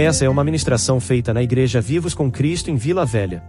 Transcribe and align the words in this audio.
Essa 0.00 0.24
é 0.24 0.28
uma 0.28 0.44
ministração 0.44 1.00
feita 1.00 1.34
na 1.34 1.42
Igreja 1.42 1.80
Vivos 1.80 2.14
com 2.14 2.30
Cristo 2.30 2.70
em 2.70 2.76
Vila 2.76 3.04
Velha. 3.04 3.42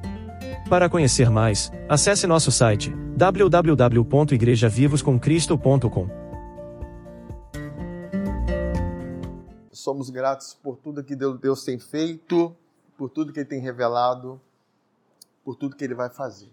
Para 0.68 0.90
conhecer 0.90 1.30
mais, 1.30 1.72
acesse 1.88 2.26
nosso 2.26 2.52
site 2.52 2.92
www.igrejavivoscomcristo.com. 3.16 6.10
Somos 9.72 10.10
gratos 10.10 10.56
por 10.56 10.78
tudo 10.78 11.04
que 11.04 11.16
Deus 11.16 11.64
tem 11.64 11.78
feito, 11.78 12.56
por 12.98 13.12
tudo 13.12 13.32
que 13.32 13.42
Ele 13.42 13.48
tem 13.48 13.62
revelado, 13.62 14.42
por 15.46 15.56
tudo 15.56 15.76
que 15.76 15.84
Ele 15.84 15.94
vai 15.94 16.10
fazer. 16.10 16.50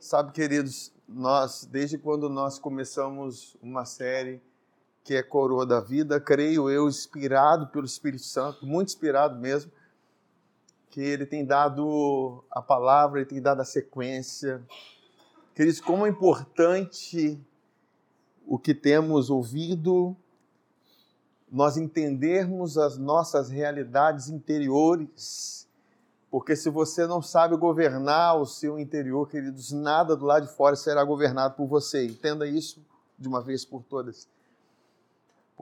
Sabe, 0.00 0.32
queridos, 0.32 0.92
nós, 1.08 1.64
desde 1.70 1.96
quando 1.96 2.28
nós 2.28 2.58
começamos 2.58 3.56
uma 3.62 3.84
série 3.84 4.40
que 5.04 5.14
é 5.14 5.22
Coroa 5.22 5.66
da 5.66 5.80
Vida, 5.80 6.20
creio 6.20 6.70
eu, 6.70 6.88
inspirado 6.88 7.66
pelo 7.68 7.84
Espírito 7.84 8.24
Santo, 8.24 8.66
muito 8.66 8.88
inspirado 8.88 9.38
mesmo, 9.38 9.70
que 10.90 11.00
ele 11.00 11.26
tem 11.26 11.44
dado 11.44 12.44
a 12.50 12.60
palavra, 12.60 13.20
ele 13.20 13.28
tem 13.28 13.40
dado 13.40 13.60
a 13.60 13.64
sequência. 13.64 14.62
Queridos, 15.54 15.80
como 15.80 16.06
é 16.06 16.10
importante 16.10 17.40
o 18.46 18.58
que 18.58 18.74
temos 18.74 19.30
ouvido, 19.30 20.16
nós 21.50 21.76
entendermos 21.76 22.78
as 22.78 22.96
nossas 22.96 23.50
realidades 23.50 24.28
interiores, 24.28 25.68
porque 26.30 26.56
se 26.56 26.70
você 26.70 27.06
não 27.06 27.20
sabe 27.20 27.56
governar 27.56 28.40
o 28.40 28.46
seu 28.46 28.78
interior, 28.78 29.28
queridos, 29.28 29.70
nada 29.72 30.16
do 30.16 30.24
lado 30.24 30.46
de 30.46 30.52
fora 30.52 30.74
será 30.76 31.04
governado 31.04 31.54
por 31.54 31.66
você. 31.66 32.06
Entenda 32.06 32.46
isso 32.46 32.80
de 33.18 33.28
uma 33.28 33.42
vez 33.42 33.66
por 33.66 33.82
todas. 33.82 34.26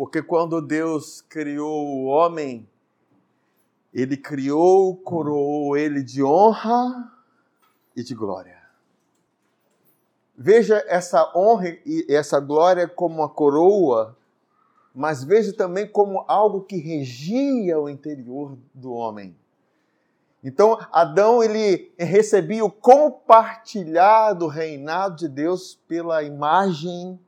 Porque 0.00 0.22
quando 0.22 0.62
Deus 0.62 1.20
criou 1.20 1.86
o 1.86 2.06
homem, 2.06 2.66
ele 3.92 4.16
criou, 4.16 4.96
coroou 4.96 5.76
ele 5.76 6.02
de 6.02 6.24
honra 6.24 7.12
e 7.94 8.02
de 8.02 8.14
glória. 8.14 8.56
Veja 10.34 10.82
essa 10.88 11.30
honra 11.36 11.76
e 11.84 12.06
essa 12.08 12.40
glória 12.40 12.88
como 12.88 13.16
uma 13.16 13.28
coroa, 13.28 14.16
mas 14.94 15.22
veja 15.22 15.52
também 15.52 15.86
como 15.86 16.24
algo 16.26 16.62
que 16.62 16.78
regia 16.78 17.78
o 17.78 17.86
interior 17.86 18.56
do 18.72 18.94
homem. 18.94 19.36
Então, 20.42 20.78
Adão 20.90 21.42
ele 21.42 21.92
recebia 21.98 22.64
o 22.64 22.70
compartilhado 22.70 24.46
reinado 24.46 25.16
de 25.16 25.28
Deus 25.28 25.78
pela 25.86 26.22
imagem 26.22 27.20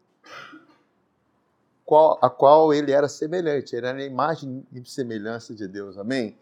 qual, 1.92 2.18
a 2.22 2.30
qual 2.30 2.72
ele 2.72 2.90
era 2.90 3.06
semelhante, 3.06 3.76
ele 3.76 3.86
era 3.86 3.98
a 3.98 4.02
imagem 4.02 4.66
e 4.72 4.82
semelhança 4.88 5.54
de 5.54 5.68
Deus, 5.68 5.98
amém? 5.98 6.34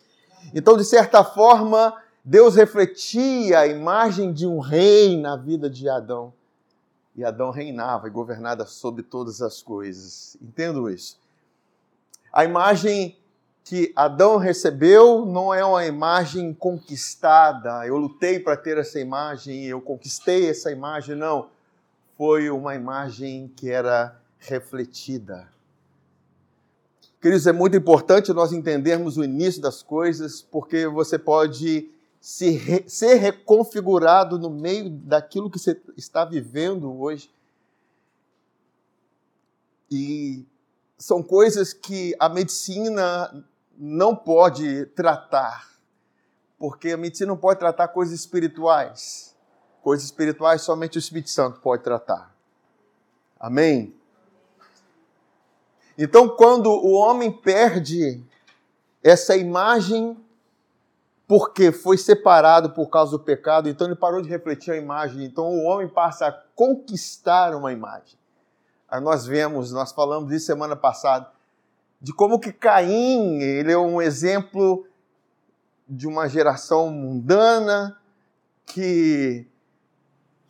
Então, 0.55 0.77
de 0.77 0.85
certa 0.85 1.25
forma, 1.25 2.01
Deus 2.25 2.55
refletia 2.55 3.59
a 3.59 3.67
imagem 3.67 4.33
de 4.33 4.47
um 4.47 4.61
rei 4.61 5.21
na 5.21 5.35
vida 5.35 5.69
de 5.69 5.89
Adão. 5.89 6.33
E 7.17 7.25
Adão 7.25 7.51
reinava 7.51 8.07
e 8.07 8.13
governava 8.13 8.65
sobre 8.65 9.03
todas 9.03 9.43
as 9.43 9.61
coisas. 9.61 10.37
Entendo 10.41 10.89
isso. 10.89 11.19
A 12.33 12.45
imagem 12.45 13.19
que 13.65 13.93
Adão 13.97 14.37
recebeu 14.37 15.27
não 15.27 15.53
é 15.53 15.65
uma 15.65 15.85
imagem 15.85 16.55
conquistada. 16.55 17.85
Eu 17.85 17.97
lutei 17.97 18.39
para 18.39 18.57
ter 18.57 18.79
essa 18.79 19.01
imagem, 19.01 19.65
eu 19.65 19.81
conquistei 19.81 20.49
essa 20.49 20.71
imagem, 20.71 21.17
não. 21.17 21.49
Foi 22.17 22.49
uma 22.51 22.77
imagem 22.77 23.53
que 23.57 23.69
era 23.69 24.20
refletida. 24.41 25.49
Queridos, 27.21 27.47
é 27.47 27.53
muito 27.53 27.77
importante 27.77 28.33
nós 28.33 28.51
entendermos 28.53 29.19
o 29.19 29.25
início 29.25 29.61
das 29.61 29.83
coisas, 29.83 30.41
porque 30.41 30.87
você 30.87 31.19
pode 31.19 31.91
se 32.19 32.51
re, 32.51 32.85
ser 32.89 33.15
reconfigurado 33.15 34.39
no 34.39 34.49
meio 34.49 34.89
daquilo 34.91 35.51
que 35.51 35.59
você 35.59 35.81
está 35.97 36.25
vivendo 36.25 36.99
hoje. 36.99 37.31
E 39.91 40.47
são 40.97 41.23
coisas 41.23 41.75
que 41.75 42.17
a 42.19 42.29
medicina 42.29 43.45
não 43.77 44.17
pode 44.17 44.87
tratar, 44.87 45.69
porque 46.59 46.91
a 46.91 46.97
medicina 46.97 47.29
não 47.29 47.37
pode 47.37 47.59
tratar 47.59 47.89
coisas 47.89 48.19
espirituais. 48.19 49.37
Coisas 49.83 50.05
espirituais 50.05 50.63
somente 50.63 50.97
o 50.97 51.01
Espírito 51.01 51.31
Santo 51.31 51.61
pode 51.61 51.83
tratar. 51.83 52.35
Amém? 53.39 53.95
Então, 56.03 56.31
quando 56.31 56.71
o 56.71 56.93
homem 56.93 57.31
perde 57.31 58.25
essa 59.03 59.37
imagem, 59.37 60.17
porque 61.29 61.71
foi 61.71 61.99
separado 61.99 62.71
por 62.71 62.89
causa 62.89 63.13
do 63.13 63.23
pecado, 63.23 63.69
então 63.69 63.87
ele 63.87 63.95
parou 63.95 64.23
de 64.23 64.29
refletir 64.31 64.71
a 64.73 64.79
imagem. 64.79 65.23
Então, 65.23 65.45
o 65.45 65.65
homem 65.65 65.87
passa 65.87 66.29
a 66.29 66.33
conquistar 66.33 67.55
uma 67.55 67.71
imagem. 67.71 68.19
Aí 68.89 68.99
nós 68.99 69.27
vemos, 69.27 69.73
nós 69.73 69.93
falamos 69.93 70.33
isso 70.33 70.47
semana 70.47 70.75
passada, 70.75 71.31
de 72.01 72.15
como 72.15 72.41
que 72.41 72.51
Caim, 72.51 73.39
ele 73.43 73.71
é 73.71 73.77
um 73.77 74.01
exemplo 74.01 74.87
de 75.87 76.09
uma 76.09 76.31
geração 76.31 76.89
mundana 76.89 77.95
que 78.65 79.47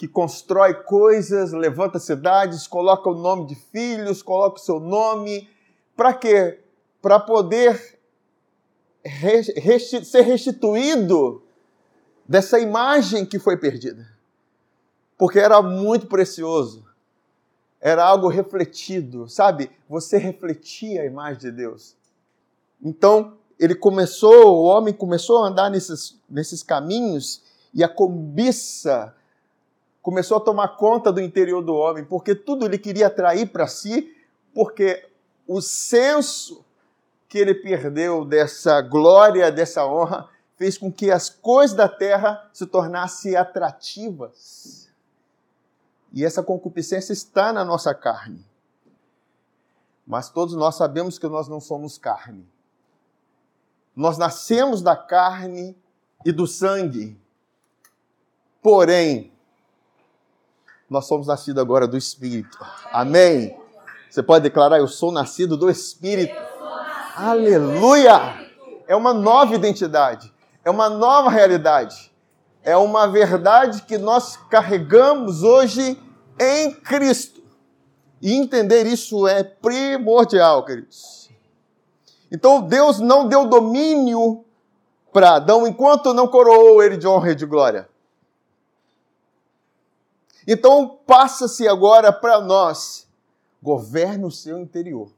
que 0.00 0.08
constrói 0.08 0.72
coisas, 0.72 1.52
levanta 1.52 1.98
cidades, 1.98 2.66
coloca 2.66 3.10
o 3.10 3.14
nome 3.14 3.46
de 3.46 3.54
filhos, 3.54 4.22
coloca 4.22 4.56
o 4.56 4.64
seu 4.64 4.80
nome. 4.80 5.46
Para 5.94 6.14
quê? 6.14 6.58
Para 7.02 7.20
poder 7.20 7.98
resti 9.04 10.02
ser 10.02 10.22
restituído 10.22 11.42
dessa 12.26 12.58
imagem 12.58 13.26
que 13.26 13.38
foi 13.38 13.58
perdida. 13.58 14.08
Porque 15.18 15.38
era 15.38 15.60
muito 15.60 16.06
precioso. 16.06 16.82
Era 17.78 18.02
algo 18.02 18.26
refletido, 18.28 19.28
sabe? 19.28 19.70
Você 19.86 20.16
refletia 20.16 21.02
a 21.02 21.04
imagem 21.04 21.40
de 21.40 21.52
Deus. 21.52 21.94
Então, 22.82 23.36
ele 23.58 23.74
começou, 23.74 24.46
o 24.46 24.62
homem 24.62 24.94
começou 24.94 25.44
a 25.44 25.48
andar 25.48 25.68
nesses, 25.68 26.18
nesses 26.26 26.62
caminhos 26.62 27.42
e 27.74 27.84
a 27.84 27.88
cobiça 27.88 29.14
começou 30.02 30.36
a 30.36 30.40
tomar 30.40 30.76
conta 30.76 31.12
do 31.12 31.20
interior 31.20 31.62
do 31.62 31.74
homem, 31.74 32.04
porque 32.04 32.34
tudo 32.34 32.64
ele 32.64 32.78
queria 32.78 33.08
atrair 33.08 33.46
para 33.46 33.66
si, 33.66 34.16
porque 34.54 35.08
o 35.46 35.60
senso 35.60 36.64
que 37.28 37.38
ele 37.38 37.54
perdeu 37.54 38.24
dessa 38.24 38.80
glória, 38.80 39.52
dessa 39.52 39.86
honra, 39.86 40.28
fez 40.56 40.76
com 40.76 40.92
que 40.92 41.10
as 41.10 41.30
coisas 41.30 41.76
da 41.76 41.88
terra 41.88 42.50
se 42.52 42.66
tornassem 42.66 43.36
atrativas. 43.36 44.90
E 46.12 46.24
essa 46.24 46.42
concupiscência 46.42 47.12
está 47.12 47.52
na 47.52 47.64
nossa 47.64 47.94
carne. 47.94 48.44
Mas 50.06 50.28
todos 50.28 50.54
nós 50.54 50.74
sabemos 50.74 51.18
que 51.18 51.28
nós 51.28 51.46
não 51.46 51.60
somos 51.60 51.96
carne. 51.96 52.46
Nós 53.94 54.18
nascemos 54.18 54.82
da 54.82 54.96
carne 54.96 55.76
e 56.24 56.32
do 56.32 56.46
sangue. 56.46 57.16
Porém, 58.60 59.32
nós 60.90 61.06
somos 61.06 61.28
nascidos 61.28 61.62
agora 61.62 61.86
do 61.86 61.96
Espírito. 61.96 62.58
Amém? 62.92 63.56
Você 64.10 64.22
pode 64.24 64.42
declarar: 64.42 64.78
Eu 64.78 64.88
sou 64.88 65.12
nascido 65.12 65.56
do 65.56 65.70
Espírito. 65.70 66.34
Aleluia! 67.14 68.50
É 68.88 68.96
uma 68.96 69.14
nova 69.14 69.54
identidade, 69.54 70.32
é 70.64 70.70
uma 70.70 70.90
nova 70.90 71.30
realidade, 71.30 72.10
é 72.64 72.76
uma 72.76 73.06
verdade 73.06 73.82
que 73.82 73.96
nós 73.96 74.36
carregamos 74.48 75.44
hoje 75.44 75.96
em 76.40 76.72
Cristo. 76.72 77.40
E 78.20 78.34
entender 78.34 78.84
isso 78.84 79.28
é 79.28 79.44
primordial, 79.44 80.64
queridos. 80.64 81.30
Então 82.32 82.60
Deus 82.60 82.98
não 82.98 83.28
deu 83.28 83.46
domínio 83.46 84.44
para 85.12 85.36
Adão 85.36 85.66
enquanto 85.66 86.12
não 86.12 86.26
coroou 86.26 86.82
ele 86.82 86.96
de 86.96 87.06
honra 87.06 87.30
e 87.30 87.34
de 87.34 87.46
glória. 87.46 87.88
Então 90.52 90.98
passa-se 91.06 91.68
agora 91.68 92.12
para 92.12 92.40
nós. 92.40 93.08
Governe 93.62 94.24
o 94.24 94.32
seu 94.32 94.58
interior. 94.58 95.08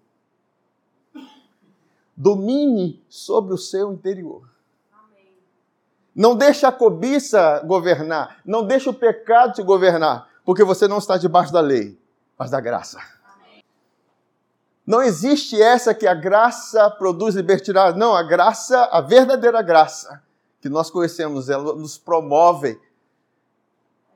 Domine 2.14 3.02
sobre 3.08 3.54
o 3.54 3.56
seu 3.56 3.94
interior. 3.94 4.42
Não 6.14 6.36
deixe 6.36 6.66
a 6.66 6.70
cobiça 6.70 7.60
governar. 7.60 8.42
Não 8.44 8.66
deixe 8.66 8.90
o 8.90 8.92
pecado 8.92 9.54
te 9.54 9.62
governar. 9.62 10.28
Porque 10.44 10.62
você 10.62 10.86
não 10.86 10.98
está 10.98 11.16
debaixo 11.16 11.50
da 11.50 11.62
lei, 11.62 11.98
mas 12.36 12.50
da 12.50 12.60
graça. 12.60 13.00
Não 14.86 15.02
existe 15.02 15.62
essa 15.62 15.94
que 15.94 16.06
a 16.06 16.12
graça 16.12 16.90
produz 16.90 17.34
libertinagem. 17.34 17.98
Não, 17.98 18.14
a 18.14 18.22
graça, 18.22 18.84
a 18.92 19.00
verdadeira 19.00 19.62
graça 19.62 20.22
que 20.60 20.68
nós 20.68 20.90
conhecemos, 20.90 21.48
ela 21.48 21.74
nos 21.74 21.96
promove 21.96 22.78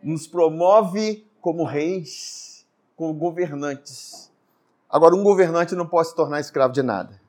nos 0.07 0.27
promove 0.27 1.27
como 1.41 1.65
reis, 1.65 2.65
como 2.95 3.13
governantes. 3.13 4.31
Agora, 4.89 5.17
um 5.17 5.23
governante 5.25 5.75
não 5.75 5.87
pode 5.87 6.09
se 6.09 6.15
tornar 6.15 6.39
escravo 6.39 6.73
de 6.73 6.83
nada. 6.83 7.21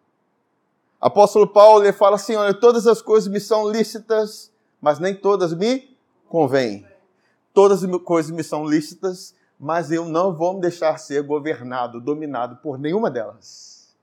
Apóstolo 1.02 1.48
Paulo 1.48 1.84
ele 1.84 1.92
fala 1.92 2.18
assim: 2.18 2.36
olha, 2.36 2.54
todas 2.54 2.86
as 2.86 3.02
coisas 3.02 3.28
me 3.32 3.40
são 3.40 3.70
lícitas, 3.70 4.52
mas 4.80 5.00
nem 5.00 5.16
todas 5.16 5.54
me 5.54 5.98
convêm. 6.30 6.86
Todas 7.52 7.84
as 7.84 8.02
coisas 8.04 8.32
me 8.32 8.44
são 8.44 8.64
lícitas, 8.64 9.34
mas 9.60 9.92
eu 9.92 10.06
não 10.06 10.36
vou 10.36 10.54
me 10.54 10.62
deixar 10.62 11.00
ser 11.00 11.24
governado, 11.24 12.00
dominado 12.00 12.58
por 12.58 12.78
nenhuma 12.78 13.10
delas. 13.10 13.96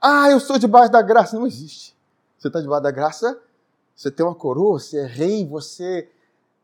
Ah, 0.00 0.30
eu 0.30 0.40
sou 0.40 0.58
debaixo 0.58 0.90
da 0.90 1.02
graça. 1.02 1.38
Não 1.38 1.46
existe. 1.46 1.94
Você 2.38 2.48
está 2.48 2.60
debaixo 2.60 2.82
da 2.82 2.90
graça, 2.90 3.38
você 3.94 4.10
tem 4.10 4.24
uma 4.24 4.34
coroa, 4.34 4.78
você 4.78 5.00
é 5.00 5.06
rei, 5.06 5.46
você 5.46 6.10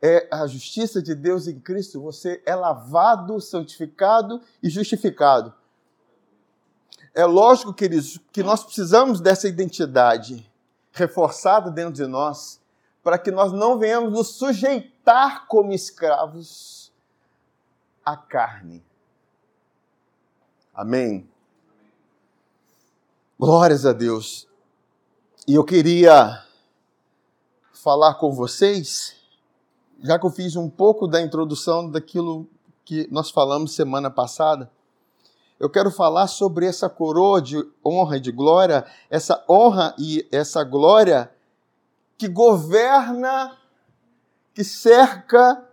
é 0.02 0.26
a 0.32 0.48
justiça 0.48 1.00
de 1.00 1.14
Deus 1.14 1.46
em 1.46 1.60
Cristo, 1.60 2.02
você 2.02 2.42
é 2.44 2.56
lavado, 2.56 3.40
santificado 3.40 4.42
e 4.60 4.68
justificado. 4.68 5.54
É 7.14 7.24
lógico, 7.24 7.72
queridos, 7.72 8.18
que 8.32 8.42
nós 8.42 8.64
precisamos 8.64 9.20
dessa 9.20 9.46
identidade 9.46 10.50
reforçada 10.90 11.70
dentro 11.70 11.92
de 11.92 12.06
nós, 12.06 12.60
para 13.02 13.16
que 13.16 13.30
nós 13.30 13.52
não 13.52 13.78
venhamos 13.78 14.12
nos 14.12 14.28
sujeitar 14.34 15.46
como 15.46 15.72
escravos 15.72 16.92
à 18.04 18.16
carne. 18.16 18.84
Amém? 20.74 21.28
Glórias 23.38 23.86
a 23.86 23.92
Deus. 23.92 24.48
E 25.46 25.54
eu 25.54 25.64
queria 25.64 26.44
falar 27.72 28.14
com 28.14 28.32
vocês, 28.32 29.21
já 30.02 30.18
que 30.18 30.26
eu 30.26 30.30
fiz 30.30 30.56
um 30.56 30.68
pouco 30.68 31.06
da 31.06 31.20
introdução 31.20 31.90
daquilo 31.90 32.48
que 32.84 33.08
nós 33.10 33.30
falamos 33.30 33.74
semana 33.74 34.10
passada, 34.10 34.70
eu 35.58 35.70
quero 35.70 35.90
falar 35.90 36.26
sobre 36.26 36.66
essa 36.66 36.90
coroa 36.90 37.40
de 37.40 37.56
honra 37.86 38.16
e 38.16 38.20
de 38.20 38.32
glória, 38.32 38.84
essa 39.08 39.44
honra 39.48 39.94
e 39.96 40.26
essa 40.32 40.64
glória 40.64 41.30
que 42.18 42.26
governa, 42.26 43.56
que 44.52 44.64
cerca 44.64 45.64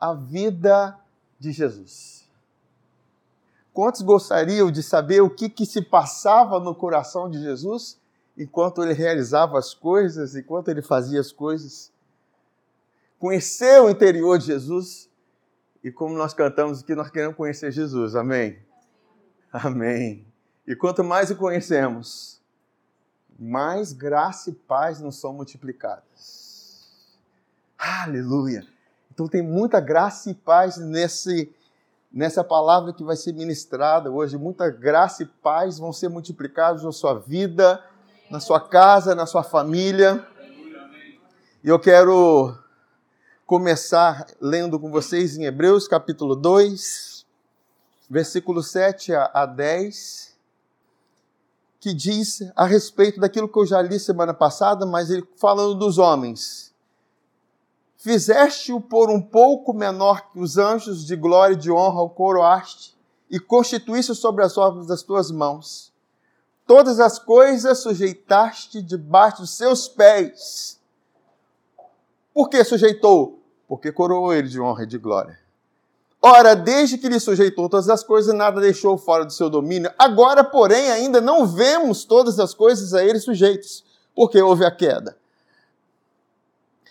a 0.00 0.14
vida 0.14 0.98
de 1.38 1.52
Jesus. 1.52 2.26
Quantos 3.74 4.00
gostariam 4.00 4.70
de 4.70 4.82
saber 4.82 5.20
o 5.20 5.30
que, 5.30 5.48
que 5.48 5.66
se 5.66 5.82
passava 5.82 6.58
no 6.58 6.74
coração 6.74 7.30
de 7.30 7.38
Jesus 7.38 7.98
enquanto 8.36 8.82
ele 8.82 8.92
realizava 8.92 9.58
as 9.58 9.74
coisas, 9.74 10.36
enquanto 10.36 10.68
ele 10.68 10.80
fazia 10.80 11.20
as 11.20 11.32
coisas. 11.32 11.92
Conhecer 13.18 13.80
o 13.80 13.90
interior 13.90 14.38
de 14.38 14.46
Jesus 14.46 15.08
e 15.82 15.90
como 15.90 16.16
nós 16.16 16.34
cantamos 16.34 16.82
aqui, 16.82 16.94
nós 16.94 17.10
queremos 17.10 17.36
conhecer 17.36 17.72
Jesus. 17.72 18.14
Amém? 18.14 18.58
Amém. 19.52 20.26
E 20.66 20.76
quanto 20.76 21.02
mais 21.02 21.30
o 21.30 21.36
conhecemos, 21.36 22.40
mais 23.38 23.92
graça 23.92 24.50
e 24.50 24.52
paz 24.52 25.00
nos 25.00 25.18
são 25.20 25.32
multiplicadas. 25.32 26.92
Aleluia! 27.78 28.66
Então 29.10 29.26
tem 29.26 29.42
muita 29.42 29.80
graça 29.80 30.30
e 30.30 30.34
paz 30.34 30.76
nesse, 30.76 31.52
nessa 32.12 32.44
palavra 32.44 32.92
que 32.92 33.02
vai 33.02 33.16
ser 33.16 33.32
ministrada 33.32 34.10
hoje. 34.10 34.36
Muita 34.36 34.68
graça 34.68 35.22
e 35.22 35.26
paz 35.26 35.78
vão 35.78 35.92
ser 35.92 36.08
multiplicados 36.08 36.84
na 36.84 36.92
sua 36.92 37.14
vida, 37.18 37.82
na 38.30 38.40
sua 38.40 38.60
casa, 38.60 39.14
na 39.14 39.26
sua 39.26 39.42
família. 39.42 40.26
E 41.64 41.68
eu 41.68 41.78
quero 41.78 42.56
começar 43.48 44.26
lendo 44.38 44.78
com 44.78 44.90
vocês 44.90 45.38
em 45.38 45.44
Hebreus 45.44 45.88
capítulo 45.88 46.36
2, 46.36 47.24
versículo 48.10 48.62
7 48.62 49.14
a 49.14 49.46
10, 49.46 50.36
que 51.80 51.94
diz 51.94 52.42
a 52.54 52.66
respeito 52.66 53.18
daquilo 53.18 53.48
que 53.48 53.58
eu 53.58 53.64
já 53.64 53.80
li 53.80 53.98
semana 53.98 54.34
passada, 54.34 54.84
mas 54.84 55.08
ele 55.08 55.26
falando 55.36 55.74
dos 55.74 55.96
homens. 55.96 56.74
Fizeste-o 57.96 58.82
por 58.82 59.08
um 59.08 59.22
pouco 59.22 59.72
menor 59.72 60.30
que 60.30 60.38
os 60.38 60.58
anjos, 60.58 61.06
de 61.06 61.16
glória 61.16 61.54
e 61.54 61.58
de 61.58 61.72
honra 61.72 62.02
o 62.02 62.10
coroaste, 62.10 62.94
e 63.30 63.40
constituíste 63.40 64.14
sobre 64.14 64.44
as 64.44 64.58
obras 64.58 64.86
das 64.86 65.02
tuas 65.02 65.30
mãos 65.30 65.88
todas 66.68 67.00
as 67.00 67.18
coisas 67.18 67.78
sujeitaste 67.78 68.82
debaixo 68.82 69.40
dos 69.40 69.56
seus 69.56 69.88
pés. 69.88 70.78
Por 72.34 72.50
que 72.50 72.62
sujeitou? 72.62 73.37
Porque 73.68 73.92
coroou 73.92 74.32
ele 74.32 74.48
de 74.48 74.58
honra 74.58 74.82
e 74.82 74.86
de 74.86 74.98
glória. 74.98 75.38
Ora, 76.20 76.56
desde 76.56 76.98
que 76.98 77.08
lhe 77.08 77.20
sujeitou 77.20 77.68
todas 77.68 77.88
as 77.88 78.02
coisas, 78.02 78.34
nada 78.34 78.60
deixou 78.60 78.98
fora 78.98 79.24
do 79.24 79.32
seu 79.32 79.48
domínio. 79.48 79.92
Agora, 79.96 80.42
porém, 80.42 80.90
ainda 80.90 81.20
não 81.20 81.46
vemos 81.46 82.04
todas 82.04 82.40
as 82.40 82.52
coisas 82.52 82.92
a 82.92 83.04
ele 83.04 83.20
sujeitas, 83.20 83.84
porque 84.14 84.40
houve 84.42 84.64
a 84.64 84.70
queda. 84.70 85.16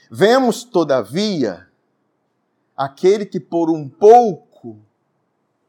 Vemos, 0.10 0.64
todavia, 0.64 1.68
aquele 2.76 3.26
que 3.26 3.40
por 3.40 3.70
um 3.70 3.90
pouco, 3.90 4.78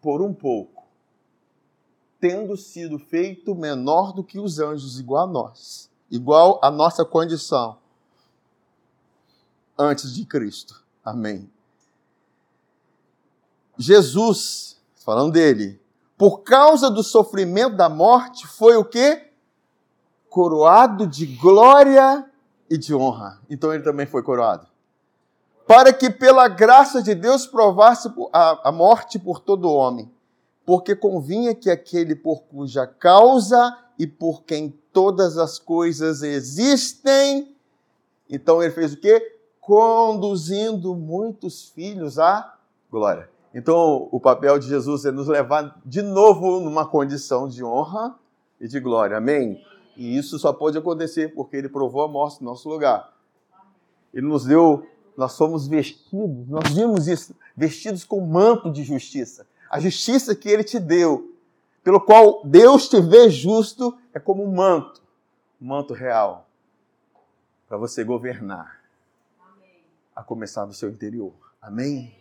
por 0.00 0.22
um 0.22 0.32
pouco, 0.32 0.84
tendo 2.20 2.56
sido 2.56 2.99
feito 2.99 3.54
menor 3.56 4.12
do 4.12 4.22
que 4.22 4.38
os 4.38 4.61
anjos, 4.61 5.00
igual 5.00 5.25
a 5.25 5.26
nós, 5.26 5.90
igual 6.08 6.61
a 6.62 6.70
nossa 6.70 7.04
condição 7.04 7.78
antes 9.76 10.14
de 10.14 10.25
Cristo. 10.25 10.88
Amém. 11.10 11.50
Jesus, 13.76 14.81
falando 15.05 15.32
dele, 15.32 15.81
por 16.16 16.40
causa 16.40 16.90
do 16.90 17.02
sofrimento 17.02 17.76
da 17.76 17.88
morte, 17.88 18.46
foi 18.46 18.76
o 18.76 18.84
que? 18.84 19.26
Coroado 20.28 21.06
de 21.06 21.26
glória 21.26 22.28
e 22.69 22.76
de 22.76 22.94
honra. 22.94 23.40
Então 23.49 23.72
ele 23.72 23.82
também 23.82 24.06
foi 24.06 24.22
coroado. 24.22 24.66
Para 25.66 25.93
que 25.93 26.10
pela 26.10 26.49
graça 26.49 27.02
de 27.02 27.14
Deus 27.14 27.46
provasse 27.46 28.08
a, 28.32 28.72
morte 28.72 29.19
por 29.19 29.40
todo 29.40 29.70
homem 29.70 30.11
porque 30.69 30.94
convinha 30.94 31.54
que 31.54 31.70
aquele 31.70 32.14
por 32.14 32.43
cuja 32.43 32.87
causa 32.87 33.75
e 33.99 34.06
por 34.06 34.43
quem 34.43 34.78
todas 34.93 35.38
as 35.38 35.58
coisas 35.58 36.20
existem, 36.20 37.56
então 38.28 38.62
ele 38.62 38.75
fez 38.75 38.93
o 38.93 38.99
quê? 38.99 39.38
Conduzindo 39.68 40.94
muitos 40.94 41.68
filhos 41.68 42.18
à 42.18 42.56
glória. 42.90 43.28
Então, 43.52 44.08
o 44.10 44.18
papel 44.18 44.58
de 44.58 44.66
Jesus 44.66 45.04
é 45.04 45.10
nos 45.10 45.28
levar 45.28 45.78
de 45.84 46.00
novo 46.00 46.58
numa 46.58 46.86
condição 46.86 47.46
de 47.46 47.62
honra 47.62 48.18
e 48.58 48.66
de 48.66 48.80
glória. 48.80 49.18
Amém? 49.18 49.62
E 49.94 50.16
isso 50.16 50.38
só 50.38 50.54
pode 50.54 50.78
acontecer 50.78 51.34
porque 51.34 51.54
ele 51.54 51.68
provou 51.68 52.00
a 52.00 52.08
morte 52.08 52.42
no 52.42 52.48
nosso 52.48 52.66
lugar. 52.66 53.12
Ele 54.14 54.26
nos 54.26 54.46
deu, 54.46 54.87
nós 55.14 55.32
somos 55.32 55.68
vestidos, 55.68 56.48
nós 56.48 56.70
vimos 56.72 57.06
isso, 57.06 57.37
vestidos 57.54 58.04
com 58.04 58.22
manto 58.22 58.72
de 58.72 58.82
justiça. 58.82 59.46
A 59.70 59.78
justiça 59.78 60.34
que 60.34 60.48
ele 60.48 60.64
te 60.64 60.80
deu, 60.80 61.30
pelo 61.84 62.00
qual 62.00 62.40
Deus 62.42 62.88
te 62.88 63.02
vê 63.02 63.28
justo, 63.28 63.98
é 64.14 64.18
como 64.18 64.42
um 64.42 64.50
manto, 64.50 65.02
um 65.60 65.66
manto 65.66 65.92
real, 65.92 66.48
para 67.68 67.76
você 67.76 68.02
governar. 68.02 68.77
A 70.18 70.22
começar 70.25 70.66
no 70.66 70.75
seu 70.75 70.90
interior. 70.90 71.32
Amém? 71.62 72.12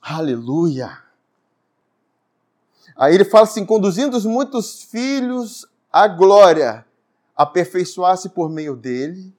Aleluia! 0.00 1.04
Aí 2.96 3.14
ele 3.14 3.24
fala 3.24 3.44
assim: 3.44 3.64
conduzindo 3.64 4.16
os 4.16 4.26
muitos 4.26 4.82
filhos 4.82 5.64
à 5.90 6.08
glória, 6.08 6.84
aperfeiçoar-se 7.36 8.30
por 8.30 8.50
meio 8.50 8.74
dele, 8.74 9.32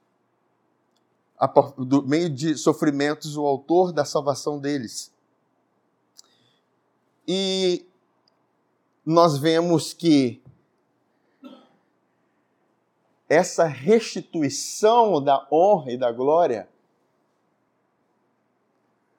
do 1.78 2.08
meio 2.08 2.30
de 2.30 2.58
sofrimentos, 2.58 3.36
o 3.36 3.46
autor 3.46 3.92
da 3.92 4.06
salvação 4.06 4.58
deles. 4.58 5.12
E 7.28 7.86
nós 9.06 9.38
vemos 9.38 9.92
que 9.92 10.42
essa 13.34 13.66
restituição 13.66 15.22
da 15.22 15.48
honra 15.52 15.92
e 15.92 15.98
da 15.98 16.12
glória, 16.12 16.70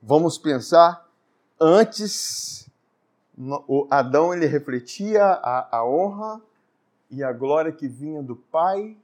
vamos 0.00 0.38
pensar, 0.38 1.08
antes 1.60 2.70
o 3.36 3.88
Adão 3.90 4.32
ele 4.32 4.46
refletia 4.46 5.24
a, 5.24 5.78
a 5.78 5.84
honra 5.84 6.40
e 7.10 7.24
a 7.24 7.32
glória 7.32 7.72
que 7.72 7.88
vinha 7.88 8.22
do 8.22 8.36
Pai, 8.36 8.96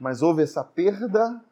mas 0.00 0.22
houve 0.22 0.42
essa 0.42 0.64
perda. 0.64 1.44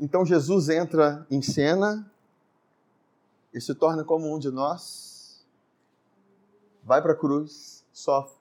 Então 0.00 0.26
Jesus 0.26 0.68
entra 0.68 1.24
em 1.30 1.40
cena 1.40 2.10
e 3.54 3.60
se 3.60 3.74
torna 3.74 4.02
como 4.02 4.34
um 4.34 4.38
de 4.38 4.50
nós, 4.50 5.46
vai 6.82 7.00
para 7.00 7.12
a 7.12 7.16
cruz, 7.16 7.84
sofre, 7.92 8.37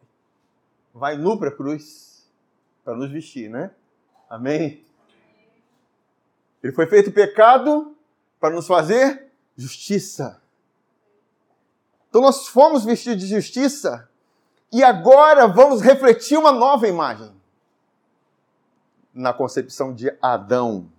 vai 0.97 1.15
nu 1.15 1.37
para 1.37 1.49
a 1.49 1.55
cruz 1.55 2.27
para 2.83 2.95
nos 2.95 3.11
vestir, 3.11 3.49
né? 3.49 3.71
Amém? 4.29 4.83
Ele 6.63 6.73
foi 6.73 6.87
feito 6.87 7.11
pecado 7.11 7.95
para 8.39 8.53
nos 8.53 8.65
fazer 8.65 9.31
justiça. 9.55 10.41
Então 12.09 12.21
nós 12.21 12.47
fomos 12.47 12.83
vestidos 12.83 13.23
de 13.23 13.27
justiça 13.27 14.09
e 14.71 14.83
agora 14.83 15.47
vamos 15.47 15.81
refletir 15.81 16.37
uma 16.37 16.51
nova 16.51 16.87
imagem 16.87 17.31
na 19.13 19.33
concepção 19.33 19.93
de 19.93 20.15
Adão. 20.21 20.89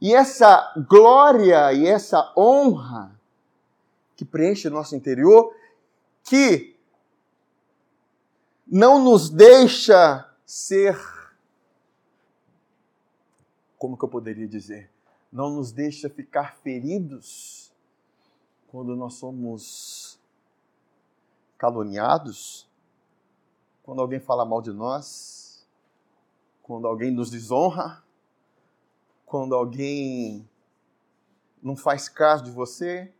E 0.00 0.14
essa 0.14 0.72
glória 0.88 1.72
e 1.72 1.86
essa 1.86 2.32
honra 2.36 3.12
que 4.16 4.24
preenche 4.24 4.68
o 4.68 4.70
nosso 4.70 4.94
interior, 4.94 5.54
que 6.24 6.71
não 8.66 9.02
nos 9.02 9.28
deixa 9.28 10.28
ser. 10.44 10.98
Como 13.78 13.96
que 13.96 14.04
eu 14.04 14.08
poderia 14.08 14.46
dizer? 14.46 14.90
Não 15.32 15.50
nos 15.50 15.72
deixa 15.72 16.08
ficar 16.08 16.56
feridos 16.56 17.72
quando 18.68 18.94
nós 18.96 19.14
somos 19.14 20.18
caluniados, 21.58 22.68
quando 23.82 24.00
alguém 24.00 24.20
fala 24.20 24.44
mal 24.44 24.62
de 24.62 24.72
nós, 24.72 25.66
quando 26.62 26.86
alguém 26.86 27.10
nos 27.10 27.30
desonra, 27.30 28.02
quando 29.26 29.54
alguém 29.54 30.48
não 31.62 31.76
faz 31.76 32.08
caso 32.08 32.44
de 32.44 32.50
você, 32.50 33.12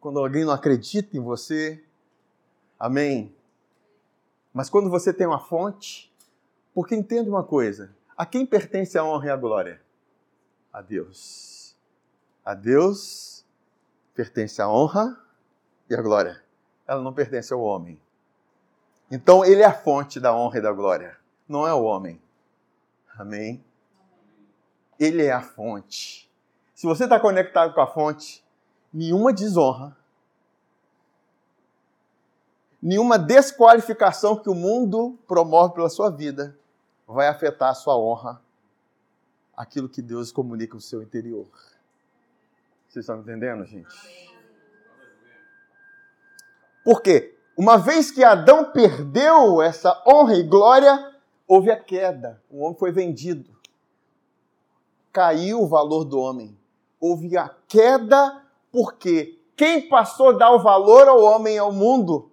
quando 0.00 0.18
alguém 0.18 0.44
não 0.44 0.52
acredita 0.52 1.16
em 1.16 1.20
você. 1.20 1.82
Amém? 2.78 3.34
Mas 4.52 4.68
quando 4.68 4.90
você 4.90 5.12
tem 5.12 5.26
uma 5.26 5.38
fonte, 5.38 6.12
porque 6.74 6.94
entenda 6.94 7.30
uma 7.30 7.44
coisa: 7.44 7.94
a 8.16 8.26
quem 8.26 8.44
pertence 8.44 8.98
a 8.98 9.04
honra 9.04 9.26
e 9.26 9.30
a 9.30 9.36
glória? 9.36 9.80
A 10.72 10.80
Deus. 10.80 11.76
A 12.44 12.54
Deus 12.54 13.44
pertence 14.14 14.60
a 14.60 14.68
honra 14.68 15.18
e 15.88 15.94
a 15.94 16.02
glória. 16.02 16.42
Ela 16.86 17.02
não 17.02 17.12
pertence 17.12 17.52
ao 17.52 17.60
homem. 17.60 18.00
Então, 19.10 19.44
ele 19.44 19.62
é 19.62 19.66
a 19.66 19.72
fonte 19.72 20.20
da 20.20 20.34
honra 20.34 20.58
e 20.58 20.62
da 20.62 20.72
glória, 20.72 21.16
não 21.48 21.66
é 21.66 21.74
o 21.74 21.82
homem. 21.82 22.20
Amém? 23.18 23.64
Ele 24.98 25.24
é 25.24 25.32
a 25.32 25.42
fonte. 25.42 26.30
Se 26.74 26.86
você 26.86 27.04
está 27.04 27.18
conectado 27.18 27.74
com 27.74 27.80
a 27.80 27.86
fonte, 27.86 28.44
nenhuma 28.92 29.32
desonra, 29.32 29.96
nenhuma 32.82 33.18
desqualificação 33.18 34.36
que 34.36 34.48
o 34.48 34.54
mundo 34.54 35.18
promove 35.26 35.74
pela 35.74 35.88
sua 35.88 36.10
vida 36.10 36.56
vai 37.06 37.28
afetar 37.28 37.70
a 37.70 37.74
sua 37.74 37.98
honra, 37.98 38.40
aquilo 39.56 39.88
que 39.88 40.00
Deus 40.00 40.30
comunica 40.30 40.74
no 40.74 40.80
seu 40.80 41.02
interior. 41.02 41.46
Vocês 42.88 43.04
estão 43.04 43.20
entendendo, 43.20 43.64
gente? 43.64 43.88
Por 46.84 47.02
quê? 47.02 47.36
Uma 47.56 47.76
vez 47.76 48.10
que 48.10 48.24
Adão 48.24 48.72
perdeu 48.72 49.60
essa 49.60 50.02
honra 50.06 50.34
e 50.34 50.42
glória, 50.42 51.14
houve 51.46 51.70
a 51.70 51.78
queda. 51.78 52.40
O 52.50 52.62
homem 52.62 52.78
foi 52.78 52.90
vendido 52.90 53.60
caiu 55.12 55.62
o 55.62 55.66
valor 55.66 56.04
do 56.04 56.18
homem. 56.18 56.56
Houve 57.00 57.36
a 57.36 57.50
queda, 57.68 58.42
porque 58.70 59.38
quem 59.56 59.88
passou 59.88 60.30
a 60.30 60.32
dar 60.32 60.52
o 60.52 60.62
valor 60.62 61.08
ao 61.08 61.22
homem 61.22 61.58
ao 61.58 61.72
mundo? 61.72 62.29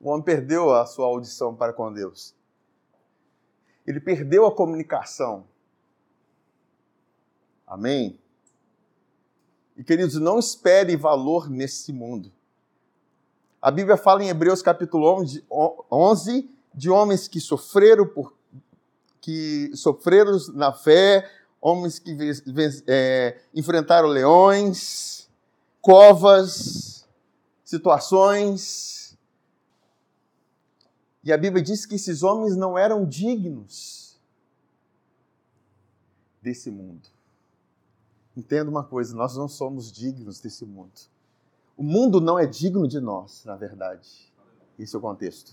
O 0.00 0.10
homem 0.10 0.24
perdeu 0.24 0.74
a 0.74 0.84
sua 0.86 1.06
audição 1.06 1.54
para 1.54 1.72
com 1.72 1.92
Deus. 1.92 2.34
Ele 3.86 4.00
perdeu 4.00 4.46
a 4.46 4.54
comunicação. 4.54 5.44
Amém? 7.66 8.18
E 9.76 9.84
queridos, 9.84 10.14
não 10.16 10.38
espere 10.38 10.96
valor 10.96 11.50
nesse 11.50 11.92
mundo. 11.92 12.32
A 13.60 13.70
Bíblia 13.70 13.96
fala 13.96 14.22
em 14.22 14.28
Hebreus 14.28 14.62
capítulo 14.62 15.24
11 15.90 16.50
de 16.74 16.90
homens 16.90 17.26
que 17.26 17.40
sofreram 17.40 18.06
por 18.06 18.34
que 19.20 19.72
sofreram 19.74 20.38
na 20.54 20.72
fé, 20.72 21.28
homens 21.60 21.98
que 21.98 22.16
é, 22.86 23.40
enfrentaram 23.52 24.06
leões, 24.06 25.28
covas, 25.80 27.04
situações. 27.64 28.95
E 31.26 31.32
a 31.32 31.36
Bíblia 31.36 31.62
diz 31.62 31.84
que 31.84 31.96
esses 31.96 32.22
homens 32.22 32.56
não 32.56 32.78
eram 32.78 33.04
dignos 33.04 34.18
desse 36.40 36.70
mundo. 36.70 37.06
Entenda 38.34 38.70
uma 38.70 38.84
coisa, 38.84 39.14
nós 39.14 39.36
não 39.36 39.48
somos 39.48 39.92
dignos 39.92 40.40
desse 40.40 40.64
mundo. 40.64 40.98
O 41.76 41.82
mundo 41.82 42.18
não 42.18 42.38
é 42.38 42.46
digno 42.46 42.88
de 42.88 43.00
nós, 43.00 43.44
na 43.44 43.56
verdade. 43.56 44.32
Esse 44.78 44.96
é 44.96 44.98
o 44.98 45.02
contexto. 45.02 45.52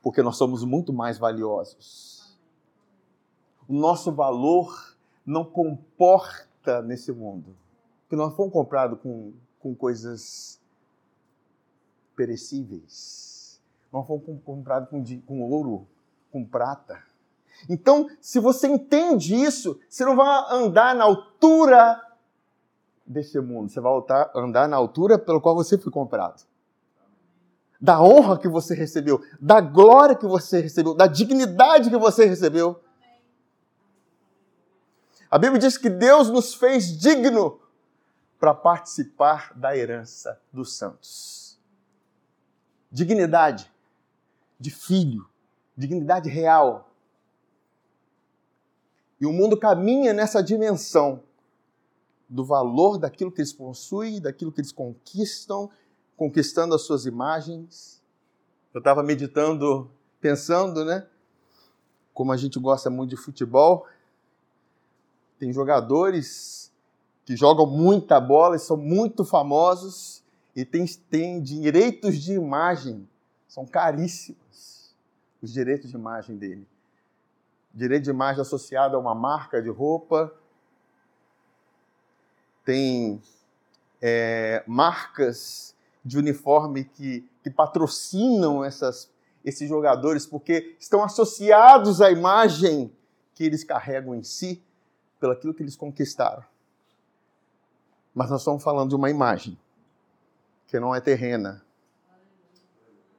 Porque 0.00 0.22
nós 0.22 0.38
somos 0.38 0.64
muito 0.64 0.94
mais 0.94 1.18
valiosos 1.18 2.22
o 3.68 3.74
nosso 3.74 4.12
valor 4.12 4.96
não 5.24 5.44
comporta 5.44 6.82
nesse 6.82 7.12
mundo. 7.12 7.56
Porque 8.02 8.16
nós 8.16 8.34
fomos 8.34 8.52
comprados 8.52 9.00
com, 9.00 9.32
com 9.58 9.74
coisas 9.74 10.60
perecíveis. 12.14 13.31
Nós 13.92 14.06
fomos 14.06 14.24
comprados 14.42 14.88
com, 14.88 15.04
com 15.26 15.42
ouro, 15.42 15.86
com 16.30 16.44
prata. 16.44 17.02
Então, 17.68 18.08
se 18.20 18.40
você 18.40 18.66
entende 18.66 19.34
isso, 19.34 19.78
você 19.88 20.04
não 20.04 20.16
vai 20.16 20.26
andar 20.50 20.94
na 20.94 21.04
altura 21.04 22.00
desse 23.06 23.38
mundo. 23.38 23.70
Você 23.70 23.80
vai 23.80 23.92
andar 24.34 24.66
na 24.66 24.76
altura 24.76 25.18
pelo 25.18 25.40
qual 25.40 25.54
você 25.54 25.76
foi 25.76 25.92
comprado. 25.92 26.42
Da 27.78 28.00
honra 28.00 28.38
que 28.38 28.48
você 28.48 28.74
recebeu, 28.74 29.20
da 29.40 29.60
glória 29.60 30.14
que 30.14 30.26
você 30.26 30.60
recebeu, 30.60 30.94
da 30.94 31.06
dignidade 31.06 31.90
que 31.90 31.96
você 31.96 32.24
recebeu. 32.24 32.80
A 35.30 35.36
Bíblia 35.36 35.58
diz 35.58 35.76
que 35.76 35.90
Deus 35.90 36.30
nos 36.30 36.54
fez 36.54 36.96
digno 36.96 37.60
para 38.38 38.54
participar 38.54 39.52
da 39.54 39.76
herança 39.76 40.40
dos 40.52 40.76
santos. 40.76 41.58
Dignidade 42.90 43.71
de 44.62 44.70
filho, 44.70 45.26
dignidade 45.76 46.28
real. 46.30 46.88
E 49.20 49.26
o 49.26 49.32
mundo 49.32 49.56
caminha 49.56 50.12
nessa 50.12 50.40
dimensão 50.40 51.20
do 52.28 52.44
valor 52.44 52.96
daquilo 52.96 53.32
que 53.32 53.40
eles 53.40 53.52
possuem, 53.52 54.20
daquilo 54.20 54.52
que 54.52 54.60
eles 54.60 54.70
conquistam, 54.72 55.68
conquistando 56.16 56.74
as 56.74 56.82
suas 56.82 57.06
imagens. 57.06 58.00
Eu 58.72 58.78
estava 58.78 59.02
meditando, 59.02 59.90
pensando, 60.20 60.84
né? 60.84 61.06
Como 62.14 62.30
a 62.30 62.36
gente 62.36 62.58
gosta 62.58 62.88
muito 62.88 63.10
de 63.10 63.16
futebol, 63.16 63.86
tem 65.38 65.52
jogadores 65.52 66.72
que 67.24 67.36
jogam 67.36 67.66
muita 67.66 68.20
bola 68.20 68.54
e 68.54 68.60
são 68.60 68.76
muito 68.76 69.24
famosos 69.24 70.22
e 70.54 70.64
tem, 70.64 70.86
tem 71.10 71.42
direitos 71.42 72.16
de 72.18 72.34
imagem, 72.34 73.08
são 73.48 73.66
caríssimos 73.66 74.41
os 75.42 75.52
direitos 75.52 75.90
de 75.90 75.96
imagem 75.96 76.36
dele. 76.36 76.66
Direito 77.74 78.04
de 78.04 78.10
imagem 78.10 78.40
associado 78.40 78.96
a 78.96 78.98
uma 78.98 79.14
marca 79.14 79.60
de 79.60 79.68
roupa, 79.68 80.32
tem 82.64 83.20
é, 84.00 84.62
marcas 84.66 85.74
de 86.04 86.16
uniforme 86.16 86.84
que, 86.84 87.28
que 87.42 87.50
patrocinam 87.50 88.64
essas, 88.64 89.10
esses 89.44 89.68
jogadores 89.68 90.24
porque 90.24 90.76
estão 90.78 91.02
associados 91.02 92.00
à 92.00 92.10
imagem 92.10 92.92
que 93.34 93.42
eles 93.42 93.64
carregam 93.64 94.14
em 94.14 94.22
si 94.22 94.62
pelo 95.18 95.32
aquilo 95.32 95.52
que 95.52 95.62
eles 95.62 95.74
conquistaram. 95.74 96.44
Mas 98.14 98.30
nós 98.30 98.42
estamos 98.42 98.62
falando 98.62 98.90
de 98.90 98.94
uma 98.94 99.10
imagem 99.10 99.58
que 100.68 100.78
não 100.78 100.94
é 100.94 101.00
terrena. 101.00 101.64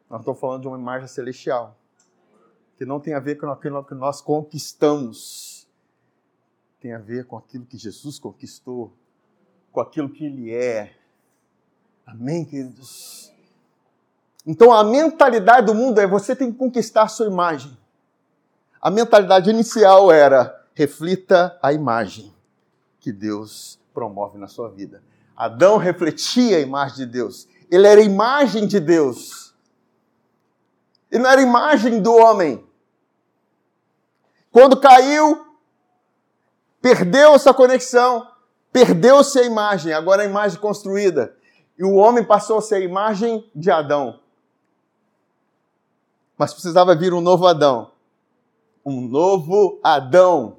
Nós 0.10 0.22
estamos 0.22 0.40
falando 0.40 0.62
de 0.62 0.68
uma 0.68 0.78
imagem 0.78 1.08
celestial 1.08 1.76
que 2.84 2.86
não 2.86 3.00
tem 3.00 3.14
a 3.14 3.20
ver 3.22 3.36
com 3.38 3.50
aquilo 3.50 3.82
que 3.86 3.96
nós 3.96 4.20
conquistamos. 4.20 5.66
Tem 6.82 6.94
a 6.94 6.98
ver 6.98 7.26
com 7.26 7.38
aquilo 7.38 7.66
que 7.66 7.78
Jesus 7.78 8.20
conquistou, 8.20 8.92
com 9.72 9.80
aquilo 9.80 10.10
que 10.10 10.26
Ele 10.26 10.54
é. 10.54 10.94
Amém, 12.06 12.44
queridos? 12.44 13.32
Então 14.46 14.74
a 14.74 14.84
mentalidade 14.84 15.68
do 15.68 15.74
mundo 15.74 16.02
é 16.02 16.06
você 16.06 16.36
tem 16.36 16.52
que 16.52 16.58
conquistar 16.58 17.08
sua 17.08 17.26
imagem. 17.26 17.78
A 18.82 18.92
mentalidade 18.92 19.50
inicial 19.50 20.12
era 20.12 20.62
reflita 20.74 21.58
a 21.64 21.72
imagem 21.72 22.34
que 23.00 23.14
Deus 23.14 23.80
promove 23.94 24.38
na 24.38 24.50
sua 24.50 24.70
vida. 24.70 25.02
Adão 25.38 25.78
refletia 25.78 26.58
a 26.58 26.60
imagem 26.60 26.98
de 26.98 27.06
Deus. 27.06 27.48
Ele 27.72 27.88
era 27.88 28.02
imagem 28.02 28.68
de 28.68 28.82
Deus. 28.82 29.56
Ele 31.10 31.24
não 31.24 31.30
era 31.30 31.42
imagem 31.42 32.02
do 32.02 32.14
homem. 32.14 32.73
Quando 34.54 34.80
caiu, 34.80 35.46
perdeu 36.82 37.34
essa 37.34 37.54
conexão, 37.54 38.26
Perdeu-se 38.74 39.38
a 39.38 39.44
imagem, 39.44 39.94
agora 39.94 40.24
a 40.24 40.26
imagem 40.26 40.60
construída. 40.60 41.36
E 41.78 41.84
o 41.86 41.94
homem 41.94 42.24
passou 42.24 42.58
a 42.58 42.62
ser 42.62 42.76
a 42.76 42.80
imagem 42.80 43.48
de 43.54 43.70
Adão. 43.70 44.20
Mas 46.36 46.52
precisava 46.52 46.96
vir 46.96 47.14
um 47.14 47.22
novo 47.22 47.46
Adão. 47.46 47.92
Um 48.84 49.02
novo 49.02 49.80
Adão. 49.84 50.58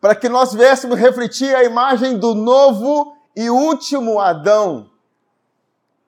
Para 0.00 0.14
que 0.14 0.28
nós 0.28 0.54
viéssemos 0.54 0.96
refletir 0.96 1.56
a 1.56 1.64
imagem 1.64 2.16
do 2.16 2.36
novo 2.36 3.16
e 3.34 3.50
último 3.50 4.20
Adão. 4.20 4.88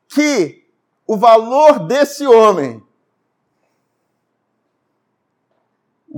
Que 0.09 0.65
o 1.09 1.17
valor 1.17 1.81
desse 1.81 2.25
homem. 2.25 2.81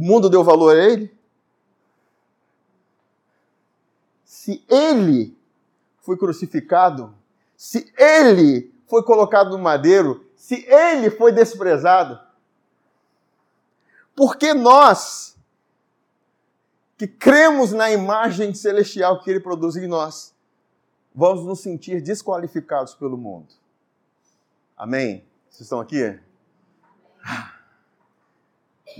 O 0.00 0.02
mundo 0.02 0.30
deu 0.30 0.42
valor 0.42 0.75
a 0.75 0.83
ele? 0.83 1.14
Se 4.25 4.64
ele 4.66 5.37
foi 5.99 6.16
crucificado, 6.16 7.14
se 7.54 7.92
ele 7.99 8.73
foi 8.88 9.02
colocado 9.02 9.50
no 9.50 9.59
madeiro, 9.59 10.26
se 10.35 10.64
ele 10.66 11.11
foi 11.11 11.33
desprezado, 11.33 12.19
porque 14.16 14.54
nós, 14.54 15.37
que 16.97 17.07
cremos 17.07 17.73
na 17.73 17.90
imagem 17.90 18.54
celestial 18.54 19.21
que 19.21 19.28
ele 19.28 19.40
produz 19.40 19.76
em 19.76 19.87
nós, 19.87 20.35
vamos 21.14 21.45
nos 21.45 21.61
sentir 21.61 22.00
desqualificados 22.00 22.95
pelo 22.95 23.19
mundo. 23.19 23.52
Amém? 24.75 25.26
Vocês 25.50 25.61
estão 25.61 25.78
aqui? 25.78 26.19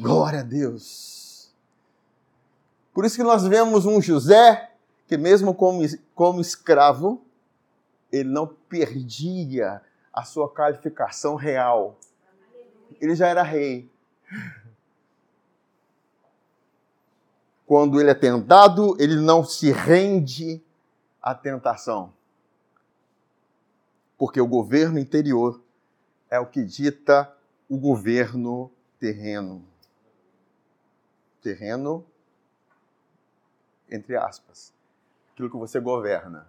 Glória 0.00 0.40
a 0.40 0.42
Deus. 0.42 1.52
Por 2.95 3.04
isso 3.04 3.16
que 3.16 3.23
nós 3.23 3.47
vemos 3.47 3.85
um 3.85 4.00
José 4.00 4.71
que, 5.07 5.19
mesmo 5.19 5.54
como, 5.54 5.83
como 6.14 6.40
escravo, 6.40 7.23
ele 8.11 8.30
não 8.30 8.47
perdia 8.47 9.83
a 10.11 10.25
sua 10.25 10.49
qualificação 10.49 11.35
real. 11.35 11.99
Ele 12.99 13.14
já 13.14 13.28
era 13.28 13.42
rei. 13.42 13.90
Quando 17.66 18.00
ele 18.00 18.11
é 18.11 18.14
tentado, 18.14 18.97
ele 18.99 19.16
não 19.16 19.45
se 19.45 19.71
rende 19.71 20.62
à 21.23 21.35
tentação. 21.35 22.12
Porque 24.16 24.40
o 24.40 24.47
governo 24.47 24.99
interior 24.99 25.61
é 26.30 26.40
o 26.40 26.47
que 26.47 26.64
dita 26.64 27.30
o 27.69 27.76
governo 27.76 28.71
terreno. 28.99 29.69
Terreno, 31.40 32.06
entre 33.90 34.16
aspas, 34.16 34.73
aquilo 35.32 35.50
que 35.50 35.56
você 35.56 35.80
governa. 35.80 36.47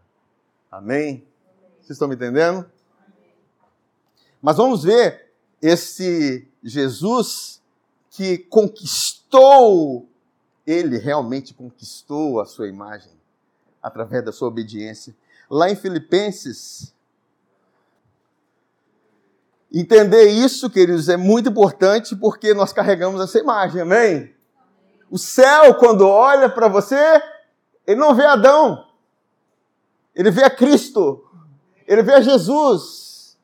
Amém? 0.69 1.27
Vocês 1.79 1.91
estão 1.91 2.07
me 2.07 2.15
entendendo? 2.15 2.69
Mas 4.41 4.57
vamos 4.57 4.83
ver 4.83 5.31
esse 5.61 6.47
Jesus 6.63 7.61
que 8.09 8.37
conquistou, 8.37 10.09
ele 10.65 10.97
realmente 10.97 11.53
conquistou 11.53 12.39
a 12.39 12.45
sua 12.45 12.67
imagem 12.67 13.11
através 13.81 14.23
da 14.23 14.31
sua 14.31 14.47
obediência. 14.47 15.15
Lá 15.49 15.69
em 15.69 15.75
Filipenses, 15.75 16.93
entender 19.71 20.25
isso, 20.29 20.69
queridos, 20.69 21.09
é 21.09 21.17
muito 21.17 21.49
importante 21.49 22.15
porque 22.15 22.53
nós 22.53 22.73
carregamos 22.73 23.21
essa 23.21 23.39
imagem, 23.39 23.81
amém? 23.81 24.35
O 25.11 25.17
céu, 25.17 25.75
quando 25.75 26.07
olha 26.07 26.49
para 26.49 26.69
você, 26.69 27.21
ele 27.85 27.99
não 27.99 28.15
vê 28.15 28.25
Adão, 28.25 28.87
ele 30.15 30.31
vê 30.31 30.43
a 30.43 30.49
Cristo. 30.49 31.23
Ele 31.85 32.01
vê 32.01 32.13
a 32.13 32.21
Jesus. 32.21 33.37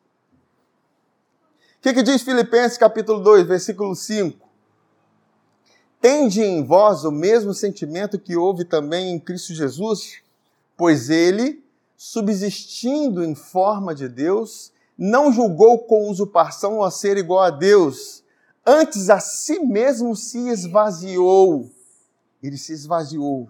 O 1.78 1.82
que, 1.82 1.94
que 1.94 2.02
diz 2.02 2.22
Filipenses 2.22 2.78
capítulo 2.78 3.20
2, 3.22 3.46
versículo 3.46 3.94
5? 3.94 4.48
Tende 6.00 6.42
em 6.42 6.64
vós 6.64 7.04
o 7.04 7.12
mesmo 7.12 7.54
sentimento 7.54 8.18
que 8.18 8.38
houve 8.38 8.64
também 8.64 9.12
em 9.12 9.20
Cristo 9.20 9.54
Jesus, 9.54 10.22
pois 10.78 11.10
ele, 11.10 11.62
subsistindo 11.98 13.22
em 13.22 13.36
forma 13.36 13.94
de 13.94 14.08
Deus, 14.08 14.72
não 14.98 15.34
julgou 15.34 15.80
com 15.80 16.10
usurpação 16.10 16.82
a 16.82 16.90
ser 16.90 17.18
igual 17.18 17.44
a 17.44 17.50
Deus, 17.50 18.24
antes 18.68 19.10
a 19.10 19.20
si 19.20 19.60
mesmo 19.62 20.16
se 20.16 20.50
esvaziou. 20.50 21.72
Ele 22.44 22.58
se 22.58 22.74
esvaziou 22.74 23.48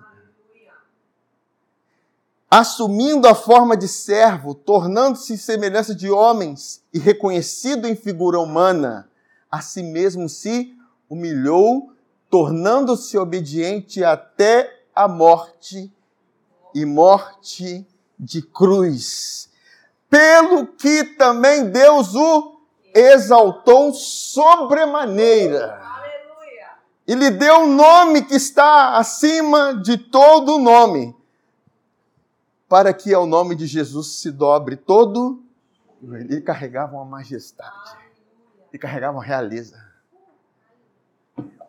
assumindo 2.50 3.28
a 3.28 3.36
forma 3.36 3.76
de 3.76 3.88
servo, 3.88 4.56
tornando-se 4.56 5.38
semelhança 5.38 5.94
de 5.94 6.10
homens 6.10 6.82
e 6.94 7.00
reconhecido 7.00 7.88
em 7.88 7.96
figura 7.96 8.40
humana, 8.40 9.10
a 9.52 9.62
si 9.62 9.84
mesmo 9.84 10.30
se 10.30 10.74
humilhou, 11.10 11.92
tornando-se 12.30 13.18
obediente 13.18 14.04
até 14.04 14.84
a 14.96 15.08
morte 15.08 15.92
e 16.74 16.86
morte 16.86 17.86
de 18.18 18.42
cruz. 18.42 19.50
Pelo 20.10 20.68
que 20.68 21.04
também 21.04 21.70
Deus 21.70 22.16
o 22.16 22.57
exaltou 22.94 23.94
sobremaneira. 23.94 25.82
E 27.08 27.16
lhe 27.16 27.30
deu 27.30 27.62
um 27.62 27.74
nome 27.74 28.24
que 28.24 28.36
está 28.36 28.98
acima 28.98 29.74
de 29.74 29.98
todo 29.98 30.60
nome 30.60 31.16
para 32.68 32.94
que 32.94 33.14
ao 33.14 33.26
nome 33.26 33.56
de 33.56 33.66
Jesus 33.66 34.08
se 34.20 34.32
dobre 34.32 34.76
todo. 34.76 35.42
Ele 36.02 36.42
carregava 36.42 36.96
uma 36.96 37.06
majestade, 37.06 37.98
ele 38.70 38.78
carregava 38.78 39.18
uma 39.18 39.24
realeza. 39.24 39.82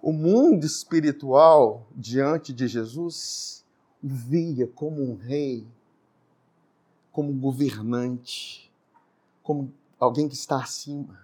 O 0.02 0.12
mundo 0.12 0.66
espiritual 0.66 1.86
diante 1.94 2.52
de 2.52 2.66
Jesus 2.66 3.64
via 4.02 4.66
como 4.66 5.02
um 5.02 5.16
rei, 5.16 5.66
como 7.12 7.30
um 7.30 7.38
governante, 7.38 8.70
como 9.42 9.72
alguém 9.98 10.28
que 10.28 10.34
está 10.34 10.56
acima. 10.56 11.18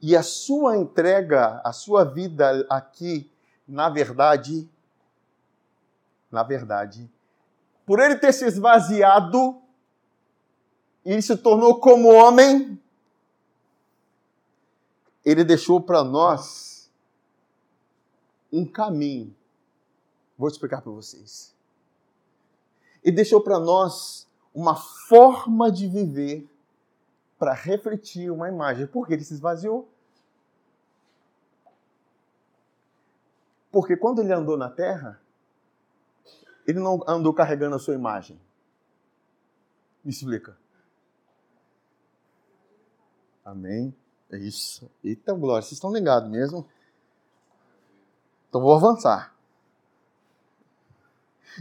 E 0.00 0.16
a 0.16 0.22
sua 0.22 0.76
entrega, 0.76 1.60
a 1.64 1.72
sua 1.72 2.04
vida 2.04 2.66
aqui, 2.70 3.30
na 3.66 3.88
verdade, 3.88 4.68
na 6.30 6.42
verdade, 6.42 7.10
por 7.84 7.98
ele 7.98 8.16
ter 8.16 8.32
se 8.32 8.46
esvaziado 8.46 9.60
e 11.04 11.20
se 11.22 11.36
tornou 11.36 11.80
como 11.80 12.12
homem, 12.12 12.80
ele 15.24 15.42
deixou 15.42 15.80
para 15.80 16.04
nós 16.04 16.90
um 18.52 18.64
caminho. 18.64 19.34
Vou 20.36 20.48
explicar 20.48 20.80
para 20.80 20.92
vocês. 20.92 21.54
Ele 23.02 23.16
deixou 23.16 23.40
para 23.40 23.58
nós 23.58 24.28
uma 24.54 24.76
forma 24.76 25.70
de 25.72 25.88
viver 25.88 26.48
para 27.38 27.52
refletir 27.52 28.30
uma 28.30 28.48
imagem. 28.48 28.86
Porque 28.86 29.12
ele 29.12 29.24
se 29.24 29.34
esvaziou. 29.34 29.88
Porque 33.70 33.96
quando 33.96 34.20
ele 34.20 34.32
andou 34.32 34.56
na 34.56 34.70
terra, 34.70 35.20
ele 36.66 36.80
não 36.80 37.02
andou 37.06 37.32
carregando 37.32 37.76
a 37.76 37.78
sua 37.78 37.94
imagem. 37.94 38.40
Me 40.04 40.10
explica. 40.10 40.56
Amém. 43.44 43.94
É 44.30 44.36
isso. 44.36 44.90
Eita, 45.02 45.32
glória. 45.32 45.62
Vocês 45.62 45.72
estão 45.72 45.92
ligados 45.92 46.28
mesmo? 46.30 46.68
Então 48.48 48.60
vou 48.60 48.74
avançar. 48.74 49.34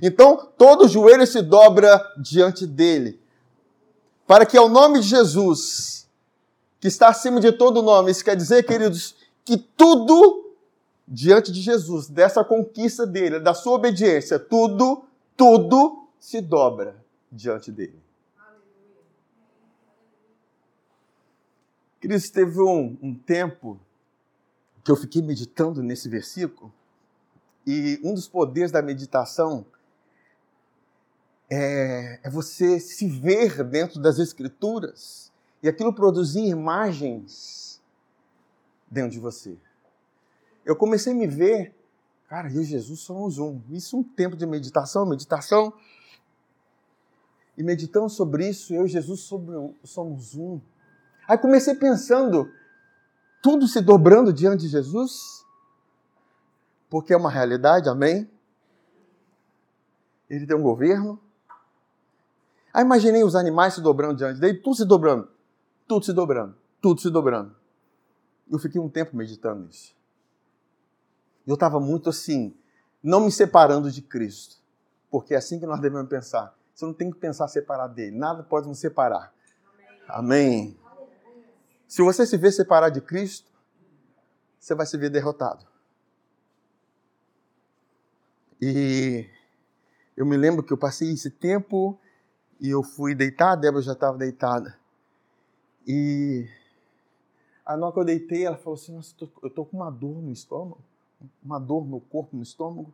Então 0.01 0.51
todo 0.57 0.87
joelho 0.87 1.25
se 1.25 1.41
dobra 1.41 1.99
diante 2.17 2.67
dele, 2.67 3.19
para 4.27 4.45
que 4.45 4.57
ao 4.57 4.67
nome 4.67 4.99
de 4.99 5.07
Jesus, 5.07 6.07
que 6.81 6.89
está 6.89 7.07
acima 7.07 7.39
de 7.39 7.51
todo 7.53 7.81
nome, 7.81 8.11
isso 8.11 8.23
quer 8.23 8.35
dizer, 8.35 8.63
queridos, 8.63 9.15
que 9.45 9.57
tudo 9.57 10.53
diante 11.07 11.51
de 11.53 11.61
Jesus, 11.61 12.07
dessa 12.07 12.43
conquista 12.43 13.07
dele, 13.07 13.39
da 13.39 13.53
sua 13.53 13.73
obediência, 13.75 14.37
tudo, 14.37 15.05
tudo 15.37 16.09
se 16.19 16.41
dobra 16.41 17.01
diante 17.31 17.71
dele. 17.71 17.97
Cristo 22.01 22.33
teve 22.33 22.61
um, 22.61 22.97
um 23.01 23.15
tempo 23.15 23.79
que 24.83 24.91
eu 24.91 24.95
fiquei 24.97 25.21
meditando 25.21 25.81
nesse 25.81 26.09
versículo, 26.09 26.71
e 27.65 27.99
um 28.03 28.13
dos 28.13 28.27
poderes 28.27 28.71
da 28.71 28.81
meditação 28.81 29.65
é, 31.49 32.19
é, 32.23 32.29
você 32.29 32.79
se 32.79 33.07
ver 33.07 33.63
dentro 33.63 34.01
das 34.01 34.19
Escrituras 34.19 35.31
e 35.63 35.67
aquilo 35.69 35.93
produzir 35.93 36.45
imagens 36.45 37.81
dentro 38.89 39.11
de 39.11 39.19
você 39.19 39.57
eu 40.67 40.75
comecei 40.75 41.13
a 41.13 41.15
me 41.15 41.25
ver, 41.25 41.73
cara, 42.27 42.51
eu 42.51 42.61
e 42.61 42.65
Jesus 42.65 42.99
somos 42.99 43.39
um. 43.39 43.61
Isso 43.69 43.95
é 43.95 43.99
um 43.99 44.03
tempo 44.03 44.35
de 44.35 44.45
meditação, 44.45 45.05
meditação. 45.05 45.73
E 47.57 47.63
meditando 47.63 48.09
sobre 48.09 48.49
isso, 48.49 48.73
eu 48.73 48.85
e 48.85 48.89
Jesus 48.89 49.21
somos 49.83 50.35
um. 50.35 50.59
Aí 51.25 51.37
comecei 51.37 51.73
pensando, 51.73 52.51
tudo 53.41 53.65
se 53.65 53.79
dobrando 53.79 54.33
diante 54.33 54.63
de 54.63 54.67
Jesus, 54.67 55.45
porque 56.89 57.13
é 57.13 57.17
uma 57.17 57.31
realidade, 57.31 57.87
amém? 57.87 58.29
Ele 60.29 60.45
tem 60.45 60.55
um 60.55 60.61
governo. 60.61 61.17
Aí 62.77 62.83
imaginei 62.83 63.23
os 63.23 63.33
animais 63.33 63.73
se 63.73 63.81
dobrando 63.81 64.17
diante 64.17 64.39
dele, 64.39 64.59
tudo 64.59 64.75
se 64.75 64.85
dobrando, 64.85 65.27
tudo 65.87 66.05
se 66.05 66.13
dobrando, 66.13 66.55
tudo 66.79 67.01
se 67.01 67.09
dobrando. 67.09 67.55
Eu 68.47 68.59
fiquei 68.59 68.79
um 68.79 68.87
tempo 68.87 69.17
meditando 69.17 69.65
nisso. 69.65 69.95
Eu 71.47 71.55
estava 71.55 71.79
muito 71.79 72.07
assim, 72.07 72.55
não 73.01 73.21
me 73.21 73.31
separando 73.31 73.89
de 73.89 74.03
Cristo, 74.03 74.57
porque 75.09 75.33
é 75.33 75.37
assim 75.37 75.59
que 75.59 75.65
nós 75.65 75.81
devemos 75.81 76.07
pensar. 76.07 76.55
Você 76.71 76.85
não 76.85 76.93
tem 76.93 77.09
que 77.09 77.17
pensar 77.17 77.47
separado 77.47 77.95
dele, 77.95 78.15
nada 78.15 78.43
pode 78.43 78.67
nos 78.67 78.77
separar. 78.77 79.33
Amém. 80.07 80.77
Amém. 80.79 80.79
Se 81.87 82.03
você 82.03 82.27
se 82.27 82.37
vê 82.37 82.51
separar 82.51 82.89
de 82.89 83.01
Cristo, 83.01 83.51
você 84.59 84.75
vai 84.75 84.85
se 84.85 84.95
ver 84.99 85.09
derrotado. 85.09 85.65
E 88.61 89.27
eu 90.15 90.27
me 90.27 90.37
lembro 90.37 90.61
que 90.61 90.71
eu 90.71 90.77
passei 90.77 91.11
esse 91.11 91.31
tempo 91.31 91.99
e 92.59 92.69
eu 92.69 92.83
fui 92.83 93.13
deitar, 93.15 93.51
a 93.51 93.55
Débora 93.55 93.81
já 93.81 93.93
estava 93.93 94.17
deitada. 94.17 94.77
E 95.85 96.47
a 97.65 97.75
hora 97.75 97.91
que 97.91 97.99
eu 97.99 98.05
deitei, 98.05 98.45
ela 98.45 98.57
falou 98.57 98.75
assim: 98.75 98.95
Nossa, 98.95 99.15
eu 99.43 99.49
tô 99.49 99.65
com 99.65 99.77
uma 99.77 99.89
dor 99.89 100.21
no 100.21 100.31
estômago, 100.31 100.79
uma 101.43 101.59
dor 101.59 101.85
no 101.85 101.99
corpo, 101.99 102.35
no 102.35 102.43
estômago. 102.43 102.93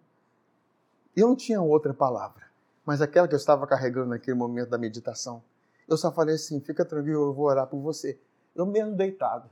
Eu 1.15 1.27
não 1.27 1.35
tinha 1.35 1.61
outra 1.61 1.93
palavra, 1.93 2.47
mas 2.85 3.01
aquela 3.01 3.27
que 3.27 3.33
eu 3.33 3.37
estava 3.37 3.67
carregando 3.67 4.09
naquele 4.09 4.37
momento 4.37 4.69
da 4.69 4.77
meditação. 4.77 5.43
Eu 5.87 5.97
só 5.97 6.11
falei 6.11 6.35
assim: 6.35 6.59
Fica 6.59 6.85
tranquilo, 6.85 7.29
eu 7.29 7.33
vou 7.33 7.45
orar 7.45 7.67
por 7.67 7.79
você. 7.79 8.19
Eu 8.55 8.65
mesmo 8.65 8.95
deitado. 8.95 9.49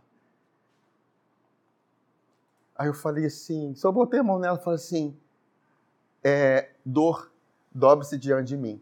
Aí 2.81 2.87
eu 2.87 2.95
falei 2.95 3.27
assim, 3.27 3.75
só 3.75 3.91
botei 3.91 4.21
a 4.21 4.23
mão 4.23 4.39
nela 4.39 4.57
e 4.59 4.63
falei 4.63 4.77
assim, 4.77 5.15
é, 6.23 6.71
dor, 6.83 7.31
dobre-se 7.71 8.17
diante 8.17 8.47
de 8.47 8.57
mim. 8.57 8.81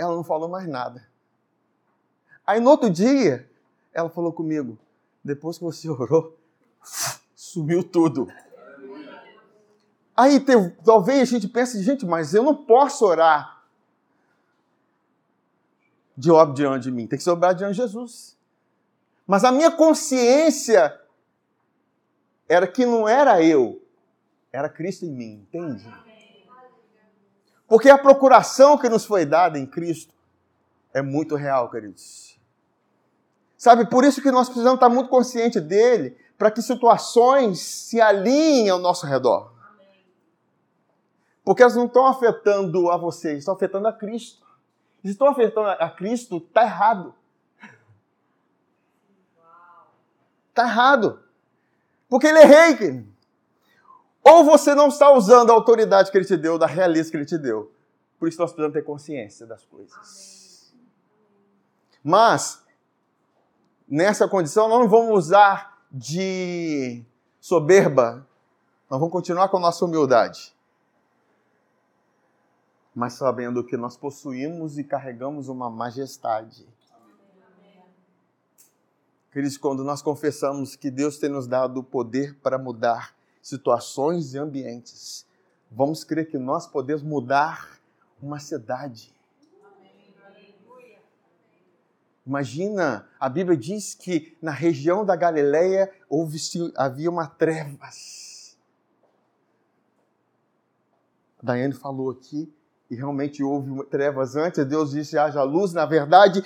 Ela 0.00 0.16
não 0.16 0.24
falou 0.24 0.48
mais 0.48 0.66
nada. 0.66 1.06
Aí 2.46 2.58
no 2.58 2.70
outro 2.70 2.88
dia, 2.88 3.46
ela 3.92 4.08
falou 4.08 4.32
comigo, 4.32 4.78
depois 5.22 5.58
que 5.58 5.64
você 5.64 5.90
orou, 5.90 6.38
sumiu 7.36 7.84
tudo. 7.84 8.26
Aí 10.16 10.42
talvez 10.84 11.20
a 11.20 11.24
gente 11.24 11.46
pense, 11.48 11.82
gente, 11.82 12.06
mas 12.06 12.32
eu 12.32 12.42
não 12.42 12.54
posso 12.54 13.04
orar 13.04 13.62
de 16.16 16.30
óbvio 16.30 16.54
diante 16.54 16.84
de 16.84 16.90
mim, 16.90 17.06
tem 17.06 17.18
que 17.18 17.22
ser 17.22 17.30
orar 17.30 17.54
diante 17.54 17.72
de 17.72 17.82
Jesus. 17.82 18.38
Mas 19.26 19.44
a 19.44 19.52
minha 19.52 19.70
consciência 19.70 20.98
era 22.48 22.66
que 22.66 22.86
não 22.86 23.06
era 23.06 23.42
eu, 23.42 23.86
era 24.50 24.68
Cristo 24.68 25.04
em 25.04 25.10
mim, 25.10 25.46
entende? 25.46 25.86
Porque 27.70 27.88
a 27.88 27.96
procuração 27.96 28.76
que 28.76 28.88
nos 28.88 29.04
foi 29.04 29.24
dada 29.24 29.56
em 29.56 29.64
Cristo 29.64 30.12
é 30.92 31.00
muito 31.00 31.36
real, 31.36 31.70
queridos. 31.70 32.36
Sabe, 33.56 33.88
por 33.88 34.02
isso 34.02 34.20
que 34.20 34.32
nós 34.32 34.48
precisamos 34.48 34.74
estar 34.74 34.88
muito 34.88 35.08
conscientes 35.08 35.62
dele, 35.62 36.18
para 36.36 36.50
que 36.50 36.60
situações 36.60 37.60
se 37.60 38.00
alinhem 38.00 38.68
ao 38.70 38.80
nosso 38.80 39.06
redor. 39.06 39.52
Porque 41.44 41.62
elas 41.62 41.76
não 41.76 41.86
estão 41.86 42.08
afetando 42.08 42.90
a 42.90 42.96
vocês, 42.96 43.38
estão 43.38 43.54
afetando 43.54 43.86
a 43.86 43.92
Cristo. 43.92 44.44
Se 45.04 45.12
estão 45.12 45.28
afetando 45.28 45.68
a 45.68 45.90
Cristo, 45.90 46.38
está 46.38 46.64
errado. 46.64 47.14
Está 50.48 50.64
errado. 50.64 51.22
Porque 52.08 52.26
ele 52.26 52.40
é 52.40 52.44
rei. 52.44 53.06
Ou 54.22 54.44
você 54.44 54.74
não 54.74 54.88
está 54.88 55.10
usando 55.12 55.50
a 55.50 55.54
autoridade 55.54 56.10
que 56.10 56.18
ele 56.18 56.24
te 56.24 56.36
deu, 56.36 56.58
da 56.58 56.66
realeza 56.66 57.10
que 57.10 57.16
ele 57.16 57.24
te 57.24 57.38
deu. 57.38 57.72
Por 58.18 58.28
isso 58.28 58.38
nós 58.38 58.52
precisamos 58.52 58.74
ter 58.74 58.82
consciência 58.82 59.46
das 59.46 59.64
coisas. 59.64 60.74
Mas, 62.04 62.62
nessa 63.88 64.28
condição, 64.28 64.68
nós 64.68 64.80
não 64.80 64.88
vamos 64.88 65.10
usar 65.16 65.86
de 65.90 67.02
soberba. 67.40 68.26
Nós 68.90 69.00
vamos 69.00 69.12
continuar 69.12 69.48
com 69.48 69.56
a 69.56 69.60
nossa 69.60 69.84
humildade. 69.84 70.54
Mas 72.94 73.14
sabendo 73.14 73.64
que 73.64 73.76
nós 73.76 73.96
possuímos 73.96 74.78
e 74.78 74.84
carregamos 74.84 75.48
uma 75.48 75.70
majestade. 75.70 76.66
Queridos, 79.32 79.56
quando 79.56 79.84
nós 79.84 80.02
confessamos 80.02 80.74
que 80.74 80.90
Deus 80.90 81.16
tem 81.16 81.30
nos 81.30 81.46
dado 81.46 81.78
o 81.78 81.84
poder 81.84 82.34
para 82.40 82.58
mudar 82.58 83.14
situações 83.40 84.34
e 84.34 84.38
ambientes, 84.38 85.26
vamos 85.70 86.04
crer 86.04 86.28
que 86.28 86.38
nós 86.38 86.66
podemos 86.66 87.02
mudar 87.02 87.78
uma 88.20 88.38
cidade. 88.38 89.14
Imagina, 92.26 93.08
a 93.18 93.28
Bíblia 93.28 93.56
diz 93.56 93.94
que 93.94 94.36
na 94.40 94.52
região 94.52 95.04
da 95.04 95.16
Galileia 95.16 95.90
houve, 96.08 96.38
havia 96.76 97.10
uma 97.10 97.26
trevas. 97.26 98.56
A 101.42 101.46
Daiane 101.46 101.72
falou 101.72 102.10
aqui, 102.10 102.52
e 102.90 102.96
realmente 102.96 103.42
houve 103.42 103.84
trevas 103.84 104.34
antes, 104.34 104.64
Deus 104.66 104.90
disse, 104.90 105.16
haja 105.16 105.42
luz. 105.42 105.72
Na 105.72 105.86
verdade, 105.86 106.44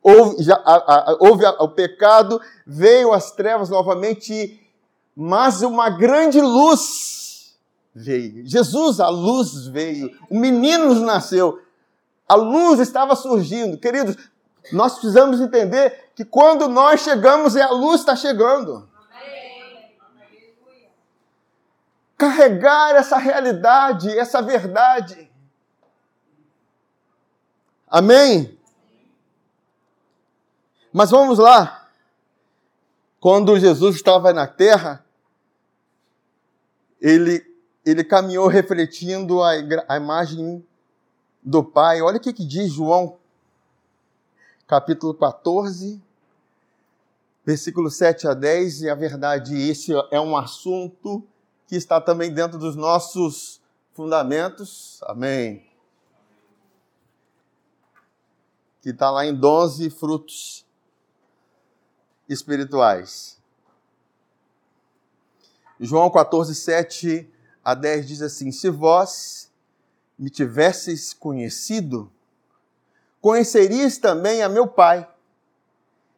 houve, 0.00 0.42
já, 0.42 0.54
a, 0.54 1.10
a, 1.12 1.16
houve 1.20 1.44
a, 1.44 1.50
o 1.62 1.68
pecado, 1.68 2.40
veio 2.64 3.12
as 3.12 3.32
trevas 3.32 3.68
novamente, 3.68 4.61
mas 5.14 5.62
uma 5.62 5.90
grande 5.90 6.40
luz 6.40 7.56
veio. 7.94 8.46
Jesus, 8.46 9.00
a 9.00 9.08
luz 9.08 9.66
veio. 9.66 10.16
O 10.30 10.38
menino 10.38 10.94
nasceu. 11.00 11.62
A 12.28 12.34
luz 12.34 12.80
estava 12.80 13.14
surgindo. 13.14 13.76
Queridos, 13.78 14.16
nós 14.72 14.94
precisamos 14.94 15.40
entender 15.40 16.10
que 16.14 16.24
quando 16.24 16.68
nós 16.68 17.00
chegamos, 17.00 17.56
é 17.56 17.62
a 17.62 17.70
luz 17.70 18.00
está 18.00 18.16
chegando. 18.16 18.88
Carregar 22.16 22.94
essa 22.94 23.18
realidade, 23.18 24.16
essa 24.16 24.40
verdade. 24.40 25.30
Amém? 27.88 28.58
Mas 30.92 31.10
vamos 31.10 31.38
lá. 31.38 31.88
Quando 33.18 33.58
Jesus 33.58 33.96
estava 33.96 34.32
na 34.32 34.46
terra, 34.46 35.01
ele, 37.02 37.44
ele 37.84 38.04
caminhou 38.04 38.46
refletindo 38.46 39.42
a, 39.42 39.50
a 39.88 39.96
imagem 39.96 40.64
do 41.42 41.64
Pai. 41.64 42.00
Olha 42.00 42.18
o 42.18 42.20
que, 42.20 42.32
que 42.32 42.46
diz 42.46 42.72
João, 42.72 43.18
capítulo 44.68 45.12
14, 45.12 46.00
versículo 47.44 47.90
7 47.90 48.28
a 48.28 48.34
10. 48.34 48.82
E 48.82 48.88
a 48.88 48.94
verdade, 48.94 49.60
esse 49.60 49.92
é 50.12 50.20
um 50.20 50.36
assunto 50.36 51.26
que 51.66 51.74
está 51.74 52.00
também 52.00 52.32
dentro 52.32 52.56
dos 52.56 52.76
nossos 52.76 53.60
fundamentos. 53.92 55.00
Amém. 55.02 55.66
Que 58.80 58.90
está 58.90 59.10
lá 59.10 59.26
em 59.26 59.34
12 59.34 59.90
frutos 59.90 60.64
espirituais. 62.28 63.41
João 65.84 66.10
14, 66.10 66.54
7 66.54 67.30
a 67.64 67.74
10 67.74 68.06
diz 68.06 68.22
assim: 68.22 68.50
Se 68.50 68.70
vós 68.70 69.50
me 70.18 70.30
tivesseis 70.30 71.12
conhecido, 71.12 72.10
conhecerias 73.20 73.98
também 73.98 74.42
a 74.42 74.48
meu 74.48 74.66
Pai. 74.66 75.08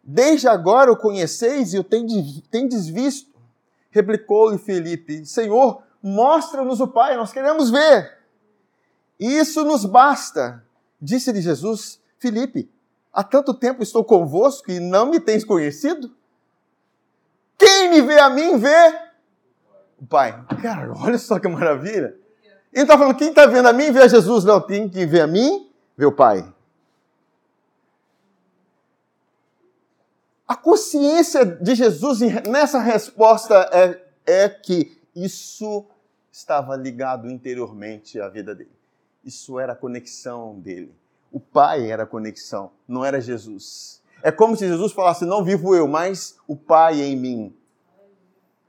Desde 0.02 0.46
agora 0.46 0.92
o 0.92 0.96
conheceis 0.96 1.72
e 1.72 1.78
o 1.78 1.84
tendes 1.84 2.86
visto. 2.88 3.32
Replicou-lhe 3.90 4.58
Felipe: 4.58 5.24
Senhor, 5.24 5.82
mostra-nos 6.02 6.80
o 6.80 6.88
Pai, 6.88 7.16
nós 7.16 7.32
queremos 7.32 7.70
ver. 7.70 8.18
Isso 9.18 9.64
nos 9.64 9.84
basta. 9.84 10.62
Disse-lhe 11.00 11.40
Jesus: 11.40 12.00
Felipe, 12.18 12.70
Há 13.14 13.22
tanto 13.22 13.54
tempo 13.54 13.80
estou 13.80 14.02
convosco 14.02 14.72
e 14.72 14.80
não 14.80 15.06
me 15.06 15.20
tens 15.20 15.44
conhecido? 15.44 16.12
Quem 17.56 17.88
me 17.88 18.02
vê 18.02 18.18
a 18.18 18.28
mim, 18.28 18.58
vê 18.58 19.03
o 20.04 20.06
Pai. 20.06 20.44
Cara, 20.60 20.92
olha 21.00 21.18
só 21.18 21.38
que 21.40 21.48
maravilha. 21.48 22.14
Ele 22.72 22.82
está 22.82 22.98
falando, 22.98 23.16
quem 23.16 23.28
está 23.28 23.46
vendo 23.46 23.68
a 23.68 23.72
mim, 23.72 23.90
vê 23.90 24.02
a 24.02 24.08
Jesus. 24.08 24.44
Não, 24.44 24.60
tem 24.60 24.88
que 24.88 25.06
ver 25.06 25.22
a 25.22 25.26
mim, 25.26 25.70
vê 25.96 26.04
o 26.04 26.12
Pai. 26.12 26.52
A 30.46 30.54
consciência 30.54 31.44
de 31.46 31.74
Jesus 31.74 32.20
nessa 32.46 32.78
resposta 32.78 33.54
é, 33.72 34.44
é 34.44 34.48
que 34.48 35.00
isso 35.16 35.86
estava 36.30 36.76
ligado 36.76 37.30
interiormente 37.30 38.20
à 38.20 38.28
vida 38.28 38.54
dele. 38.54 38.70
Isso 39.24 39.58
era 39.58 39.72
a 39.72 39.76
conexão 39.76 40.58
dele. 40.58 40.94
O 41.32 41.40
Pai 41.40 41.90
era 41.90 42.02
a 42.02 42.06
conexão, 42.06 42.72
não 42.86 43.04
era 43.04 43.20
Jesus. 43.20 44.02
É 44.22 44.30
como 44.30 44.54
se 44.56 44.68
Jesus 44.68 44.92
falasse: 44.92 45.24
Não 45.24 45.42
vivo 45.42 45.74
eu, 45.74 45.88
mas 45.88 46.36
o 46.46 46.54
Pai 46.56 47.00
em 47.00 47.16
mim. 47.16 47.56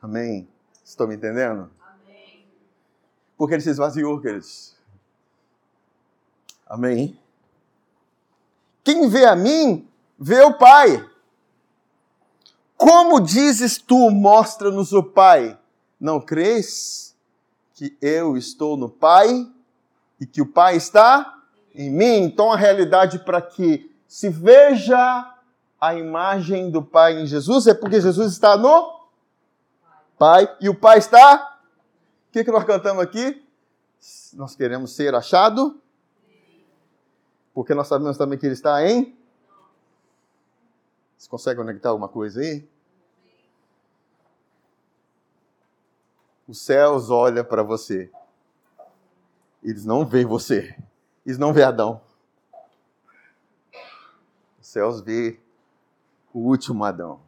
Amém? 0.02 0.48
Estão 0.86 1.08
me 1.08 1.16
entendendo? 1.16 1.72
Amém. 1.82 2.46
Porque 3.36 3.56
ele 3.56 3.64
se 3.64 3.72
esvaziou, 3.72 4.22
queridos. 4.22 4.76
Amém? 6.68 7.20
Quem 8.84 9.10
vê 9.10 9.26
a 9.26 9.36
mim, 9.36 9.90
vê 10.18 10.42
o 10.42 10.54
Pai. 10.54 11.04
Como 12.78 13.20
dizes 13.20 13.80
tu, 13.80 14.12
mostra-nos 14.12 14.94
o 14.94 15.02
Pai? 15.02 15.58
Não 16.00 16.22
crês 16.22 17.16
que 17.74 17.98
eu 18.00 18.38
estou 18.38 18.78
no 18.78 18.88
Pai 18.88 19.52
e 20.20 20.26
que 20.28 20.40
o 20.40 20.46
Pai 20.46 20.78
está 20.78 21.42
em 21.74 21.90
mim? 21.90 22.24
Então 22.24 22.52
a 22.52 22.56
realidade 22.56 23.20
para 23.20 23.42
que 23.42 23.92
se 24.08 24.30
veja 24.30 25.34
a 25.82 25.96
imagem 25.96 26.70
do 26.70 26.84
Pai 26.84 27.20
em 27.20 27.26
Jesus 27.26 27.66
é 27.66 27.74
porque 27.74 28.00
Jesus 28.00 28.32
está 28.34 28.56
no 28.56 28.95
Pai 30.18 30.56
e 30.62 30.70
o 30.70 30.76
Pai 30.76 30.98
está. 30.98 31.60
O 32.30 32.32
que, 32.32 32.44
que 32.44 32.52
nós 32.52 32.64
cantamos 32.64 33.04
aqui? 33.04 33.46
Nós 34.34 34.56
queremos 34.56 34.92
ser 34.92 35.16
achado, 35.16 35.82
porque 37.54 37.74
nós 37.74 37.88
sabemos 37.88 38.18
também 38.18 38.38
que 38.38 38.46
Ele 38.46 38.54
está 38.54 38.86
em. 38.86 39.18
Você 41.18 41.30
consegue 41.30 41.60
conectar 41.60 41.90
alguma 41.90 42.10
coisa 42.10 42.42
aí? 42.42 42.68
Os 46.48 46.60
céus 46.60 47.10
olham 47.10 47.44
para 47.44 47.64
você. 47.64 48.12
Eles 49.64 49.86
não 49.86 50.06
veem 50.06 50.26
você. 50.26 50.78
Eles 51.26 51.40
não 51.40 51.52
veem 51.52 51.66
Adão. 51.66 52.02
Os 54.62 54.68
céus 54.68 55.02
vê 55.02 55.40
o 56.32 56.40
último 56.40 56.84
Adão. 56.84 57.20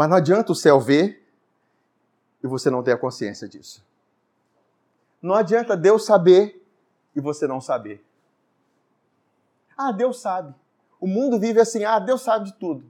Mas 0.00 0.08
não 0.08 0.16
adianta 0.16 0.50
o 0.50 0.54
céu 0.54 0.80
ver 0.80 1.22
e 2.42 2.46
você 2.46 2.70
não 2.70 2.82
ter 2.82 2.92
a 2.92 2.96
consciência 2.96 3.46
disso. 3.46 3.84
Não 5.20 5.34
adianta 5.34 5.76
Deus 5.76 6.06
saber 6.06 6.66
e 7.14 7.20
você 7.20 7.46
não 7.46 7.60
saber. 7.60 8.02
Ah, 9.76 9.92
Deus 9.92 10.18
sabe. 10.22 10.54
O 10.98 11.06
mundo 11.06 11.38
vive 11.38 11.60
assim, 11.60 11.84
ah, 11.84 11.98
Deus 11.98 12.22
sabe 12.22 12.46
de 12.46 12.54
tudo. 12.54 12.82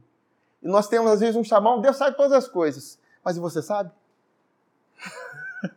E 0.63 0.69
nós 0.69 0.87
temos, 0.87 1.11
às 1.11 1.19
vezes, 1.19 1.35
um 1.35 1.43
chamão, 1.43 1.81
Deus 1.81 1.97
sabe 1.97 2.17
todas 2.17 2.33
as 2.33 2.47
coisas. 2.47 2.97
Mas 3.25 3.37
você 3.37 3.61
sabe? 3.61 3.91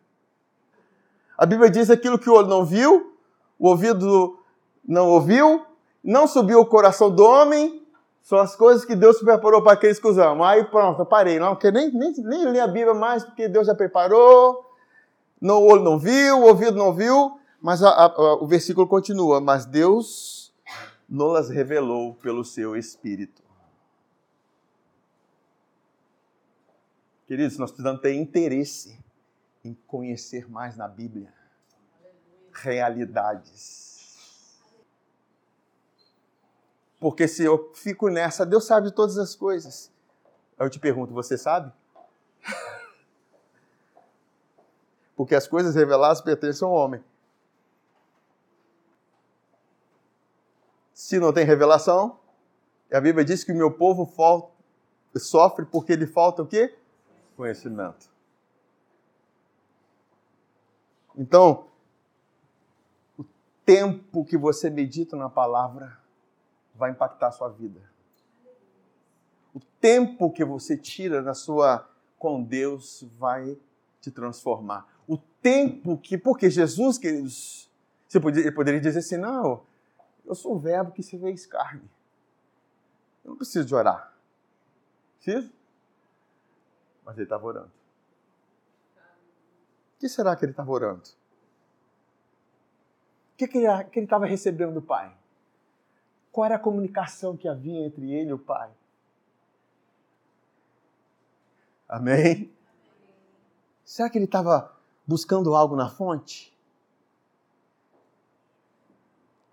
A 1.35 1.47
Bíblia 1.47 1.71
diz 1.71 1.89
aquilo 1.89 2.19
que 2.19 2.29
o 2.29 2.33
olho 2.35 2.47
não 2.47 2.63
viu, 2.63 3.17
o 3.57 3.69
ouvido 3.69 4.39
não 4.87 5.09
ouviu, 5.09 5.65
não 6.03 6.27
subiu 6.27 6.59
o 6.59 6.65
coração 6.67 7.09
do 7.09 7.23
homem, 7.23 7.82
são 8.23 8.39
as 8.39 8.55
coisas 8.55 8.85
que 8.85 8.95
Deus 8.95 9.19
preparou 9.19 9.61
para 9.61 9.73
aqueles 9.73 9.99
que 9.99 10.07
os 10.07 10.17
amam. 10.17 10.45
Aí 10.45 10.63
pronto, 10.63 11.05
parei. 11.05 11.37
Não, 11.37 11.53
porque 11.53 11.69
nem, 11.69 11.91
nem, 11.91 12.13
nem 12.13 12.51
li 12.51 12.59
a 12.59 12.65
Bíblia 12.65 12.93
mais, 12.93 13.23
porque 13.23 13.49
Deus 13.49 13.67
já 13.67 13.75
preparou. 13.75 14.65
O 15.41 15.47
olho 15.47 15.83
não 15.83 15.99
viu, 15.99 16.39
o 16.39 16.47
ouvido 16.47 16.77
não 16.77 16.93
viu, 16.93 17.37
mas 17.61 17.83
a, 17.83 17.89
a, 17.89 18.35
o 18.35 18.47
versículo 18.47 18.87
continua. 18.87 19.41
Mas 19.41 19.65
Deus 19.65 20.53
nos 21.09 21.49
revelou 21.49 22.15
pelo 22.15 22.45
seu 22.45 22.77
Espírito. 22.77 23.43
Queridos, 27.27 27.57
nós 27.57 27.71
precisamos 27.71 28.01
ter 28.01 28.13
interesse 28.13 28.97
em 29.65 29.73
conhecer 29.85 30.49
mais 30.49 30.77
na 30.77 30.87
Bíblia 30.87 31.33
realidades. 32.53 33.92
Porque 37.03 37.27
se 37.27 37.43
eu 37.43 37.69
fico 37.73 38.07
nessa, 38.07 38.45
Deus 38.45 38.63
sabe 38.63 38.87
de 38.87 38.95
todas 38.95 39.17
as 39.17 39.35
coisas. 39.35 39.91
Aí 40.57 40.65
eu 40.65 40.69
te 40.69 40.79
pergunto, 40.79 41.13
você 41.13 41.37
sabe? 41.37 41.69
Porque 45.13 45.35
as 45.35 45.45
coisas 45.45 45.75
reveladas 45.75 46.21
pertencem 46.21 46.65
ao 46.65 46.73
homem. 46.73 47.03
Se 50.93 51.19
não 51.19 51.33
tem 51.33 51.43
revelação, 51.43 52.17
a 52.89 53.01
Bíblia 53.01 53.25
diz 53.25 53.43
que 53.43 53.51
o 53.51 53.57
meu 53.57 53.69
povo 53.69 54.09
sofre 55.17 55.65
porque 55.65 55.97
lhe 55.97 56.07
falta 56.07 56.41
o 56.41 56.47
quê? 56.47 56.73
conhecimento. 57.35 58.09
Então, 61.17 61.67
o 63.19 63.25
tempo 63.65 64.23
que 64.23 64.37
você 64.37 64.69
medita 64.69 65.17
na 65.17 65.29
palavra 65.29 66.01
vai 66.75 66.91
impactar 66.91 67.27
a 67.27 67.31
sua 67.31 67.49
vida. 67.49 67.81
O 69.53 69.59
tempo 69.79 70.31
que 70.31 70.43
você 70.43 70.77
tira 70.77 71.21
na 71.21 71.33
sua 71.33 71.87
com 72.17 72.41
Deus 72.41 73.05
vai 73.17 73.57
te 74.01 74.09
transformar. 74.09 74.87
O 75.07 75.17
tempo 75.17 75.97
que, 75.97 76.17
porque 76.17 76.49
Jesus, 76.49 76.97
queridos, 76.97 77.69
você 78.07 78.19
poderia, 78.19 78.51
poderia 78.53 78.79
dizer 78.79 78.99
assim: 78.99 79.17
não, 79.17 79.63
eu 80.25 80.33
sou 80.33 80.55
o 80.55 80.59
verbo 80.59 80.91
que 80.91 81.03
se 81.03 81.19
fez 81.19 81.45
carne. 81.45 81.89
Eu 83.23 83.31
não 83.31 83.37
preciso 83.37 83.65
de 83.65 83.75
orar. 83.75 84.13
Preciso? 85.21 85.51
mas 87.05 87.15
ele 87.15 87.25
estava 87.25 87.45
orando. 87.45 87.71
O 89.95 89.99
que 89.99 90.09
será 90.09 90.35
que 90.35 90.45
ele 90.45 90.51
estava 90.51 90.71
orando? 90.71 91.03
O 93.33 93.37
que, 93.37 93.47
que 93.47 93.57
ele 93.57 94.05
estava 94.05 94.25
recebendo 94.25 94.73
do 94.75 94.81
Pai? 94.81 95.15
Qual 96.33 96.45
era 96.45 96.55
a 96.55 96.59
comunicação 96.59 97.37
que 97.37 97.47
havia 97.47 97.85
entre 97.85 98.11
ele 98.11 98.31
e 98.31 98.33
o 98.33 98.39
Pai? 98.39 98.69
Amém? 101.87 102.51
Será 103.85 104.09
que 104.09 104.17
ele 104.17 104.25
estava 104.25 104.75
buscando 105.07 105.55
algo 105.55 105.75
na 105.75 105.89
fonte? 105.89 106.51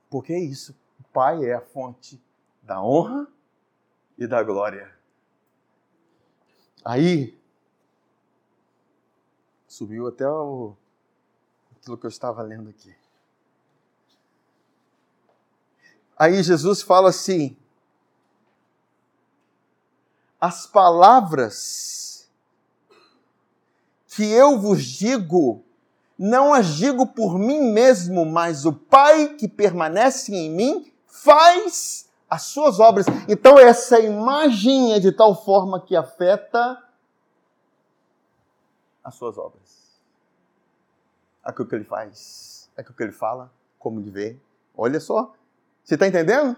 Porque 0.09 0.33
é 0.33 0.41
isso. 0.41 0.75
O 0.99 1.05
Pai 1.13 1.45
é 1.45 1.55
a 1.55 1.61
fonte 1.61 2.21
da 2.63 2.83
honra 2.83 3.29
e 4.19 4.27
da 4.27 4.43
glória. 4.43 4.93
Aí, 6.85 7.39
Subiu 9.71 10.09
até 10.09 10.29
o, 10.29 10.75
aquilo 11.77 11.97
que 11.97 12.05
eu 12.05 12.11
estava 12.11 12.43
lendo 12.43 12.69
aqui. 12.69 12.93
Aí 16.21 16.43
Jesus 16.43 16.83
fala 16.83 17.09
assim: 17.09 17.57
as 20.39 20.67
palavras 20.67 22.29
que 24.09 24.31
eu 24.31 24.59
vos 24.59 24.85
digo, 24.85 25.65
não 26.19 26.53
as 26.53 26.75
digo 26.75 27.07
por 27.07 27.39
mim 27.39 27.73
mesmo, 27.73 28.27
mas 28.27 28.67
o 28.67 28.73
Pai 28.75 29.29
que 29.29 29.49
permanece 29.49 30.35
em 30.35 30.51
mim 30.51 30.93
faz 31.07 32.07
as 32.29 32.43
suas 32.43 32.79
obras. 32.79 33.07
Então, 33.27 33.59
essa 33.59 33.99
imagem 33.99 34.93
é 34.93 35.01
de 35.01 35.13
tal 35.13 35.43
forma 35.43 35.81
que 35.81 35.97
afeta 35.97 36.87
as 39.03 39.15
suas 39.15 39.39
obras. 39.39 39.99
Aquilo 41.43 41.67
que 41.67 41.75
ele 41.77 41.85
faz, 41.85 42.69
aquilo 42.77 42.95
que 42.95 43.03
ele 43.05 43.13
fala, 43.13 43.51
como 43.79 44.01
ele 44.01 44.11
vê. 44.11 44.39
Olha 44.77 45.01
só. 45.01 45.33
Você 45.91 45.95
está 45.95 46.07
entendendo? 46.07 46.57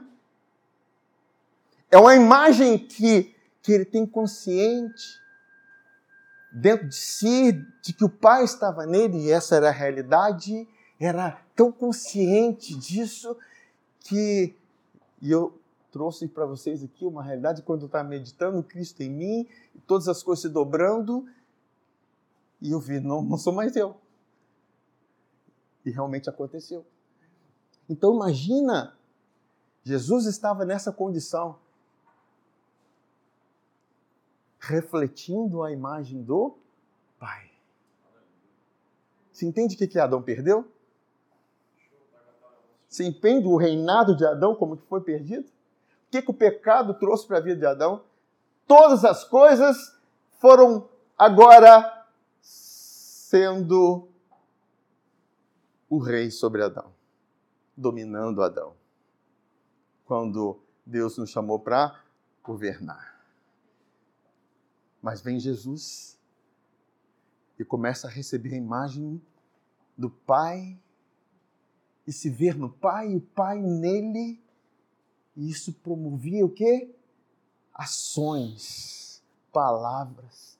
É 1.91 1.97
uma 1.97 2.15
imagem 2.15 2.77
que, 2.77 3.35
que 3.63 3.73
ele 3.73 3.87
tem 3.87 4.05
consciente 4.05 5.19
dentro 6.53 6.87
de 6.87 6.95
si 6.95 7.53
de 7.83 7.95
que 7.95 8.05
o 8.05 8.11
Pai 8.11 8.45
estava 8.45 8.85
nele 8.85 9.17
e 9.17 9.31
essa 9.31 9.57
era 9.57 9.71
a 9.71 9.73
realidade. 9.73 10.69
Era 11.01 11.43
tão 11.57 11.73
consciente 11.73 12.77
disso 12.77 13.35
que 14.01 14.55
e 15.23 15.31
eu 15.31 15.59
trouxe 15.91 16.29
para 16.29 16.45
vocês 16.45 16.85
aqui 16.85 17.07
uma 17.07 17.23
realidade 17.23 17.63
quando 17.63 17.81
eu 17.81 17.87
estava 17.87 18.07
meditando 18.07 18.63
Cristo 18.63 19.03
em 19.03 19.09
mim, 19.09 19.49
todas 19.87 20.09
as 20.09 20.23
coisas 20.23 20.43
se 20.43 20.51
dobrando 20.51 21.27
e 22.61 22.71
eu 22.71 22.79
vi, 22.79 23.01
não, 23.01 23.23
não 23.23 23.39
sou 23.39 23.55
mais 23.55 23.75
eu. 23.77 23.97
E 25.87 25.91
realmente 25.91 26.29
aconteceu. 26.29 26.85
Então 27.89 28.15
imagina, 28.15 28.95
Jesus 29.85 30.27
estava 30.27 30.65
nessa 30.65 30.93
condição, 30.93 31.59
refletindo 34.59 35.63
a 35.63 35.73
imagem 35.73 36.23
do 36.23 36.57
Pai. 37.19 37.51
Você 39.33 39.47
entende 39.47 39.75
o 39.75 39.79
que, 39.79 39.89
que 39.89 39.99
Adão 39.99 40.23
perdeu? 40.23 40.71
Você 42.89 43.05
entende 43.05 43.49
o 43.49 43.57
reinado 43.57 44.15
de 44.15 44.25
Adão 44.25 44.55
como 44.55 44.77
que 44.77 44.87
foi 44.87 45.01
perdido? 45.01 45.49
O 45.49 46.11
que, 46.11 46.23
que 46.23 46.31
o 46.31 46.35
pecado 46.35 46.95
trouxe 46.95 47.27
para 47.27 47.39
a 47.39 47.41
vida 47.41 47.57
de 47.57 47.67
Adão? 47.67 48.05
Todas 48.67 49.05
as 49.05 49.25
coisas 49.25 49.99
foram 50.39 50.89
agora 51.19 52.07
sendo 52.41 54.09
o 55.89 55.99
rei 55.99 56.31
sobre 56.31 56.63
Adão, 56.63 56.93
dominando 57.77 58.43
Adão. 58.43 58.82
Quando 60.13 60.61
Deus 60.85 61.17
nos 61.17 61.31
chamou 61.31 61.59
para 61.59 61.99
governar. 62.43 63.19
Mas 65.01 65.23
vem 65.23 65.41
Jesus 65.41 66.19
e 67.59 67.65
começa 67.65 68.09
a 68.09 68.11
receber 68.11 68.53
a 68.53 68.59
imagem 68.59 69.23
do 69.97 70.11
Pai 70.11 70.79
e 72.07 72.13
se 72.13 72.29
ver 72.29 72.59
no 72.59 72.69
Pai 72.69 73.13
e 73.13 73.17
o 73.17 73.21
Pai 73.23 73.59
nele. 73.59 74.39
E 75.35 75.51
isso 75.51 75.73
promovia 75.73 76.45
o 76.45 76.51
quê? 76.51 76.95
Ações, 77.73 79.23
palavras. 79.51 80.59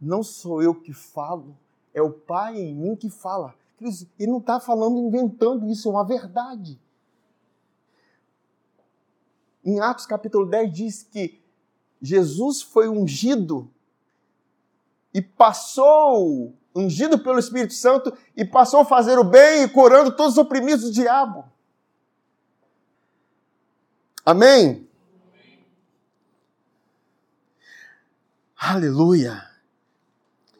Não 0.00 0.22
sou 0.22 0.62
eu 0.62 0.76
que 0.76 0.92
falo, 0.92 1.58
é 1.92 2.00
o 2.00 2.12
Pai 2.12 2.56
em 2.56 2.72
mim 2.76 2.94
que 2.94 3.10
fala. 3.10 3.52
Ele 3.80 4.30
não 4.30 4.38
está 4.38 4.60
falando 4.60 5.00
inventando 5.00 5.68
isso, 5.68 5.88
é 5.88 5.90
uma 5.90 6.04
verdade. 6.06 6.80
Em 9.64 9.80
Atos 9.80 10.06
capítulo 10.06 10.46
10 10.46 10.72
diz 10.72 11.02
que 11.02 11.40
Jesus 12.00 12.62
foi 12.62 12.88
ungido 12.88 13.70
e 15.14 15.22
passou, 15.22 16.52
ungido 16.74 17.18
pelo 17.18 17.38
Espírito 17.38 17.74
Santo, 17.74 18.16
e 18.36 18.44
passou 18.44 18.80
a 18.80 18.84
fazer 18.84 19.18
o 19.18 19.24
bem 19.24 19.62
e 19.62 19.68
curando 19.68 20.16
todos 20.16 20.32
os 20.32 20.38
oprimidos 20.38 20.86
do 20.86 20.92
diabo. 20.92 21.44
Amém? 24.24 24.88
Aleluia. 28.56 29.48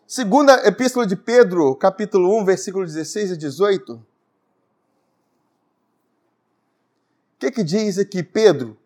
Segunda 0.07 0.67
Epístola 0.67 1.07
de 1.07 1.17
Pedro, 1.17 1.75
capítulo 1.75 2.39
1, 2.41 2.45
versículo 2.45 2.85
16 2.85 3.33
a 3.33 3.37
18. 3.37 3.95
O 3.95 4.05
que, 7.39 7.51
que 7.51 7.65
diz 7.65 7.99
aqui 7.99 8.23
Pedro? 8.23 8.77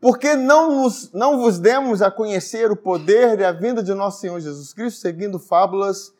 Porque 0.00 0.34
não, 0.34 0.82
nos, 0.82 1.12
não 1.12 1.38
vos 1.38 1.58
demos 1.58 2.00
a 2.02 2.10
conhecer 2.10 2.70
o 2.70 2.76
poder 2.76 3.40
e 3.40 3.44
a 3.44 3.52
vinda 3.52 3.82
de 3.82 3.92
nosso 3.94 4.20
Senhor 4.20 4.38
Jesus 4.40 4.72
Cristo, 4.72 5.00
seguindo 5.00 5.38
fábulas 5.38 6.12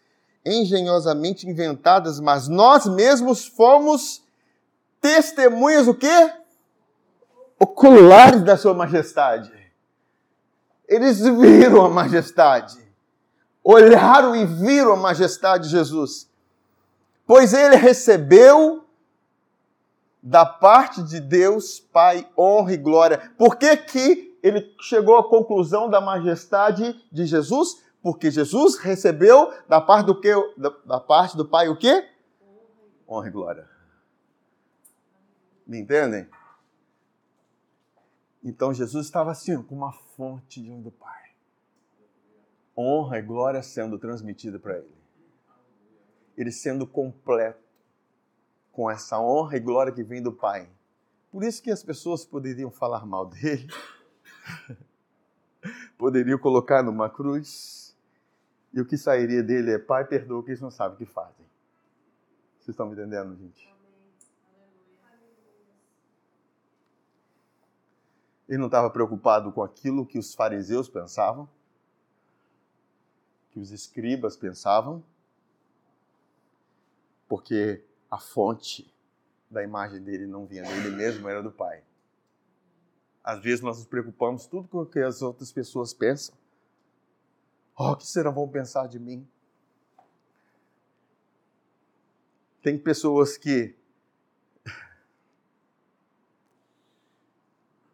engenhosamente 0.45 1.49
inventadas, 1.49 2.19
mas 2.19 2.49
nós 2.49 2.87
mesmos 2.87 3.47
fomos 3.47 4.23
testemunhas 5.01 5.87
o 5.87 5.95
quê? 5.95 6.33
Oculares 7.59 8.43
da 8.43 8.57
sua 8.57 8.75
majestade. 8.75 9.53
Eles 10.89 11.21
viram 11.21 11.85
a 11.85 11.91
majestade. 11.91 12.79
Olharam 13.63 14.35
e 14.35 14.47
viram 14.47 14.93
a 14.93 14.97
majestade 14.97 15.65
de 15.65 15.71
Jesus. 15.71 16.29
Pois 17.27 17.53
ele 17.53 17.77
recebeu 17.77 18.85
da 20.23 20.45
parte 20.45 21.03
de 21.03 21.21
Deus, 21.21 21.81
Pai, 21.81 22.29
honra 22.37 22.73
e 22.73 22.77
glória. 22.77 23.33
Por 23.39 23.57
que, 23.57 23.77
que 23.77 24.39
ele 24.43 24.75
chegou 24.81 25.17
à 25.17 25.29
conclusão 25.29 25.89
da 25.89 26.01
majestade 26.01 27.01
de 27.11 27.27
Jesus? 27.27 27.83
Porque 28.03 28.31
Jesus 28.31 28.79
recebeu 28.79 29.53
da 29.69 29.81
parte 29.81 30.07
do 30.07 30.21
que 30.21 30.33
da, 30.57 30.71
da 30.85 31.01
parte 31.01 31.37
do 31.37 31.49
Pai 31.49 31.69
o 31.69 31.77
quê? 31.77 32.09
Honra 33.09 33.29
e 33.29 33.31
glória. 33.31 33.69
Me 35.67 35.79
entendem? 35.79 36.29
Então 38.43 38.73
Jesus 38.73 39.07
estava 39.07 39.33
assim, 39.33 39.63
com 39.63 39.75
uma 39.75 39.93
fonte 39.93 40.63
de 40.63 40.71
um 40.71 40.81
do 40.81 40.91
Pai. 40.91 41.33
Honra 42.77 43.19
e 43.19 43.23
glória 43.23 43.63
sendo 43.63 43.99
transmitida 43.99 44.59
para 44.59 44.79
ele. 44.79 44.99
Ele 46.37 46.53
sendo 46.53 46.87
completo 46.87 47.68
com 48.79 48.89
essa 48.89 49.19
honra 49.19 49.57
e 49.57 49.61
glória 49.61 49.93
que 49.93 50.05
vem 50.05 50.23
do 50.23 50.33
Pai. 50.33 50.71
Por 51.33 51.43
isso 51.43 51.61
que 51.61 51.69
as 51.69 51.83
pessoas 51.83 52.25
poderiam 52.25 52.71
falar 52.71 53.05
mal 53.05 53.27
dele, 53.27 53.67
poderiam 55.99 56.39
colocar 56.39 56.81
numa 56.81 57.11
cruz, 57.11 57.99
e 58.73 58.81
o 58.81 58.87
que 58.87 58.97
sairia 58.97 59.43
dele 59.43 59.73
é: 59.73 59.79
Pai, 59.81 60.05
perdoa 60.05 60.45
que 60.45 60.51
eles 60.51 60.61
não 60.61 60.71
sabem 60.71 60.95
o 60.95 60.97
que 60.97 61.07
fazem. 61.07 61.45
Vocês 62.61 62.69
estão 62.69 62.87
me 62.87 62.93
entendendo, 62.93 63.35
gente? 63.35 63.69
Ele 68.49 68.59
não 68.59 68.67
estava 68.67 68.89
preocupado 68.91 69.51
com 69.51 69.61
aquilo 69.65 70.07
que 70.07 70.21
os 70.21 70.37
fariseus 70.37 70.89
pensavam, 70.89 71.49
que 73.51 73.59
os 73.59 73.73
escribas 73.73 74.37
pensavam, 74.37 75.03
porque 77.29 77.85
a 78.11 78.19
fonte 78.19 78.93
da 79.51 79.63
imagem 79.63 80.03
dele 80.03 80.27
não 80.27 80.47
vinha 80.47 80.63
dele 80.63 80.91
mesmo, 80.91 81.29
era 81.29 81.43
do 81.43 81.51
Pai. 81.51 81.83
Às 83.23 83.43
vezes 83.43 83.61
nós 83.61 83.79
nos 83.79 83.87
preocupamos 83.87 84.47
tudo 84.47 84.69
com 84.69 84.83
o 84.83 84.87
que 84.87 85.01
as 85.01 85.21
outras 85.23 85.53
pessoas 85.53 85.93
pensam. 85.93 86.35
Oh, 87.77 87.93
o 87.93 87.97
que 87.97 88.07
serão 88.07 88.33
vão 88.33 88.49
pensar 88.49 88.87
de 88.89 88.99
mim? 88.99 89.29
Tem 92.63 92.79
pessoas 92.79 93.37
que 93.37 93.77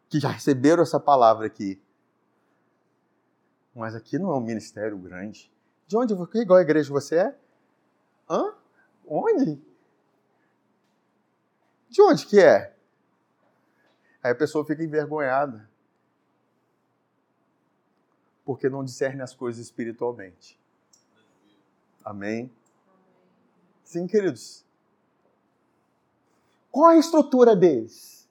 que 0.09 0.19
já 0.19 0.29
receberam 0.29 0.83
essa 0.83 0.99
palavra 0.99 1.45
aqui. 1.45 1.81
Mas 3.75 3.93
aqui 3.93 4.17
não 4.17 4.31
é 4.31 4.35
um 4.37 4.41
ministério 4.41 4.97
grande. 4.97 5.51
De 5.85 5.97
onde, 5.97 6.13
igual 6.13 6.59
a 6.59 6.61
igreja 6.61 6.91
você 6.91 7.17
é? 7.17 7.37
Hã? 8.29 8.55
Onde? 9.05 9.61
De 11.95 12.01
onde 12.01 12.25
que 12.25 12.41
é? 12.41 12.75
Aí 14.21 14.33
a 14.33 14.35
pessoa 14.35 14.65
fica 14.65 14.83
envergonhada. 14.83 15.69
Porque 18.43 18.67
não 18.67 18.83
discerne 18.83 19.21
as 19.21 19.33
coisas 19.33 19.65
espiritualmente. 19.65 20.59
Amém? 22.03 22.51
Sim, 23.81 24.07
queridos. 24.07 24.65
Qual 26.69 26.87
a 26.87 26.97
estrutura 26.97 27.55
deles? 27.55 28.27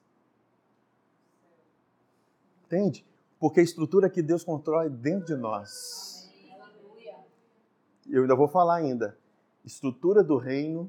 Entende? 2.65 3.03
Porque 3.39 3.61
a 3.61 3.63
estrutura 3.63 4.11
que 4.11 4.21
Deus 4.21 4.43
controla 4.43 4.85
é 4.85 4.89
dentro 4.89 5.25
de 5.25 5.35
nós. 5.35 6.31
Eu 8.07 8.21
ainda 8.21 8.35
vou 8.35 8.47
falar 8.47 8.75
ainda. 8.75 9.17
Estrutura 9.65 10.23
do 10.23 10.37
reino 10.37 10.87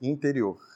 interior. 0.00 0.75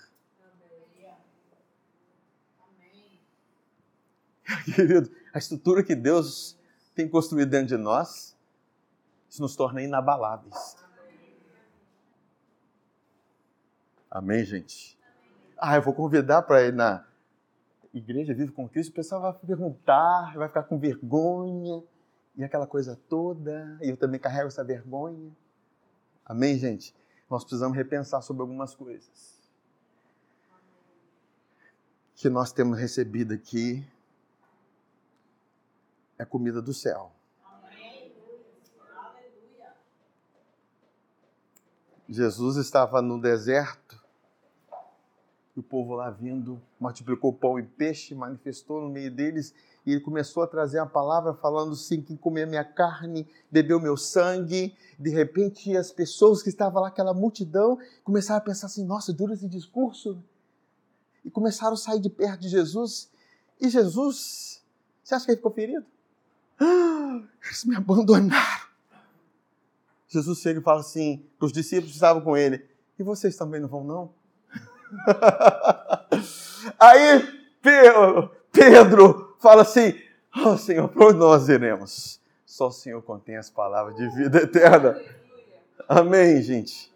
Querido, 4.65 5.11
a 5.33 5.39
estrutura 5.39 5.83
que 5.83 5.95
Deus 5.95 6.59
tem 6.95 7.09
construído 7.09 7.51
dentro 7.51 7.69
de 7.69 7.77
nós, 7.77 8.37
isso 9.29 9.41
nos 9.41 9.55
torna 9.55 9.83
inabaláveis. 9.83 10.77
Amém, 14.11 14.45
gente? 14.45 14.99
Ah, 15.57 15.77
eu 15.77 15.83
vou 15.83 15.95
convidar 15.95 16.43
para 16.43 16.63
ir 16.63 16.73
na 16.73 17.07
Igreja 17.95 18.35
Vive 18.35 18.53
com 18.53 18.69
Cristo, 18.69 18.91
o 18.91 18.95
pessoal 18.95 19.21
vai 19.21 19.33
perguntar, 19.35 20.35
vai 20.35 20.49
ficar 20.49 20.65
com 20.65 20.79
vergonha, 20.79 21.83
e 22.37 22.43
aquela 22.43 22.67
coisa 22.67 22.99
toda, 23.09 23.79
e 23.81 23.89
eu 23.89 23.97
também 23.97 24.19
carrego 24.19 24.49
essa 24.49 24.65
vergonha. 24.65 25.31
Amém, 26.25 26.59
gente? 26.59 26.95
Nós 27.29 27.45
precisamos 27.45 27.77
repensar 27.77 28.23
sobre 28.23 28.43
algumas 28.43 28.75
coisas 28.75 29.39
que 32.17 32.29
nós 32.29 32.53
temos 32.53 32.79
recebido 32.79 33.33
aqui 33.33 33.85
é 36.21 36.25
comida 36.27 36.61
do 36.61 36.75
céu. 36.75 37.13
Jesus 42.07 42.57
estava 42.57 43.01
no 43.01 43.19
deserto 43.19 43.99
e 45.57 45.61
o 45.61 45.63
povo 45.63 45.95
lá 45.95 46.11
vindo 46.11 46.61
multiplicou 46.79 47.33
pão 47.33 47.59
e 47.59 47.63
peixe, 47.63 48.15
manifestou 48.15 48.83
no 48.83 48.91
meio 48.91 49.11
deles 49.11 49.55
e 49.87 49.93
ele 49.93 50.01
começou 50.01 50.43
a 50.43 50.47
trazer 50.47 50.79
a 50.79 50.85
palavra 50.85 51.33
falando 51.33 51.73
assim: 51.73 52.03
quem 52.03 52.19
comer 52.19 52.47
minha 52.47 52.65
carne, 52.65 53.27
bebeu 53.51 53.81
meu 53.81 53.97
sangue. 53.97 54.77
De 54.99 55.09
repente, 55.09 55.75
as 55.75 55.91
pessoas 55.91 56.43
que 56.43 56.51
estavam 56.51 56.83
lá, 56.83 56.89
aquela 56.89 57.15
multidão, 57.15 57.79
começaram 58.05 58.39
a 58.39 58.45
pensar 58.45 58.67
assim: 58.67 58.85
nossa, 58.85 59.11
duro 59.11 59.33
esse 59.33 59.49
discurso. 59.49 60.23
E 61.25 61.31
começaram 61.31 61.73
a 61.73 61.79
sair 61.79 62.01
de 62.01 62.11
perto 62.11 62.41
de 62.41 62.49
Jesus. 62.51 63.11
E 63.59 63.71
Jesus, 63.71 64.63
você 65.03 65.15
acha 65.15 65.25
que 65.25 65.31
ele 65.31 65.37
ficou 65.39 65.53
ferido? 65.53 65.87
eles 67.45 67.65
me 67.65 67.77
abandonaram. 67.77 68.71
Jesus 70.09 70.41
chega 70.41 70.61
e 70.61 70.63
fala 70.63 70.81
assim 70.81 71.25
para 71.39 71.47
os 71.47 71.53
discípulos 71.53 71.93
que 71.93 71.97
estavam 71.97 72.23
com 72.23 72.37
ele: 72.37 72.65
E 72.99 73.03
vocês 73.03 73.37
também 73.37 73.61
não 73.61 73.69
vão, 73.69 73.85
não? 73.85 74.13
Aí 76.79 77.41
Pedro 78.53 79.37
fala 79.39 79.63
assim: 79.63 79.99
oh, 80.45 80.57
Senhor, 80.57 80.89
para 80.89 81.07
onde 81.07 81.19
nós 81.19 81.49
iremos? 81.49 82.21
Só 82.45 82.69
o 82.69 82.73
Senhor 82.73 83.01
contém 83.03 83.37
as 83.37 83.49
palavras 83.49 83.95
de 83.97 84.09
vida 84.09 84.39
eterna. 84.39 85.01
Amém, 85.89 86.43
gente. 86.43 86.93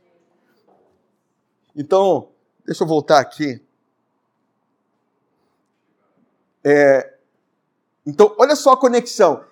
Então, 1.76 2.30
deixa 2.66 2.84
eu 2.84 2.88
voltar 2.88 3.20
aqui. 3.20 3.62
É, 6.62 7.14
então, 8.06 8.34
olha 8.38 8.56
só 8.56 8.72
a 8.72 8.76
conexão. 8.76 9.44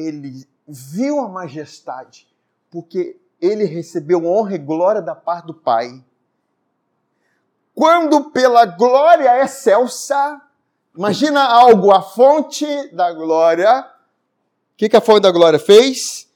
Ele 0.00 0.46
viu 0.66 1.20
a 1.20 1.28
majestade, 1.28 2.28
porque 2.70 3.20
ele 3.40 3.64
recebeu 3.64 4.24
honra 4.26 4.54
e 4.54 4.58
glória 4.58 5.00
da 5.00 5.14
parte 5.14 5.46
do 5.46 5.54
Pai. 5.54 6.04
Quando 7.74 8.30
pela 8.30 8.66
glória 8.66 9.42
excelsa, 9.42 10.40
imagina 10.96 11.42
algo, 11.42 11.90
a 11.92 12.02
fonte 12.02 12.66
da 12.94 13.12
glória. 13.12 13.80
O 13.80 14.76
que, 14.76 14.88
que 14.88 14.96
a 14.96 15.00
fonte 15.00 15.22
da 15.22 15.30
glória 15.30 15.58
fez? 15.58 16.28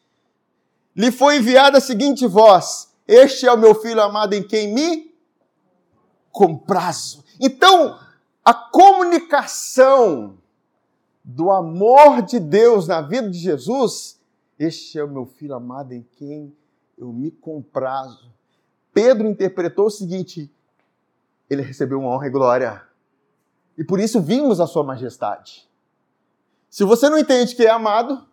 Lhe 0.97 1.11
foi 1.11 1.37
enviada 1.37 1.79
a 1.79 1.81
seguinte 1.81 2.27
voz: 2.27 2.93
Este 3.07 3.47
é 3.47 3.53
o 3.53 3.59
meu 3.59 3.75
filho 3.75 4.01
amado 4.01 4.33
em 4.33 4.43
quem 4.43 4.73
me 4.73 5.15
comprazo. 6.31 7.25
Então, 7.41 7.99
a 8.45 8.53
comunicação 8.55 10.39
do 11.25 11.51
amor 11.51 12.21
de 12.21 12.39
Deus 12.39 12.87
na 12.87 13.01
vida 13.01 13.31
de 13.31 13.39
Jesus, 13.39 14.21
este 14.59 14.99
é 14.99 15.05
o 15.05 15.09
meu 15.09 15.25
filho 15.25 15.55
amado 15.55 15.93
em 15.93 16.07
quem 16.19 16.55
eu 16.99 17.11
me 17.13 17.31
comprazo. 17.31 18.31
Pedro 18.93 19.27
interpretou 19.27 19.87
o 19.87 19.91
seguinte: 19.91 20.53
ele 21.49 21.63
recebeu 21.63 21.99
uma 21.99 22.11
honra 22.11 22.27
e 22.27 22.31
glória. 22.31 22.83
E 23.77 23.83
por 23.83 23.99
isso 23.99 24.21
vimos 24.21 24.61
a 24.61 24.67
sua 24.67 24.85
majestade. 24.85 25.69
Se 26.69 26.85
você 26.85 27.09
não 27.09 27.19
entende 27.19 27.57
que 27.57 27.65
é 27.65 27.71
amado, 27.71 28.27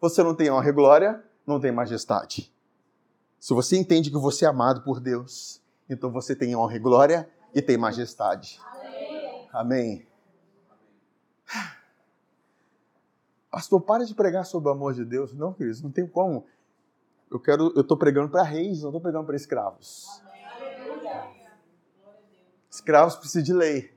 você 0.00 0.22
não 0.22 0.34
tem 0.34 0.50
honra 0.50 0.68
e 0.68 0.72
glória, 0.72 1.24
não 1.46 1.58
tem 1.58 1.72
majestade. 1.72 2.52
Se 3.40 3.52
você 3.52 3.76
entende 3.76 4.10
que 4.10 4.18
você 4.18 4.44
é 4.44 4.48
amado 4.48 4.82
por 4.82 5.00
Deus, 5.00 5.60
então 5.88 6.10
você 6.10 6.34
tem 6.36 6.54
honra 6.54 6.76
e 6.76 6.78
glória 6.78 7.28
e 7.54 7.60
tem 7.60 7.76
majestade. 7.76 8.60
Amém. 9.52 10.06
Pastor, 13.54 13.80
para 13.80 14.04
de 14.04 14.12
pregar 14.16 14.44
sobre 14.44 14.68
o 14.68 14.72
amor 14.72 14.94
de 14.94 15.04
Deus. 15.04 15.32
Não, 15.32 15.52
queridos, 15.52 15.80
não 15.80 15.92
tem 15.92 16.08
como. 16.08 16.44
Eu 17.30 17.38
quero, 17.38 17.72
eu 17.76 17.82
estou 17.82 17.96
pregando 17.96 18.28
para 18.28 18.42
reis, 18.42 18.82
não 18.82 18.88
estou 18.88 19.00
pregando 19.00 19.24
para 19.26 19.36
escravos. 19.36 20.20
Escravos 22.68 23.14
precisam 23.14 23.44
de 23.44 23.52
lei. 23.52 23.96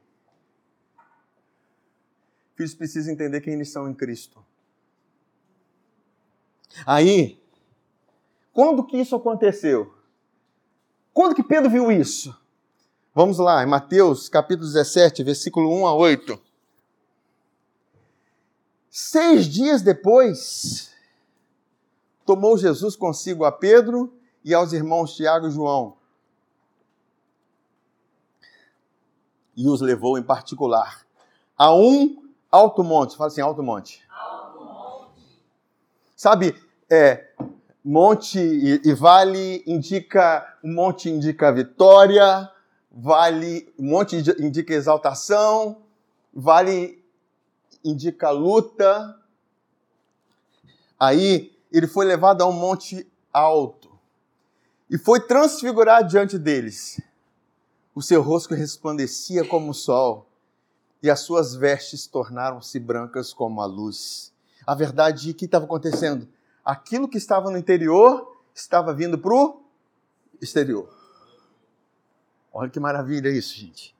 Filhos 2.53 2.75
precisam 2.75 3.11
entender 3.11 3.41
quem 3.41 3.55
eles 3.55 3.71
são 3.71 3.89
em 3.89 3.95
Cristo. 3.95 4.45
Aí, 6.85 7.41
quando 8.53 8.85
que 8.85 8.97
isso 8.97 9.15
aconteceu? 9.15 9.91
Quando 11.11 11.33
que 11.33 11.41
Pedro 11.41 11.71
viu 11.71 11.91
isso? 11.91 12.39
Vamos 13.11 13.39
lá, 13.39 13.63
em 13.63 13.67
Mateus 13.67 14.29
capítulo 14.29 14.67
17, 14.67 15.23
versículo 15.23 15.73
1 15.81 15.87
a 15.87 15.95
8. 15.95 16.46
Seis 18.89 19.45
dias 19.45 19.81
depois, 19.81 20.91
tomou 22.25 22.57
Jesus 22.57 22.95
consigo 22.95 23.45
a 23.45 23.51
Pedro 23.51 24.13
e 24.43 24.53
aos 24.53 24.73
irmãos 24.73 25.15
Tiago 25.15 25.47
e 25.47 25.51
João 25.51 25.97
e 29.57 29.67
os 29.67 29.81
levou 29.81 30.19
em 30.19 30.23
particular 30.23 31.01
a 31.57 31.73
um 31.73 32.23
alto 32.51 32.83
monte. 32.83 33.17
Fala 33.17 33.27
assim, 33.27 33.41
alto 33.41 33.63
monte. 33.63 34.05
Sabe, 36.15 36.55
é, 36.89 37.31
monte 37.83 38.39
e, 38.39 38.81
e, 38.85 38.93
vale 38.93 39.63
indica, 39.65 40.57
um 40.63 40.73
monte 40.73 41.09
indica 41.09 41.51
vitória, 41.51 42.49
vale, 42.91 43.73
um 43.77 43.89
monte 43.89 44.17
indica 44.39 44.73
exaltação, 44.73 45.77
vale 46.33 47.03
indica 47.83 48.29
luta. 48.29 49.19
Aí 50.99 51.57
ele 51.71 51.87
foi 51.87 52.05
levado 52.05 52.41
a 52.41 52.47
um 52.47 52.53
monte 52.53 53.07
alto 53.31 53.97
e 54.89 54.97
foi 54.97 55.19
transfigurado 55.19 56.07
diante 56.07 56.37
deles. 56.37 57.01
O 57.93 58.01
seu 58.01 58.21
rosto 58.21 58.53
resplandecia 58.53 59.45
como 59.45 59.71
o 59.71 59.73
sol 59.73 60.29
e 61.01 61.09
as 61.09 61.21
suas 61.21 61.55
vestes 61.55 62.07
tornaram-se 62.07 62.79
brancas 62.79 63.33
como 63.33 63.61
a 63.61 63.65
luz. 63.65 64.33
A 64.65 64.75
verdade, 64.75 65.31
o 65.31 65.33
que 65.33 65.45
estava 65.45 65.65
acontecendo? 65.65 66.27
Aquilo 66.63 67.07
que 67.07 67.17
estava 67.17 67.49
no 67.49 67.57
interior 67.57 68.35
estava 68.53 68.93
vindo 68.93 69.17
para 69.17 69.33
o 69.33 69.63
exterior. 70.41 70.93
Olha 72.53 72.69
que 72.69 72.79
maravilha 72.79 73.29
isso, 73.29 73.55
gente. 73.55 73.96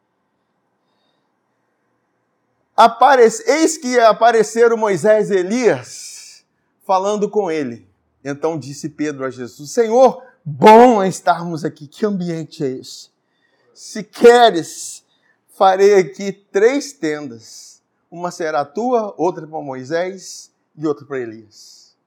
Aparece, 2.78 3.44
eis 3.50 3.76
que 3.76 4.00
apareceram 4.00 4.78
Moisés 4.78 5.32
e 5.32 5.36
Elias 5.38 6.46
falando 6.86 7.28
com 7.28 7.50
ele. 7.50 7.90
Então 8.24 8.60
disse 8.60 8.88
Pedro 8.88 9.26
a 9.26 9.32
Jesus: 9.32 9.72
Senhor, 9.72 10.24
bom 10.46 11.02
é 11.02 11.08
estarmos 11.08 11.66
aqui. 11.66 11.88
Que 11.88 12.06
ambiente 12.06 12.64
é 12.64 12.68
esse? 12.68 13.10
Se 13.74 14.04
queres, 14.04 15.04
farei 15.50 15.96
aqui 15.96 16.32
três 16.32 16.94
tendas. 16.94 17.82
Uma 18.12 18.30
será 18.30 18.64
tua, 18.64 19.12
outra 19.18 19.48
para 19.48 19.60
Moisés 19.60 20.52
e 20.76 20.86
outra 20.86 21.04
para 21.04 21.20
Elias. 21.20 21.98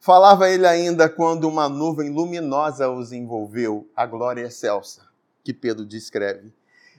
Falava 0.00 0.50
ele 0.50 0.66
ainda 0.66 1.08
quando 1.08 1.48
uma 1.48 1.68
nuvem 1.68 2.10
luminosa 2.10 2.90
os 2.90 3.12
envolveu, 3.12 3.88
a 3.94 4.04
glória 4.04 4.42
excelsa, 4.42 5.02
que 5.44 5.54
Pedro 5.54 5.86
descreve. 5.86 6.52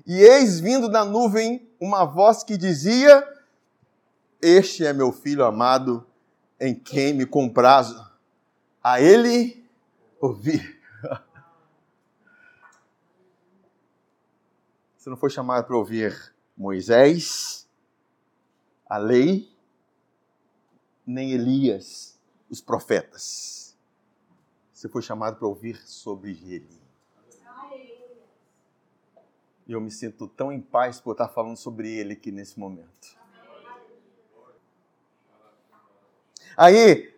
E 0.06 0.22
eis 0.22 0.60
vindo 0.60 0.90
da 0.90 1.06
nuvem 1.06 1.70
uma 1.80 2.04
voz 2.06 2.44
que 2.44 2.58
dizia: 2.58 3.28
Este 4.42 4.86
é 4.86 4.94
meu 4.94 5.12
filho 5.12 5.46
amado, 5.46 6.06
em 6.60 6.74
quem 6.74 7.14
me 7.14 7.26
comprazo. 7.26 8.10
A 8.84 9.00
ele 9.00 9.64
ouvir. 10.20 10.82
Você 14.98 15.10
não 15.10 15.18
foi 15.18 15.30
chamado 15.30 15.66
para 15.66 15.78
ouvir 15.78 16.34
Moisés, 16.56 17.68
a 18.88 18.98
lei, 18.98 19.50
nem 21.06 21.32
Elias 21.32 22.20
os 22.50 22.60
profetas. 22.60 23.78
Você 24.74 24.90
foi 24.90 25.02
chamado 25.02 25.38
para 25.38 25.48
ouvir 25.48 25.78
sobre 25.88 26.32
ele. 26.32 26.81
E 29.72 29.74
eu 29.74 29.80
me 29.80 29.90
sinto 29.90 30.28
tão 30.28 30.52
em 30.52 30.60
paz 30.60 31.00
por 31.00 31.14
estar 31.14 31.30
falando 31.30 31.56
sobre 31.56 31.90
ele 31.90 32.12
aqui 32.12 32.30
nesse 32.30 32.60
momento. 32.60 33.18
Aí, 36.58 37.18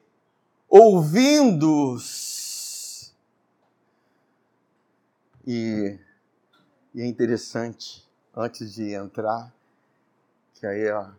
ouvindo-os, 0.70 2.06
e, 5.48 5.98
e, 6.94 7.02
é 7.02 7.08
interessante, 7.08 8.08
antes 8.36 8.72
de 8.72 8.94
entrar, 8.94 9.52
que 10.54 10.68
aí 10.68 10.92
ó, 10.92 11.10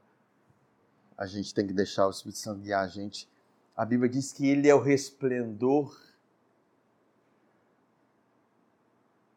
a 1.19 1.27
gente 1.27 1.53
tem 1.53 1.67
que 1.67 1.73
deixar 1.73 2.07
o 2.07 2.11
Espírito 2.11 2.39
Santo 2.39 2.61
guiar 2.61 2.85
a 2.85 2.89
gente. 2.89 3.29
A 3.77 3.85
Bíblia 3.85 4.09
diz 4.09 4.33
que 4.33 4.47
ele 4.47 4.69
é 4.69 4.75
o 4.75 4.81
resplendor 4.81 6.01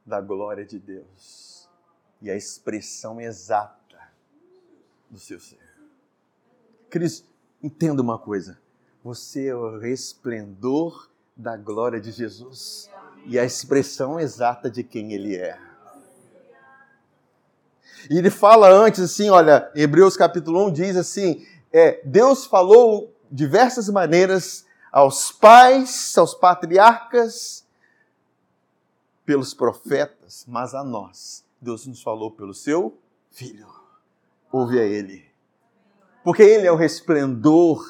da 0.05 0.21
glória 0.21 0.63
de 0.63 0.77
Deus 0.77 1.66
e 2.21 2.29
a 2.29 2.35
expressão 2.35 3.19
exata 3.21 3.77
do 5.09 5.19
seu 5.19 5.39
ser. 5.39 5.59
Cristo, 6.89 7.27
entenda 7.61 8.01
uma 8.01 8.17
coisa: 8.17 8.59
você 9.03 9.47
é 9.47 9.55
o 9.55 9.77
resplendor 9.77 11.09
da 11.35 11.55
glória 11.55 11.99
de 11.99 12.11
Jesus 12.11 12.89
e 13.25 13.37
a 13.37 13.45
expressão 13.45 14.19
exata 14.19 14.69
de 14.69 14.83
quem 14.83 15.13
ele 15.13 15.35
é. 15.35 15.59
E 18.09 18.17
ele 18.17 18.29
fala 18.29 18.69
antes 18.69 19.01
assim, 19.01 19.29
olha, 19.29 19.69
Hebreus 19.75 20.15
capítulo 20.15 20.67
1 20.67 20.71
diz 20.73 20.95
assim: 20.95 21.45
é, 21.71 22.01
Deus 22.05 22.45
falou 22.45 23.13
diversas 23.29 23.89
maneiras 23.89 24.65
aos 24.91 25.31
pais, 25.31 26.17
aos 26.17 26.33
patriarcas, 26.33 27.65
pelos 29.25 29.53
profetas, 29.53 30.45
mas 30.47 30.73
a 30.73 30.83
nós, 30.83 31.43
Deus 31.61 31.85
nos 31.87 32.01
falou 32.01 32.31
pelo 32.31 32.53
seu 32.53 32.97
Filho. 33.31 33.67
Ouve 34.51 34.79
a 34.79 34.83
Ele. 34.83 35.25
Porque 36.23 36.43
Ele 36.43 36.67
é 36.67 36.71
o 36.71 36.75
resplendor 36.75 37.85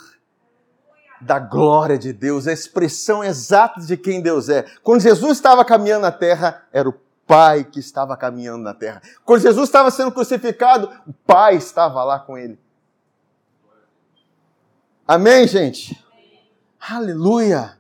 da 1.20 1.40
glória 1.40 1.98
de 1.98 2.14
Deus, 2.14 2.48
a 2.48 2.54
expressão 2.54 3.24
exata 3.24 3.82
de 3.82 3.98
quem 3.98 4.22
Deus 4.22 4.50
é. 4.50 4.64
Quando 4.84 5.02
Jesus 5.02 5.38
estava 5.38 5.66
caminhando 5.66 6.04
na 6.04 6.12
terra, 6.12 6.68
era 6.72 6.88
o 6.88 6.94
Pai 7.26 7.66
que 7.66 7.80
estava 7.80 8.16
caminhando 8.16 8.64
na 8.64 8.74
terra. 8.74 9.02
Quando 9.26 9.42
Jesus 9.42 9.68
estava 9.68 9.92
sendo 9.92 10.12
crucificado, 10.12 10.90
o 11.06 11.12
Pai 11.26 11.56
estava 11.56 12.04
lá 12.04 12.20
com 12.20 12.38
ele. 12.38 12.58
Amém, 15.06 15.46
gente? 15.46 16.02
Aleluia! 16.80 17.78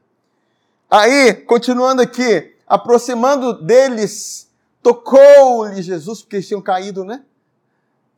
Aí, 0.90 1.34
continuando 1.34 2.02
aqui, 2.02 2.56
aproximando 2.68 3.54
deles, 3.54 4.47
tocou-lhe 4.88 5.82
Jesus, 5.82 6.22
porque 6.22 6.38
eles 6.38 6.48
tinham 6.48 6.62
caído, 6.62 7.04
né? 7.04 7.26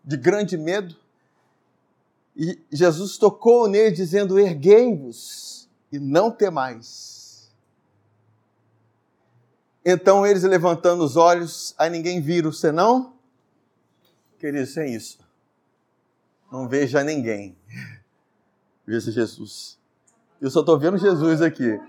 De 0.03 0.15
grande 0.15 0.55
medo. 0.55 0.95
E 2.35 2.59
Jesus 2.71 3.17
tocou 3.17 3.67
nele, 3.67 3.95
dizendo: 3.95 4.39
Erguei-vos 4.39 5.67
e 5.91 5.97
não 5.97 6.29
temais. 6.29 7.51
Então 9.83 10.27
eles 10.27 10.43
levantando 10.43 11.03
os 11.03 11.15
olhos, 11.15 11.73
aí 11.77 11.89
ninguém 11.89 12.21
viram, 12.21 12.51
senão, 12.51 13.13
queridos, 14.37 14.77
é 14.77 14.87
isso. 14.87 15.17
Não 16.51 16.67
veja 16.67 17.03
ninguém. 17.03 17.57
Veja 18.85 19.11
Jesus. 19.11 19.79
Eu 20.39 20.51
só 20.51 20.59
estou 20.59 20.77
vendo 20.77 20.97
Jesus 20.97 21.41
aqui. 21.41 21.79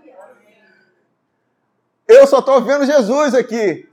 Eu 2.09 2.27
só 2.27 2.39
estou 2.39 2.63
vendo 2.63 2.87
Jesus 2.87 3.35
aqui. 3.35 3.90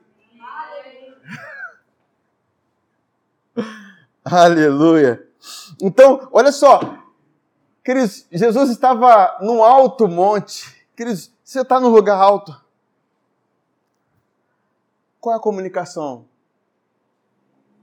Aleluia. 4.29 5.25
Então, 5.81 6.27
olha 6.31 6.51
só. 6.51 6.79
Jesus 8.31 8.69
estava 8.69 9.37
num 9.41 9.63
alto 9.63 10.07
monte. 10.07 10.85
Você 11.43 11.61
está 11.61 11.79
num 11.79 11.89
lugar 11.89 12.17
alto. 12.17 12.53
Qual 15.21 15.33
é 15.33 15.37
a 15.37 15.41
comunicação? 15.41 16.25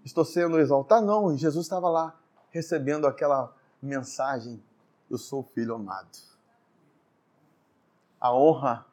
Estou 0.05 0.25
sendo 0.25 0.59
exaltado? 0.59 1.07
Não, 1.07 1.37
Jesus 1.37 1.65
estava 1.65 1.89
lá 1.89 2.15
recebendo 2.51 3.07
aquela 3.07 3.55
mensagem: 3.81 4.63
Eu 5.11 5.17
sou 5.17 5.41
o 5.41 5.49
filho 5.55 5.75
amado. 5.75 6.19
A 8.21 8.35
honra 8.35 8.87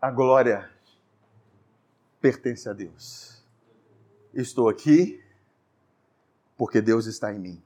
a 0.00 0.10
glória 0.10 0.68
pertence 2.20 2.68
a 2.68 2.72
Deus. 2.72 3.40
Estou 4.34 4.68
aqui 4.68 5.21
porque 6.56 6.80
Deus 6.80 7.06
está 7.06 7.32
em 7.32 7.38
mim. 7.38 7.62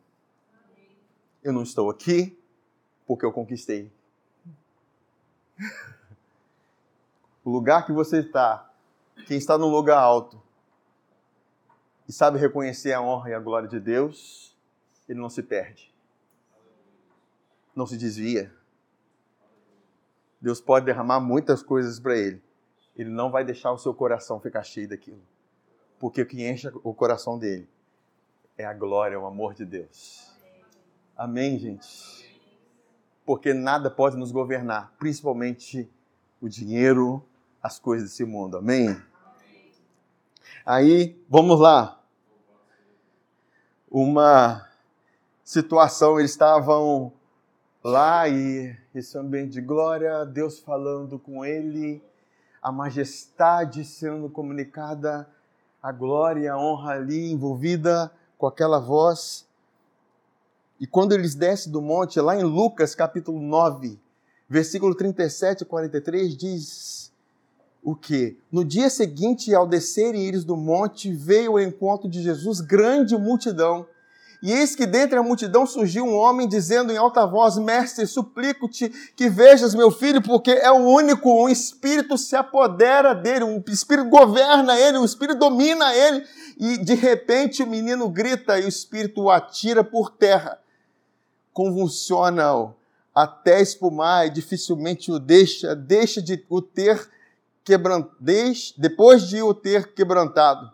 Eu 1.42 1.52
não 1.52 1.62
estou 1.62 1.90
aqui 1.90 2.38
porque 3.06 3.24
eu 3.24 3.32
conquistei. 3.32 3.92
O 7.44 7.50
lugar 7.50 7.86
que 7.86 7.92
você 7.92 8.18
está, 8.18 8.68
quem 9.26 9.38
está 9.38 9.56
no 9.56 9.68
lugar 9.68 9.98
alto 9.98 10.42
e 12.08 12.12
sabe 12.12 12.38
reconhecer 12.38 12.92
a 12.92 13.00
honra 13.00 13.30
e 13.30 13.34
a 13.34 13.40
glória 13.40 13.68
de 13.68 13.78
Deus, 13.78 14.56
ele 15.08 15.20
não 15.20 15.30
se 15.30 15.42
perde, 15.42 15.94
não 17.74 17.86
se 17.86 17.96
desvia 17.96 18.52
Deus 20.40 20.60
pode 20.60 20.86
derramar 20.86 21.20
muitas 21.20 21.62
coisas 21.62 21.98
para 21.98 22.16
ele. 22.16 22.42
Ele 22.94 23.10
não 23.10 23.30
vai 23.30 23.44
deixar 23.44 23.72
o 23.72 23.78
seu 23.78 23.92
coração 23.92 24.40
ficar 24.40 24.62
cheio 24.62 24.88
daquilo. 24.88 25.20
Porque 25.98 26.22
o 26.22 26.26
que 26.26 26.48
enche 26.48 26.70
o 26.84 26.94
coração 26.94 27.38
dele 27.38 27.68
é 28.58 28.64
a 28.64 28.72
glória, 28.72 29.20
o 29.20 29.26
amor 29.26 29.54
de 29.54 29.64
Deus. 29.64 30.32
Amém, 31.16 31.58
gente? 31.58 32.40
Porque 33.24 33.52
nada 33.52 33.90
pode 33.90 34.16
nos 34.16 34.32
governar, 34.32 34.94
principalmente 34.98 35.90
o 36.40 36.48
dinheiro, 36.48 37.22
as 37.62 37.78
coisas 37.78 38.10
desse 38.10 38.24
mundo. 38.24 38.56
Amém? 38.56 38.96
Aí, 40.64 41.22
vamos 41.28 41.60
lá. 41.60 42.00
Uma 43.90 44.66
situação, 45.44 46.18
eles 46.18 46.30
estavam 46.30 47.12
lá 47.84 48.26
e 48.28 48.74
esse 48.94 49.18
ambiente 49.18 49.52
de 49.52 49.60
glória, 49.60 50.24
Deus 50.24 50.58
falando 50.58 51.18
com 51.18 51.44
ele, 51.44 52.02
a 52.62 52.72
majestade 52.72 53.84
sendo 53.84 54.30
comunicada, 54.30 55.28
a 55.82 55.92
glória 55.92 56.40
e 56.40 56.48
a 56.48 56.56
honra 56.56 56.94
ali 56.94 57.30
envolvida 57.30 58.10
com 58.38 58.46
aquela 58.46 58.78
voz. 58.78 59.46
E 60.78 60.86
quando 60.86 61.12
eles 61.12 61.34
descem 61.34 61.72
do 61.72 61.80
monte, 61.80 62.20
lá 62.20 62.36
em 62.36 62.42
Lucas 62.42 62.94
capítulo 62.94 63.40
9, 63.40 63.98
versículo 64.48 64.94
37 64.94 65.62
e 65.62 65.64
43, 65.64 66.36
diz 66.36 67.12
o 67.82 67.94
que? 67.94 68.36
No 68.50 68.64
dia 68.64 68.90
seguinte, 68.90 69.54
ao 69.54 69.66
descerem 69.66 70.26
eles 70.26 70.44
do 70.44 70.56
monte, 70.56 71.12
veio 71.12 71.52
ao 71.52 71.60
encontro 71.60 72.08
de 72.08 72.22
Jesus 72.22 72.60
grande 72.60 73.16
multidão 73.16 73.86
e 74.42 74.52
eis 74.52 74.74
que 74.74 74.86
dentre 74.86 75.18
a 75.18 75.22
multidão 75.22 75.66
surgiu 75.66 76.04
um 76.04 76.14
homem 76.14 76.46
dizendo 76.46 76.92
em 76.92 76.96
alta 76.96 77.26
voz: 77.26 77.56
Mestre, 77.56 78.06
suplico-te 78.06 78.88
que 79.16 79.28
vejas 79.28 79.74
meu 79.74 79.90
filho, 79.90 80.22
porque 80.22 80.50
é 80.50 80.70
o 80.70 80.86
único, 80.86 81.44
um 81.44 81.48
espírito 81.48 82.18
se 82.18 82.36
apodera 82.36 83.14
dele, 83.14 83.44
um 83.44 83.62
espírito 83.66 84.08
governa 84.08 84.78
ele, 84.78 84.98
um 84.98 85.04
espírito 85.04 85.38
domina 85.38 85.94
ele. 85.94 86.24
E 86.56 86.78
de 86.78 86.94
repente 86.94 87.62
o 87.62 87.66
menino 87.66 88.08
grita 88.08 88.58
e 88.58 88.64
o 88.64 88.68
espírito 88.68 89.22
o 89.22 89.30
atira 89.30 89.84
por 89.84 90.10
terra, 90.10 90.58
convulsiona-o 91.52 92.74
até 93.14 93.60
espumar 93.60 94.26
e 94.26 94.30
dificilmente 94.30 95.10
o 95.10 95.18
deixa, 95.18 95.74
deixa 95.74 96.20
de 96.20 96.44
o 96.50 96.60
ter 96.60 97.08
quebrantado, 97.64 98.14
depois 98.76 99.26
de 99.28 99.42
o 99.42 99.54
ter 99.54 99.94
quebrantado. 99.94 100.70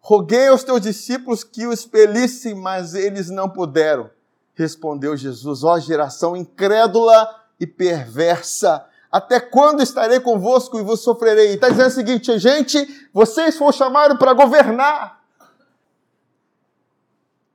Roguei 0.00 0.48
aos 0.48 0.64
teus 0.64 0.80
discípulos 0.80 1.44
que 1.44 1.66
o 1.66 1.72
expelissem, 1.72 2.54
mas 2.54 2.94
eles 2.94 3.30
não 3.30 3.48
puderam. 3.48 4.10
Respondeu 4.54 5.16
Jesus: 5.16 5.62
Ó 5.62 5.78
geração 5.78 6.36
incrédula 6.36 7.28
e 7.60 7.66
perversa, 7.66 8.84
até 9.10 9.40
quando 9.40 9.82
estarei 9.82 10.20
convosco 10.20 10.78
e 10.78 10.82
vos 10.82 11.00
sofrerei? 11.00 11.54
Está 11.54 11.68
dizendo 11.70 11.88
o 11.88 11.90
seguinte, 11.90 12.38
gente, 12.38 13.08
vocês 13.12 13.56
foram 13.56 13.72
chamados 13.72 14.18
para 14.18 14.34
governar. 14.34 15.22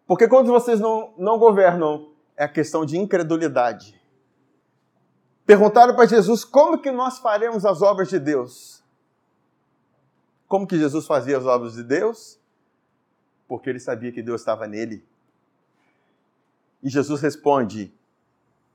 Porque 0.08 0.28
quando 0.28 0.48
vocês 0.48 0.80
não, 0.80 1.14
não 1.18 1.38
governam, 1.38 2.12
é 2.36 2.44
a 2.44 2.50
questão 2.50 2.86
de 2.86 2.98
incredulidade. 2.98 4.00
Perguntaram 5.46 5.96
para 5.96 6.08
Jesus 6.08 6.44
como 6.44 6.80
que 6.80 6.92
nós 6.92 7.20
faremos 7.20 7.66
as 7.66 7.82
obras 7.82 8.10
de 8.10 8.20
Deus. 8.20 8.82
Como 10.48 10.68
que 10.68 10.78
Jesus 10.78 11.06
fazia 11.06 11.38
as 11.38 11.46
obras 11.46 11.74
de 11.74 11.84
Deus? 11.84 12.40
Porque 13.48 13.70
ele 13.70 13.80
sabia 13.80 14.12
que 14.12 14.22
Deus 14.22 14.42
estava 14.42 14.68
nele. 14.68 15.06
E 16.82 16.90
Jesus 16.90 17.22
responde: 17.22 17.94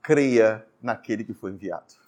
creia 0.02 0.66
naquele 0.80 1.24
que 1.24 1.34
foi 1.34 1.50
enviado. 1.50 2.07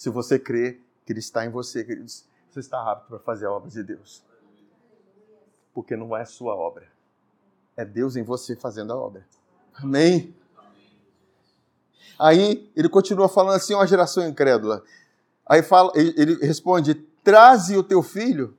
Se 0.00 0.08
você 0.08 0.38
crê 0.38 0.80
que 1.04 1.12
ele 1.12 1.18
está 1.18 1.44
em 1.44 1.50
você, 1.50 1.84
queridos, 1.84 2.24
você 2.50 2.60
está 2.60 2.90
apto 2.90 3.06
para 3.06 3.18
fazer 3.18 3.44
a 3.44 3.52
obra 3.52 3.68
de 3.68 3.82
Deus. 3.82 4.22
Porque 5.74 5.94
não 5.94 6.16
é 6.16 6.24
sua 6.24 6.56
obra. 6.56 6.88
É 7.76 7.84
Deus 7.84 8.16
em 8.16 8.22
você 8.22 8.56
fazendo 8.56 8.94
a 8.94 8.96
obra. 8.96 9.26
Amém? 9.74 10.34
Aí 12.18 12.72
ele 12.74 12.88
continua 12.88 13.28
falando 13.28 13.56
assim, 13.56 13.74
uma 13.74 13.86
geração 13.86 14.26
incrédula. 14.26 14.82
Aí 15.44 15.62
fala, 15.62 15.92
ele 15.94 16.46
responde: 16.46 16.94
Traze 17.22 17.76
o 17.76 17.82
teu 17.82 18.02
filho. 18.02 18.56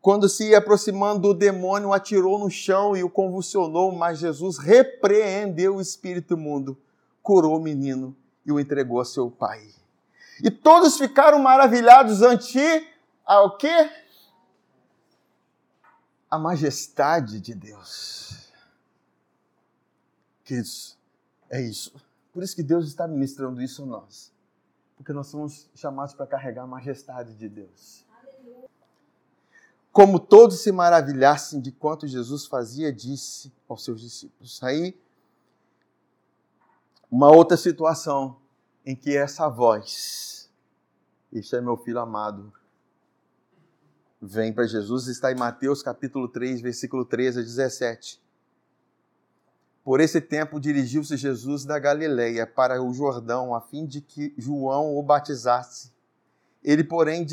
Quando 0.00 0.30
se 0.30 0.48
ia 0.48 0.56
aproximando, 0.56 1.28
o 1.28 1.34
demônio 1.34 1.92
atirou 1.92 2.38
no 2.38 2.48
chão 2.48 2.96
e 2.96 3.04
o 3.04 3.10
convulsionou, 3.10 3.92
mas 3.92 4.18
Jesus 4.18 4.56
repreendeu 4.56 5.76
o 5.76 5.80
espírito 5.82 6.32
imundo, 6.32 6.74
curou 7.22 7.58
o 7.58 7.62
menino 7.62 8.16
e 8.46 8.50
o 8.50 8.58
entregou 8.58 8.98
a 8.98 9.04
seu 9.04 9.30
pai. 9.30 9.74
E 10.42 10.50
todos 10.50 10.98
ficaram 10.98 11.38
maravilhados 11.38 12.22
ante 12.22 12.58
ao 13.24 13.56
quê? 13.56 13.90
A 16.30 16.38
majestade 16.38 17.40
de 17.40 17.54
Deus. 17.54 18.50
Queridos, 20.44 20.98
é 21.48 21.60
isso. 21.60 21.94
Por 22.32 22.42
isso 22.42 22.56
que 22.56 22.62
Deus 22.62 22.86
está 22.86 23.06
ministrando 23.06 23.62
isso 23.62 23.82
a 23.84 23.86
nós 23.86 24.34
porque 24.96 25.12
nós 25.12 25.26
somos 25.26 25.68
chamados 25.74 26.14
para 26.14 26.26
carregar 26.26 26.62
a 26.62 26.66
majestade 26.66 27.34
de 27.34 27.48
Deus. 27.48 28.04
Como 29.92 30.18
todos 30.18 30.60
se 30.60 30.72
maravilhassem 30.72 31.60
de 31.60 31.70
quanto 31.70 32.06
Jesus 32.06 32.46
fazia, 32.46 32.92
disse 32.92 33.52
aos 33.68 33.84
seus 33.84 34.00
discípulos. 34.00 34.62
Aí, 34.62 34.98
uma 37.10 37.30
outra 37.30 37.56
situação 37.56 38.36
em 38.84 38.94
que 38.94 39.16
essa 39.16 39.48
voz, 39.48 40.50
este 41.32 41.56
é 41.56 41.60
meu 41.60 41.76
filho 41.76 41.98
amado, 41.98 42.52
vem 44.20 44.52
para 44.52 44.66
Jesus, 44.66 45.06
está 45.06 45.32
em 45.32 45.36
Mateus 45.36 45.82
capítulo 45.82 46.28
3, 46.28 46.60
versículo 46.60 47.04
13 47.04 47.40
a 47.40 47.42
17. 47.42 48.22
Por 49.82 50.00
esse 50.00 50.20
tempo 50.20 50.60
dirigiu-se 50.60 51.16
Jesus 51.16 51.64
da 51.64 51.78
Galileia 51.78 52.46
para 52.46 52.82
o 52.82 52.92
Jordão, 52.92 53.54
a 53.54 53.60
fim 53.60 53.84
de 53.84 54.00
que 54.00 54.34
João 54.36 54.96
o 54.96 55.02
batizasse. 55.02 55.92
Ele, 56.62 56.82
porém, 56.82 57.26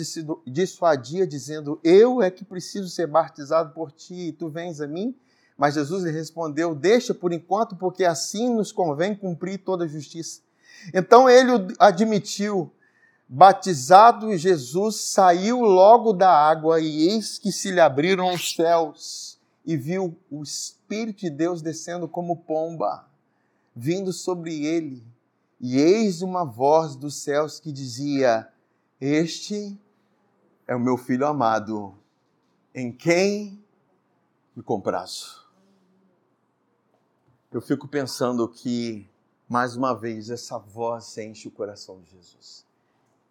dissuadia, 0.46 1.26
dizendo: 1.26 1.80
Eu 1.82 2.22
é 2.22 2.30
que 2.30 2.44
preciso 2.44 2.90
ser 2.90 3.08
batizado 3.08 3.74
por 3.74 3.90
ti, 3.90 4.28
e 4.28 4.32
tu 4.34 4.50
vens 4.50 4.82
a 4.82 4.88
mim? 4.88 5.16
Mas 5.58 5.76
Jesus 5.76 6.04
lhe 6.04 6.12
respondeu: 6.12 6.76
Deixa 6.76 7.14
por 7.14 7.32
enquanto, 7.32 7.78
porque 7.78 8.04
assim 8.04 8.54
nos 8.54 8.74
convém 8.74 9.16
cumprir 9.16 9.60
toda 9.60 9.86
a 9.86 9.88
justiça. 9.88 10.42
Então 10.94 11.30
ele 11.30 11.52
admitiu, 11.80 12.72
batizado 13.28 14.36
Jesus 14.38 14.96
saiu 14.96 15.62
logo 15.62 16.14
da 16.14 16.30
água 16.30 16.80
e 16.80 17.10
eis 17.10 17.38
que 17.38 17.52
se 17.52 17.72
lhe 17.72 17.80
abriram 17.80 18.34
os 18.34 18.54
céus 18.56 19.40
e 19.66 19.78
viu 19.78 20.18
o 20.30 20.44
Espírito 20.44 21.22
de 21.22 21.30
Deus 21.30 21.62
descendo 21.62 22.08
como 22.08 22.36
pomba, 22.36 23.08
vindo 23.76 24.12
sobre 24.12 24.66
ele. 24.66 25.04
E 25.60 25.78
eis 25.78 26.22
uma 26.22 26.44
voz 26.44 26.96
dos 26.96 27.16
céus 27.16 27.60
que 27.60 27.72
dizia: 27.72 28.48
Este 29.00 29.80
é 30.68 30.76
o 30.76 30.80
meu 30.80 30.98
filho 30.98 31.28
amado, 31.28 31.96
em 32.74 32.92
quem 32.92 33.64
me 34.56 34.64
comprazo. 34.64 35.42
Eu 37.52 37.62
fico 37.62 37.88
pensando 37.88 38.48
que, 38.48 39.10
mais 39.52 39.76
uma 39.76 39.94
vez, 39.94 40.30
essa 40.30 40.58
voz 40.58 41.18
enche 41.18 41.48
o 41.48 41.52
coração 41.52 42.02
de 42.02 42.12
Jesus 42.12 42.66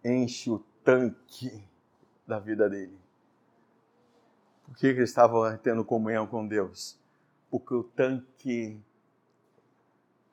enche 0.04 0.50
o 0.50 0.58
tanque 0.84 1.62
da 2.26 2.38
vida 2.38 2.68
dele. 2.68 2.98
Por 4.64 4.76
que 4.76 4.86
ele 4.86 5.02
estava 5.02 5.58
tendo 5.58 5.84
comunhão 5.84 6.26
com 6.26 6.46
Deus? 6.46 6.98
Porque 7.50 7.74
o 7.74 7.82
tanque, 7.82 8.80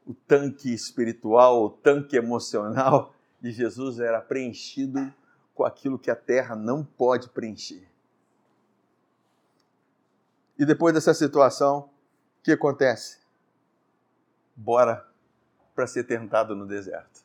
o 0.06 0.14
tanque 0.14 0.74
espiritual, 0.74 1.64
o 1.64 1.70
tanque 1.70 2.16
emocional 2.16 3.14
de 3.42 3.52
Jesus 3.52 4.00
era 4.00 4.22
preenchido 4.22 5.14
com 5.54 5.64
aquilo 5.64 5.98
que 5.98 6.12
a 6.12 6.16
terra 6.16 6.56
não 6.56 6.84
pode 6.84 7.30
preencher. 7.30 7.88
E 10.58 10.66
depois 10.66 10.94
dessa 10.94 11.14
situação, 11.14 11.90
o 12.40 12.44
que 12.44 12.52
acontece? 12.52 13.20
Bora 14.56 15.08
para 15.78 15.86
ser 15.86 16.06
tentado 16.06 16.56
no 16.56 16.66
deserto. 16.66 17.24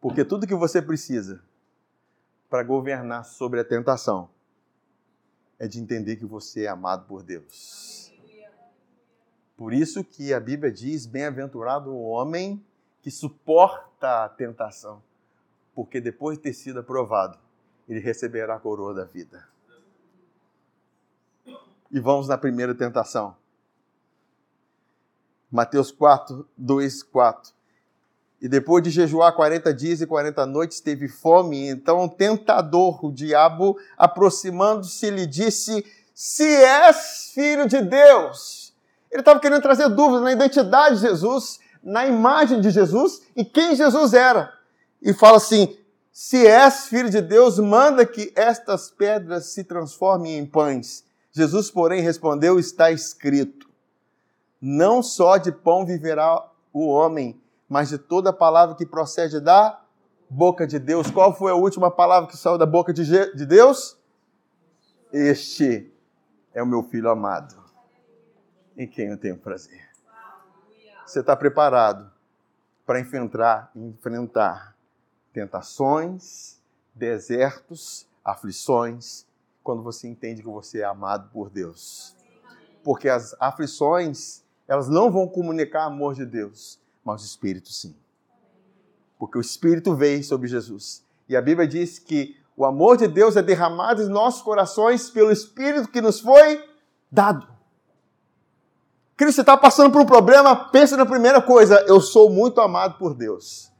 Porque 0.00 0.24
tudo 0.24 0.46
que 0.46 0.54
você 0.54 0.80
precisa 0.80 1.44
para 2.48 2.62
governar 2.62 3.26
sobre 3.26 3.60
a 3.60 3.64
tentação 3.64 4.30
é 5.58 5.68
de 5.68 5.78
entender 5.78 6.16
que 6.16 6.24
você 6.24 6.64
é 6.64 6.68
amado 6.68 7.04
por 7.04 7.22
Deus. 7.22 8.10
Por 9.54 9.74
isso 9.74 10.02
que 10.02 10.32
a 10.32 10.40
Bíblia 10.40 10.72
diz: 10.72 11.04
bem-aventurado 11.04 11.90
o 11.90 12.04
homem 12.04 12.64
que 13.02 13.10
suporta 13.10 14.24
a 14.24 14.28
tentação, 14.30 15.02
porque 15.74 16.00
depois 16.00 16.38
de 16.38 16.44
ter 16.44 16.54
sido 16.54 16.80
aprovado, 16.80 17.38
ele 17.86 18.00
receberá 18.00 18.54
a 18.54 18.58
coroa 18.58 18.94
da 18.94 19.04
vida. 19.04 19.46
E 21.90 22.00
vamos 22.00 22.28
na 22.28 22.38
primeira 22.38 22.74
tentação. 22.74 23.36
Mateus 25.50 25.90
4, 25.90 26.46
2, 26.56 27.02
4. 27.02 27.52
E 28.40 28.48
depois 28.48 28.82
de 28.82 28.90
jejuar 28.90 29.34
40 29.34 29.74
dias 29.74 30.00
e 30.00 30.06
40 30.06 30.46
noites, 30.46 30.80
teve 30.80 31.08
fome. 31.08 31.68
Então 31.68 32.04
o 32.04 32.08
tentador, 32.08 33.04
o 33.04 33.12
diabo, 33.12 33.76
aproximando-se, 33.98 35.10
lhe 35.10 35.26
disse: 35.26 35.84
Se 36.14 36.44
és 36.44 37.32
filho 37.34 37.68
de 37.68 37.82
Deus. 37.82 38.72
Ele 39.10 39.20
estava 39.20 39.40
querendo 39.40 39.60
trazer 39.60 39.88
dúvidas 39.88 40.22
na 40.22 40.32
identidade 40.32 40.96
de 40.96 41.02
Jesus, 41.02 41.58
na 41.82 42.06
imagem 42.06 42.60
de 42.60 42.70
Jesus 42.70 43.22
e 43.34 43.44
quem 43.44 43.74
Jesus 43.74 44.14
era. 44.14 44.52
E 45.02 45.12
fala 45.12 45.36
assim: 45.36 45.76
Se 46.12 46.46
és 46.46 46.86
filho 46.86 47.10
de 47.10 47.20
Deus, 47.20 47.58
manda 47.58 48.06
que 48.06 48.32
estas 48.34 48.90
pedras 48.90 49.46
se 49.46 49.64
transformem 49.64 50.38
em 50.38 50.46
pães. 50.46 51.04
Jesus, 51.32 51.70
porém, 51.70 52.00
respondeu: 52.00 52.58
Está 52.58 52.90
escrito: 52.90 53.69
Não 54.60 55.02
só 55.02 55.36
de 55.36 55.50
pão 55.50 55.86
viverá 55.86 56.46
o 56.72 56.86
homem 56.86 57.40
mas 57.70 57.88
de 57.88 57.98
toda 57.98 58.32
palavra 58.32 58.74
que 58.74 58.84
procede 58.84 59.38
da 59.38 59.80
boca 60.28 60.66
de 60.66 60.76
Deus. 60.76 61.08
Qual 61.08 61.32
foi 61.32 61.52
a 61.52 61.54
última 61.54 61.88
palavra 61.88 62.28
que 62.28 62.36
saiu 62.36 62.58
da 62.58 62.66
boca 62.66 62.92
de, 62.92 63.04
de 63.32 63.46
Deus? 63.46 63.96
Este 65.12 65.88
é 66.52 66.60
o 66.60 66.66
meu 66.66 66.82
filho 66.82 67.08
amado, 67.08 67.54
em 68.76 68.88
quem 68.88 69.06
eu 69.06 69.16
tenho 69.16 69.38
prazer. 69.38 69.88
Você 71.06 71.20
está 71.20 71.36
preparado 71.36 72.10
para 72.84 72.98
enfrentar, 72.98 73.70
enfrentar 73.76 74.76
tentações, 75.32 76.60
desertos, 76.92 78.08
aflições, 78.24 79.24
quando 79.62 79.80
você 79.80 80.08
entende 80.08 80.42
que 80.42 80.48
você 80.48 80.80
é 80.80 80.84
amado 80.84 81.30
por 81.30 81.50
Deus. 81.50 82.16
Porque 82.82 83.08
as 83.08 83.36
aflições, 83.38 84.42
elas 84.70 84.88
não 84.88 85.10
vão 85.10 85.26
comunicar 85.26 85.86
amor 85.86 86.14
de 86.14 86.24
Deus, 86.24 86.78
mas 87.04 87.22
o 87.22 87.26
Espírito 87.26 87.72
sim. 87.72 87.92
Porque 89.18 89.36
o 89.36 89.40
Espírito 89.40 89.96
veio 89.96 90.22
sobre 90.22 90.46
Jesus. 90.46 91.04
E 91.28 91.36
a 91.36 91.42
Bíblia 91.42 91.66
diz 91.66 91.98
que 91.98 92.36
o 92.56 92.64
amor 92.64 92.96
de 92.96 93.08
Deus 93.08 93.36
é 93.36 93.42
derramado 93.42 94.00
em 94.00 94.08
nossos 94.08 94.42
corações 94.42 95.10
pelo 95.10 95.32
Espírito 95.32 95.88
que 95.88 96.00
nos 96.00 96.20
foi 96.20 96.64
dado. 97.10 97.48
Cristo 99.16 99.40
está 99.40 99.56
passando 99.56 99.90
por 99.90 100.02
um 100.02 100.06
problema, 100.06 100.54
pensa 100.54 100.96
na 100.96 101.04
primeira 101.04 101.42
coisa: 101.42 101.84
eu 101.88 102.00
sou 102.00 102.30
muito 102.30 102.60
amado 102.60 102.96
por 102.96 103.12
Deus. 103.12 103.72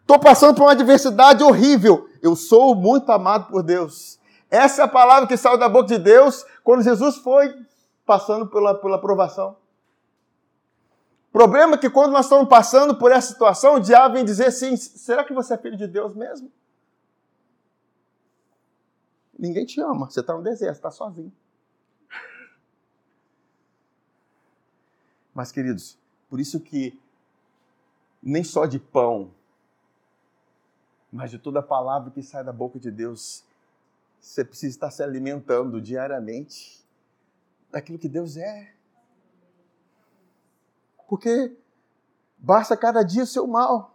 Estou 0.00 0.18
passando 0.18 0.56
por 0.56 0.64
uma 0.64 0.72
adversidade 0.72 1.44
horrível, 1.44 2.08
eu 2.20 2.34
sou 2.34 2.74
muito 2.74 3.12
amado 3.12 3.48
por 3.52 3.62
Deus. 3.62 4.18
Essa 4.50 4.82
é 4.82 4.84
a 4.84 4.88
palavra 4.88 5.28
que 5.28 5.36
saiu 5.36 5.56
da 5.56 5.68
boca 5.68 5.86
de 5.86 5.98
Deus 5.98 6.44
quando 6.64 6.82
Jesus 6.82 7.18
foi 7.18 7.54
passando 8.04 8.48
pela, 8.48 8.74
pela 8.74 9.00
provação 9.00 9.64
problema 11.36 11.74
é 11.74 11.78
que 11.78 11.90
quando 11.90 12.12
nós 12.12 12.24
estamos 12.24 12.48
passando 12.48 12.96
por 12.96 13.12
essa 13.12 13.28
situação, 13.28 13.74
o 13.74 13.80
diabo 13.80 14.14
vem 14.14 14.24
dizer 14.24 14.46
assim: 14.46 14.74
será 14.74 15.22
que 15.22 15.34
você 15.34 15.52
é 15.52 15.58
filho 15.58 15.76
de 15.76 15.86
Deus 15.86 16.14
mesmo? 16.14 16.50
Ninguém 19.38 19.66
te 19.66 19.78
ama, 19.82 20.10
você 20.10 20.20
está 20.20 20.34
no 20.34 20.42
deserto, 20.42 20.76
está 20.76 20.90
sozinho. 20.90 21.30
Mas, 25.34 25.52
queridos, 25.52 25.98
por 26.30 26.40
isso 26.40 26.58
que 26.58 26.98
nem 28.22 28.42
só 28.42 28.64
de 28.64 28.78
pão, 28.78 29.30
mas 31.12 31.30
de 31.30 31.38
toda 31.38 31.60
a 31.60 31.62
palavra 31.62 32.10
que 32.10 32.22
sai 32.22 32.42
da 32.42 32.52
boca 32.52 32.78
de 32.80 32.90
Deus, 32.90 33.44
você 34.18 34.42
precisa 34.42 34.74
estar 34.74 34.90
se 34.90 35.02
alimentando 35.02 35.82
diariamente 35.82 36.82
daquilo 37.70 37.98
que 37.98 38.08
Deus 38.08 38.38
é. 38.38 38.75
Porque 41.08 41.56
basta 42.38 42.76
cada 42.76 43.02
dia 43.02 43.22
o 43.22 43.26
seu 43.26 43.46
mal. 43.46 43.94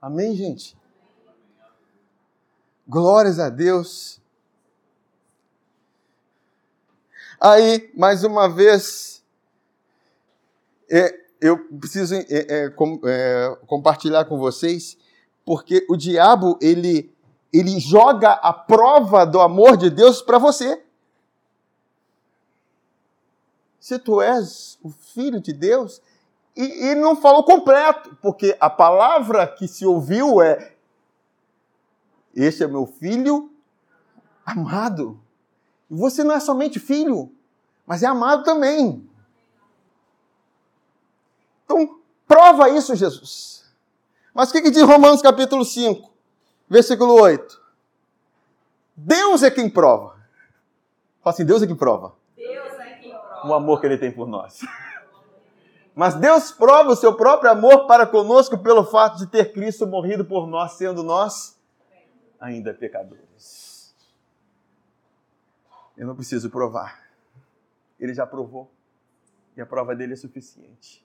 Amém, 0.00 0.34
gente? 0.34 0.76
Glórias 2.86 3.38
a 3.38 3.48
Deus. 3.48 4.20
Aí, 7.40 7.92
mais 7.94 8.24
uma 8.24 8.48
vez, 8.48 9.22
é, 10.90 11.14
eu 11.40 11.58
preciso 11.78 12.14
é, 12.14 12.26
é, 12.28 12.70
com, 12.70 13.00
é, 13.04 13.56
compartilhar 13.66 14.24
com 14.24 14.38
vocês, 14.38 14.96
porque 15.44 15.86
o 15.88 15.96
diabo 15.96 16.58
ele 16.60 17.14
ele 17.50 17.80
joga 17.80 18.32
a 18.32 18.52
prova 18.52 19.24
do 19.24 19.40
amor 19.40 19.76
de 19.76 19.88
Deus 19.88 20.20
para 20.20 20.38
você 20.38 20.82
se 23.80 23.98
tu 23.98 24.20
és 24.20 24.78
o 24.82 24.90
filho 24.90 25.40
de 25.40 25.52
Deus, 25.52 26.02
e, 26.56 26.90
e 26.90 26.94
não 26.94 27.16
falou 27.16 27.44
completo, 27.44 28.16
porque 28.20 28.56
a 28.58 28.68
palavra 28.68 29.46
que 29.46 29.68
se 29.68 29.86
ouviu 29.86 30.42
é: 30.42 30.74
Este 32.34 32.64
é 32.64 32.66
meu 32.66 32.86
filho 32.86 33.50
amado. 34.44 35.20
E 35.88 35.94
você 35.94 36.24
não 36.24 36.34
é 36.34 36.40
somente 36.40 36.80
filho, 36.80 37.32
mas 37.86 38.02
é 38.02 38.06
amado 38.06 38.42
também. 38.42 39.08
Então, 41.64 42.00
prova 42.26 42.68
isso, 42.70 42.96
Jesus. 42.96 43.64
Mas 44.34 44.50
o 44.50 44.52
que, 44.52 44.62
que 44.62 44.70
diz 44.70 44.82
Romanos 44.82 45.22
capítulo 45.22 45.64
5, 45.64 46.10
versículo 46.68 47.14
8? 47.14 47.60
Deus 48.96 49.42
é 49.42 49.50
quem 49.50 49.70
prova. 49.70 50.16
Fala 51.22 51.34
assim, 51.34 51.44
Deus 51.44 51.62
é 51.62 51.66
quem 51.66 51.76
prova 51.76 52.18
o 53.44 53.54
amor 53.54 53.80
que 53.80 53.86
ele 53.86 53.98
tem 53.98 54.10
por 54.10 54.26
nós. 54.26 54.60
Mas 55.94 56.14
Deus 56.14 56.52
prova 56.52 56.90
o 56.90 56.96
seu 56.96 57.16
próprio 57.16 57.50
amor 57.50 57.86
para 57.86 58.06
conosco 58.06 58.56
pelo 58.56 58.84
fato 58.84 59.18
de 59.18 59.26
ter 59.26 59.52
Cristo 59.52 59.86
morrido 59.86 60.24
por 60.24 60.46
nós, 60.46 60.72
sendo 60.72 61.02
nós 61.02 61.58
ainda 62.38 62.72
pecadores. 62.72 63.94
Eu 65.96 66.06
não 66.06 66.14
preciso 66.14 66.48
provar. 66.48 67.02
Ele 67.98 68.14
já 68.14 68.24
provou. 68.24 68.70
E 69.56 69.60
a 69.60 69.66
prova 69.66 69.96
dele 69.96 70.12
é 70.12 70.16
suficiente. 70.16 71.04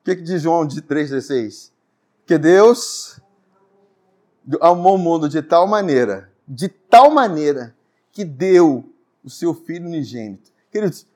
O 0.00 0.04
que, 0.04 0.16
que 0.16 0.22
diz 0.22 0.42
João 0.42 0.66
3,16? 0.66 1.70
Que 2.26 2.36
Deus 2.36 3.20
amou 4.60 4.96
o 4.96 4.98
mundo 4.98 5.28
de 5.28 5.40
tal 5.40 5.68
maneira, 5.68 6.28
de 6.48 6.68
tal 6.68 7.12
maneira, 7.12 7.72
que 8.10 8.24
deu 8.24 8.84
o 9.24 9.30
seu 9.30 9.54
filho 9.54 9.86
unigênito. 9.86 10.50
Queridos, 10.70 11.06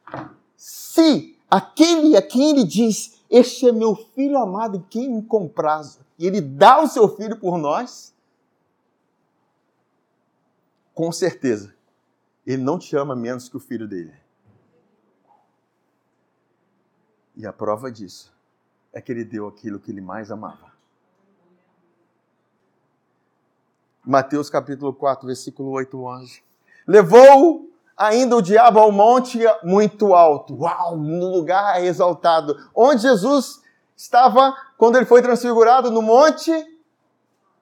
se 0.56 1.38
aquele 1.50 2.16
a 2.16 2.22
quem 2.22 2.50
ele 2.50 2.64
diz, 2.64 3.20
Este 3.28 3.68
é 3.68 3.72
meu 3.72 3.94
filho 3.96 4.38
amado 4.38 4.76
em 4.76 4.82
quem 4.82 5.12
me 5.12 5.22
comprazo. 5.22 6.00
E 6.18 6.26
ele 6.26 6.40
dá 6.40 6.80
o 6.80 6.86
seu 6.86 7.08
filho 7.08 7.38
por 7.38 7.58
nós. 7.58 8.14
Com 10.94 11.10
certeza, 11.12 11.74
ele 12.46 12.62
não 12.62 12.78
te 12.78 12.96
ama 12.96 13.14
menos 13.14 13.48
que 13.48 13.56
o 13.56 13.60
filho 13.60 13.86
dele. 13.86 14.14
E 17.36 17.44
a 17.44 17.52
prova 17.52 17.90
disso 17.92 18.32
é 18.92 19.00
que 19.00 19.12
ele 19.12 19.24
deu 19.24 19.46
aquilo 19.46 19.78
que 19.78 19.90
ele 19.90 20.00
mais 20.00 20.30
amava. 20.30 20.72
Mateus 24.02 24.48
capítulo 24.48 24.94
4, 24.94 25.26
versículo 25.26 25.70
8, 25.70 26.00
11. 26.00 26.42
Levou 26.86 27.65
ainda 27.96 28.36
o 28.36 28.42
diabo 28.42 28.78
ao 28.78 28.92
monte 28.92 29.38
muito 29.62 30.14
alto, 30.14 30.54
uau, 30.60 30.96
no 30.96 31.30
lugar 31.30 31.82
exaltado, 31.82 32.56
onde 32.74 33.02
Jesus 33.02 33.62
estava 33.96 34.54
quando 34.76 34.96
ele 34.96 35.06
foi 35.06 35.22
transfigurado 35.22 35.90
no 35.90 36.02
monte 36.02 36.52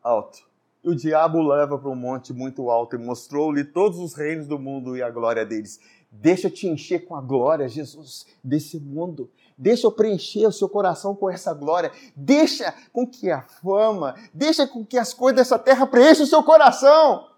alto. 0.02 0.38
E 0.82 0.88
o 0.90 0.94
diabo 0.94 1.38
o 1.38 1.48
leva 1.48 1.78
para 1.78 1.88
um 1.88 1.96
monte 1.96 2.32
muito 2.32 2.68
alto 2.68 2.96
e 2.96 2.98
mostrou-lhe 2.98 3.64
todos 3.64 3.98
os 3.98 4.14
reinos 4.14 4.46
do 4.46 4.58
mundo 4.58 4.96
e 4.96 5.02
a 5.02 5.08
glória 5.08 5.46
deles. 5.46 5.80
Deixa 6.10 6.50
te 6.50 6.68
encher 6.68 7.06
com 7.06 7.16
a 7.16 7.22
glória, 7.22 7.66
Jesus, 7.68 8.26
desse 8.42 8.78
mundo. 8.78 9.30
Deixa 9.56 9.86
eu 9.86 9.92
preencher 9.92 10.46
o 10.46 10.52
seu 10.52 10.68
coração 10.68 11.14
com 11.14 11.30
essa 11.30 11.54
glória. 11.54 11.90
Deixa 12.14 12.74
com 12.92 13.06
que 13.06 13.30
a 13.30 13.42
fama, 13.42 14.14
deixa 14.32 14.66
com 14.66 14.84
que 14.84 14.98
as 14.98 15.14
coisas 15.14 15.36
dessa 15.36 15.58
terra 15.58 15.86
preencham 15.86 16.24
o 16.24 16.28
seu 16.28 16.42
coração. 16.42 17.28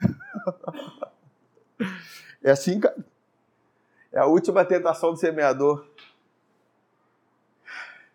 É 2.42 2.50
assim, 2.50 2.80
cara. 2.80 2.96
É 4.12 4.18
a 4.18 4.26
última 4.26 4.64
tentação 4.64 5.12
do 5.12 5.16
semeador. 5.16 5.86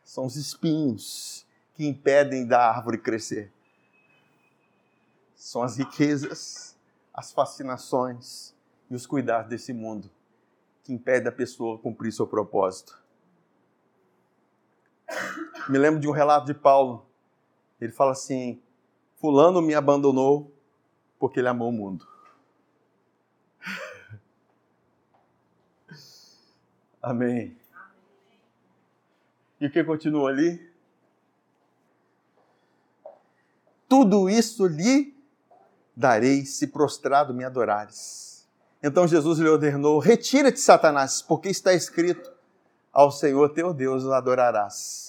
São 0.03 0.25
os 0.25 0.35
espinhos 0.35 1.45
que 1.73 1.85
impedem 1.85 2.45
da 2.45 2.69
árvore 2.69 2.97
crescer. 2.97 3.51
São 5.35 5.61
as 5.61 5.77
riquezas, 5.77 6.75
as 7.13 7.31
fascinações 7.31 8.55
e 8.89 8.95
os 8.95 9.05
cuidados 9.05 9.49
desse 9.49 9.73
mundo 9.73 10.09
que 10.83 10.93
impedem 10.93 11.27
a 11.27 11.31
pessoa 11.31 11.79
cumprir 11.79 12.11
seu 12.11 12.27
propósito. 12.27 13.03
Me 15.67 15.77
lembro 15.77 15.99
de 15.99 16.07
um 16.07 16.11
relato 16.11 16.45
de 16.45 16.53
Paulo. 16.53 17.05
Ele 17.81 17.91
fala 17.91 18.11
assim: 18.11 18.61
Fulano 19.15 19.61
me 19.61 19.73
abandonou 19.73 20.51
porque 21.17 21.39
ele 21.39 21.47
amou 21.47 21.69
o 21.69 21.73
mundo. 21.73 22.07
Amém. 27.05 27.55
E 29.61 29.67
o 29.67 29.71
que 29.71 29.83
continua 29.83 30.31
ali? 30.31 30.59
Tudo 33.87 34.27
isso 34.27 34.65
lhe 34.65 35.15
darei 35.95 36.45
se 36.45 36.65
prostrado 36.65 37.31
me 37.31 37.43
adorares. 37.43 38.47
Então 38.81 39.07
Jesus 39.07 39.37
lhe 39.37 39.47
ordenou: 39.47 39.99
Retira-te, 39.99 40.59
Satanás, 40.59 41.21
porque 41.21 41.47
está 41.47 41.75
escrito: 41.75 42.33
Ao 42.91 43.11
Senhor 43.11 43.49
teu 43.49 43.71
Deus 43.71 44.03
o 44.03 44.11
adorarás. 44.11 45.05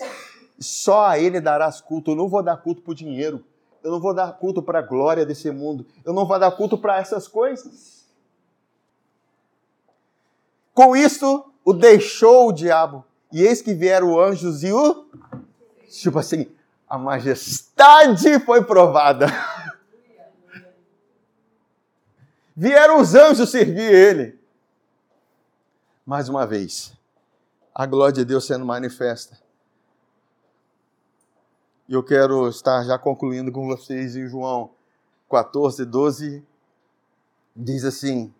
Só 0.61 1.07
a 1.07 1.19
Ele 1.19 1.41
darás 1.41 1.81
culto. 1.81 2.11
Eu 2.11 2.17
não 2.17 2.29
vou 2.29 2.43
dar 2.43 2.59
culto 2.59 2.83
por 2.83 2.95
dinheiro. 2.95 3.43
Eu 3.83 3.91
não 3.91 4.01
vou 4.01 4.13
dar 4.13 4.35
culto 4.35 4.63
para 4.63 4.81
a 4.81 4.83
glória 4.83 5.25
desse 5.25 5.51
mundo. 5.51 5.87
Eu 6.05 6.13
não 6.13 6.27
vou 6.27 6.39
dar 6.39 6.53
culto 6.53 6.77
para 6.77 6.99
essas 6.99 7.27
coisas. 7.27 8.07
Com 10.75 10.95
isso, 10.95 11.56
o 11.67 11.73
deixou 11.73 12.49
o 12.49 12.53
diabo. 12.53 13.05
E 13.33 13.43
eis 13.43 13.61
que 13.61 13.75
vieram 13.75 14.19
anjos 14.21 14.63
e 14.63 14.73
o. 14.73 15.05
Tipo 15.91 16.21
assim, 16.21 16.47
a 16.89 16.97
majestade 16.97 18.39
foi 18.41 18.63
provada. 18.65 19.27
Vieram 22.57 23.01
os 23.01 23.15
anjos 23.15 23.51
servir 23.51 23.93
ele. 23.93 24.39
Mais 26.07 26.29
uma 26.29 26.47
vez, 26.47 26.97
a 27.75 27.85
glória 27.85 28.15
de 28.15 28.25
Deus 28.25 28.47
sendo 28.47 28.65
manifesta. 28.65 29.39
E 31.89 31.93
eu 31.93 32.03
quero 32.03 32.49
estar 32.49 32.83
já 32.85 32.99
concluindo 32.99 33.53
com 33.53 33.67
vocês 33.67 34.17
em 34.17 34.27
João 34.29 34.71
14, 35.29 35.85
12. 35.85 36.43
Diz 37.55 37.85
assim: 37.85 38.33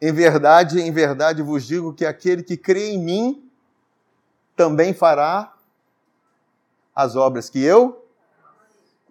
em 0.00 0.12
verdade, 0.12 0.80
em 0.80 0.92
verdade 0.92 1.42
vos 1.42 1.64
digo 1.66 1.92
que 1.92 2.04
aquele 2.04 2.42
que 2.42 2.56
crê 2.56 2.90
em 2.90 2.98
mim 2.98 3.50
também 4.54 4.92
fará 4.92 5.54
as 6.94 7.16
obras 7.16 7.48
que 7.48 7.62
eu 7.62 8.06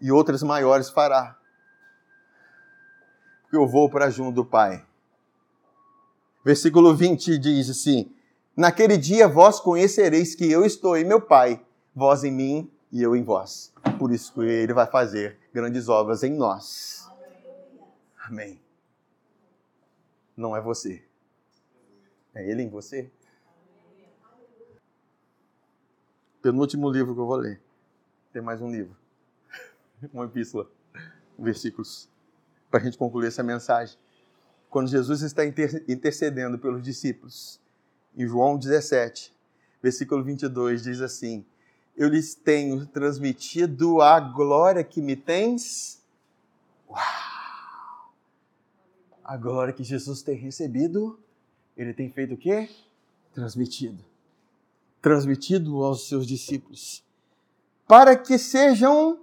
e 0.01 0.11
outras 0.11 0.43
maiores 0.43 0.89
fará. 0.89 1.37
Eu 3.51 3.67
vou 3.67 3.89
para 3.89 4.09
junto 4.09 4.35
do 4.35 4.45
Pai. 4.45 4.83
Versículo 6.43 6.93
20 6.93 7.37
diz 7.37 7.69
assim: 7.69 8.11
Naquele 8.55 8.97
dia 8.97 9.27
vós 9.27 9.59
conhecereis 9.59 10.35
que 10.35 10.51
eu 10.51 10.65
estou 10.65 10.97
em 10.97 11.05
meu 11.05 11.21
Pai, 11.21 11.63
vós 11.95 12.23
em 12.23 12.31
mim 12.31 12.71
e 12.91 13.01
eu 13.01 13.15
em 13.15 13.23
vós. 13.23 13.73
Por 13.97 14.11
isso 14.11 14.33
que 14.33 14.41
ele 14.41 14.73
vai 14.73 14.85
fazer 14.85 15.37
grandes 15.53 15.87
obras 15.87 16.21
em 16.21 16.33
nós. 16.33 17.09
Amém 18.27 18.64
não 20.35 20.55
é 20.55 20.61
você. 20.61 21.03
É 22.33 22.49
ele 22.49 22.63
em 22.63 22.69
você. 22.69 23.09
Penúltimo 26.41 26.91
livro 26.91 27.13
que 27.13 27.19
eu 27.19 27.25
vou 27.25 27.37
ler. 27.37 27.61
Tem 28.31 28.41
mais 28.41 28.61
um 28.61 28.69
livro. 28.69 28.95
Uma 30.13 30.25
epístola. 30.25 30.69
Versículos. 31.39 32.09
Para 32.69 32.81
a 32.81 32.83
gente 32.83 32.97
concluir 32.97 33.27
essa 33.27 33.41
mensagem. 33.41 33.97
Quando 34.69 34.89
Jesus 34.89 35.21
está 35.21 35.43
intercedendo 35.45 36.59
pelos 36.59 36.83
discípulos, 36.83 37.61
em 38.15 38.27
João 38.27 38.57
17, 38.57 39.33
versículo 39.81 40.23
22, 40.23 40.83
diz 40.83 41.01
assim: 41.01 41.45
Eu 41.95 42.09
lhes 42.09 42.35
tenho 42.35 42.85
transmitido 42.85 44.01
a 44.01 44.19
glória 44.19 44.83
que 44.83 45.01
me 45.01 45.15
tens. 45.15 46.03
Uau! 46.89 47.24
A 49.25 49.35
glória 49.35 49.73
que 49.73 49.83
Jesus 49.83 50.21
tem 50.21 50.37
recebido, 50.37 51.19
ele 51.75 51.95
tem 51.95 52.11
feito 52.11 52.35
o 52.35 52.37
quê? 52.37 52.69
Transmitido. 53.33 54.05
Transmitido 55.01 55.83
aos 55.83 56.07
seus 56.07 56.27
discípulos. 56.27 57.03
Para 57.87 58.15
que 58.15 58.37
sejam 58.37 59.19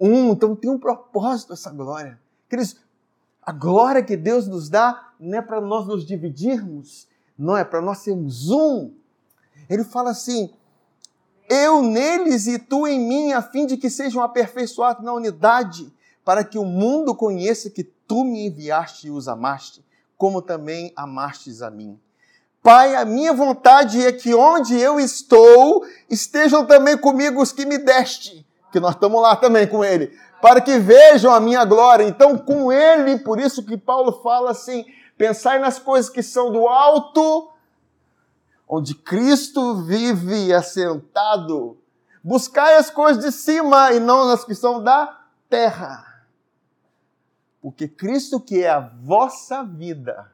um. 0.00 0.32
Então 0.32 0.56
tem 0.56 0.68
um 0.68 0.78
propósito 0.78 1.52
essa 1.52 1.70
glória. 1.70 2.20
Queridos, 2.48 2.76
a 3.40 3.52
glória 3.52 4.02
que 4.02 4.16
Deus 4.16 4.48
nos 4.48 4.68
dá 4.68 5.12
não 5.18 5.38
é 5.38 5.42
para 5.42 5.60
nós 5.60 5.86
nos 5.86 6.04
dividirmos, 6.04 7.06
não 7.38 7.56
é 7.56 7.64
para 7.64 7.80
nós 7.80 7.98
sermos 7.98 8.50
um. 8.50 8.92
Ele 9.70 9.84
fala 9.84 10.10
assim: 10.10 10.52
eu 11.48 11.82
neles 11.82 12.48
e 12.48 12.58
tu 12.58 12.84
em 12.86 12.98
mim, 12.98 13.32
a 13.32 13.42
fim 13.42 13.64
de 13.64 13.76
que 13.76 13.88
sejam 13.88 14.22
aperfeiçoados 14.22 15.04
na 15.04 15.12
unidade, 15.12 15.92
para 16.24 16.42
que 16.42 16.58
o 16.58 16.64
mundo 16.64 17.14
conheça 17.14 17.70
que 17.70 17.92
tu 18.08 18.24
me 18.24 18.46
enviaste 18.46 19.08
e 19.08 19.10
os 19.10 19.28
amaste, 19.28 19.84
como 20.16 20.40
também 20.40 20.92
amastes 20.96 21.60
a 21.60 21.70
mim. 21.70 22.00
Pai, 22.62 22.96
a 22.96 23.04
minha 23.04 23.32
vontade 23.34 24.04
é 24.04 24.10
que 24.10 24.34
onde 24.34 24.76
eu 24.76 24.98
estou, 24.98 25.86
estejam 26.10 26.66
também 26.66 26.96
comigo 26.96 27.40
os 27.40 27.52
que 27.52 27.66
me 27.66 27.78
deste, 27.78 28.44
que 28.72 28.80
nós 28.80 28.94
estamos 28.94 29.22
lá 29.22 29.36
também 29.36 29.66
com 29.66 29.84
ele, 29.84 30.18
para 30.40 30.60
que 30.60 30.78
vejam 30.78 31.32
a 31.32 31.38
minha 31.38 31.64
glória. 31.64 32.04
Então, 32.04 32.36
com 32.36 32.72
ele, 32.72 33.18
por 33.18 33.38
isso 33.38 33.64
que 33.64 33.76
Paulo 33.76 34.20
fala 34.22 34.50
assim: 34.50 34.84
pensai 35.16 35.58
nas 35.58 35.78
coisas 35.78 36.10
que 36.10 36.22
são 36.22 36.50
do 36.50 36.66
alto, 36.66 37.50
onde 38.66 38.94
Cristo 38.94 39.76
vive 39.84 40.52
assentado. 40.52 41.76
Buscai 42.24 42.76
as 42.76 42.90
coisas 42.90 43.22
de 43.22 43.30
cima 43.30 43.92
e 43.92 44.00
não 44.00 44.28
as 44.30 44.44
que 44.44 44.54
são 44.54 44.82
da 44.82 45.20
terra 45.48 46.07
porque 47.60 47.88
Cristo, 47.88 48.40
que 48.40 48.62
é 48.62 48.68
a 48.68 48.80
vossa 48.80 49.62
vida. 49.62 50.32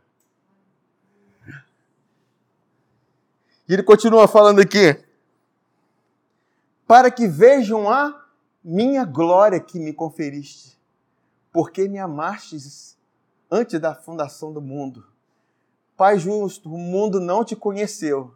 E 3.68 3.72
ele 3.72 3.82
continua 3.82 4.28
falando 4.28 4.60
aqui: 4.60 5.02
para 6.86 7.10
que 7.10 7.26
vejam 7.26 7.88
a 7.88 8.26
minha 8.62 9.04
glória 9.04 9.58
que 9.58 9.78
me 9.78 9.92
conferiste, 9.92 10.78
porque 11.52 11.88
me 11.88 11.98
amastes 11.98 12.96
antes 13.50 13.80
da 13.80 13.94
fundação 13.94 14.52
do 14.52 14.60
mundo. 14.60 15.06
Pai 15.96 16.18
justo, 16.18 16.72
o 16.72 16.78
mundo 16.78 17.20
não 17.20 17.44
te 17.44 17.54
conheceu, 17.54 18.34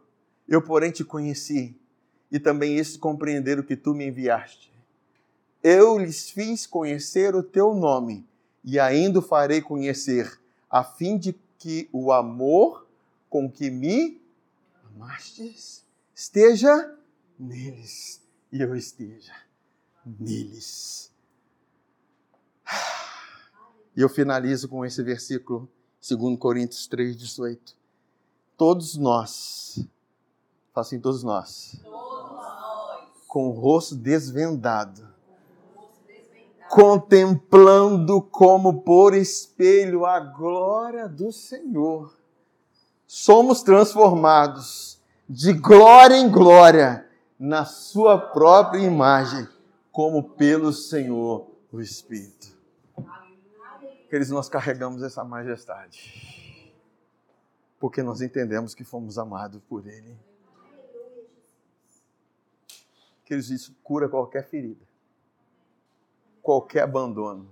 eu, 0.48 0.62
porém, 0.62 0.92
te 0.92 1.04
conheci, 1.04 1.76
e 2.30 2.38
também 2.38 2.76
estes 2.76 2.96
compreenderam 2.96 3.62
que 3.62 3.76
tu 3.76 3.94
me 3.94 4.06
enviaste. 4.06 4.72
Eu 5.62 5.98
lhes 5.98 6.30
fiz 6.30 6.66
conhecer 6.66 7.34
o 7.34 7.42
teu 7.42 7.74
nome 7.74 8.24
e 8.68 8.78
ainda 8.78 9.20
o 9.20 9.22
farei 9.22 9.62
conhecer, 9.62 10.38
a 10.68 10.84
fim 10.84 11.16
de 11.16 11.34
que 11.56 11.88
o 11.90 12.12
amor 12.12 12.86
com 13.30 13.50
que 13.50 13.70
me 13.70 14.20
amastes 14.84 15.86
esteja 16.14 16.94
neles 17.38 18.22
e 18.52 18.60
eu 18.60 18.76
esteja 18.76 19.32
neles. 20.04 21.10
E 23.96 24.02
eu 24.02 24.08
finalizo 24.10 24.68
com 24.68 24.84
esse 24.84 25.02
versículo, 25.02 25.66
2 26.06 26.38
Coríntios 26.38 26.86
3,18. 26.90 27.74
Todos 28.54 28.96
nós, 28.98 29.82
fala 30.74 30.86
assim, 30.86 31.00
todos 31.00 31.22
nós, 31.22 31.80
todos 31.82 32.32
nós. 32.32 33.08
com 33.26 33.48
o 33.48 33.52
rosto 33.52 33.96
desvendado, 33.96 35.07
contemplando 36.68 38.20
como 38.20 38.82
por 38.82 39.14
espelho 39.14 40.04
a 40.06 40.20
glória 40.20 41.08
do 41.08 41.32
Senhor, 41.32 42.16
somos 43.06 43.62
transformados 43.62 45.00
de 45.28 45.52
glória 45.52 46.16
em 46.16 46.30
glória 46.30 47.06
na 47.38 47.64
Sua 47.64 48.18
própria 48.18 48.80
imagem, 48.80 49.48
como 49.92 50.30
pelo 50.30 50.72
Senhor 50.72 51.50
o 51.72 51.80
Espírito. 51.80 52.56
Queridos, 54.08 54.30
nós 54.30 54.48
carregamos 54.48 55.02
essa 55.02 55.22
majestade. 55.22 56.72
Porque 57.78 58.02
nós 58.02 58.20
entendemos 58.20 58.74
que 58.74 58.82
fomos 58.82 59.18
amados 59.18 59.60
por 59.68 59.86
Ele. 59.86 60.16
Queridos, 63.24 63.50
isso 63.50 63.76
cura 63.84 64.08
qualquer 64.08 64.48
ferida, 64.48 64.87
qualquer 66.48 66.84
abandono, 66.84 67.46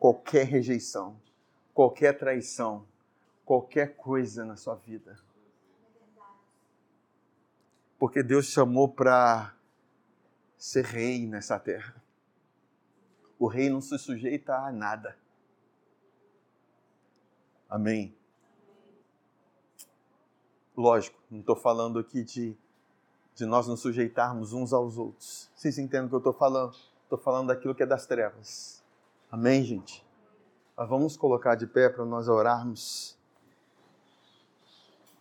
qualquer 0.00 0.46
rejeição, 0.46 1.16
qualquer 1.72 2.18
traição, 2.18 2.84
qualquer 3.44 3.94
coisa 3.94 4.44
na 4.44 4.56
sua 4.56 4.74
vida. 4.74 5.16
Porque 7.96 8.24
Deus 8.24 8.46
chamou 8.46 8.88
para 8.88 9.54
ser 10.58 10.84
rei 10.84 11.24
nessa 11.24 11.56
terra. 11.60 12.02
O 13.38 13.46
rei 13.46 13.70
não 13.70 13.80
se 13.80 13.96
sujeita 13.96 14.56
a 14.56 14.72
nada. 14.72 15.16
Amém. 17.68 18.12
Lógico, 20.76 21.16
não 21.30 21.38
estou 21.38 21.54
falando 21.54 22.00
aqui 22.00 22.24
de, 22.24 22.56
de 23.36 23.46
nós 23.46 23.68
nos 23.68 23.78
sujeitarmos 23.78 24.52
uns 24.52 24.72
aos 24.72 24.98
outros. 24.98 25.48
Vocês 25.54 25.78
entendem 25.78 26.06
o 26.06 26.08
que 26.08 26.14
eu 26.16 26.18
estou 26.18 26.34
falando? 26.34 26.76
Estou 27.06 27.16
falando 27.16 27.46
daquilo 27.48 27.72
que 27.72 27.84
é 27.84 27.86
das 27.86 28.04
trevas. 28.04 28.82
Amém, 29.30 29.62
gente? 29.62 30.04
Mas 30.76 30.88
vamos 30.88 31.16
colocar 31.16 31.54
de 31.54 31.64
pé 31.64 31.88
para 31.88 32.04
nós 32.04 32.26
orarmos. 32.26 33.15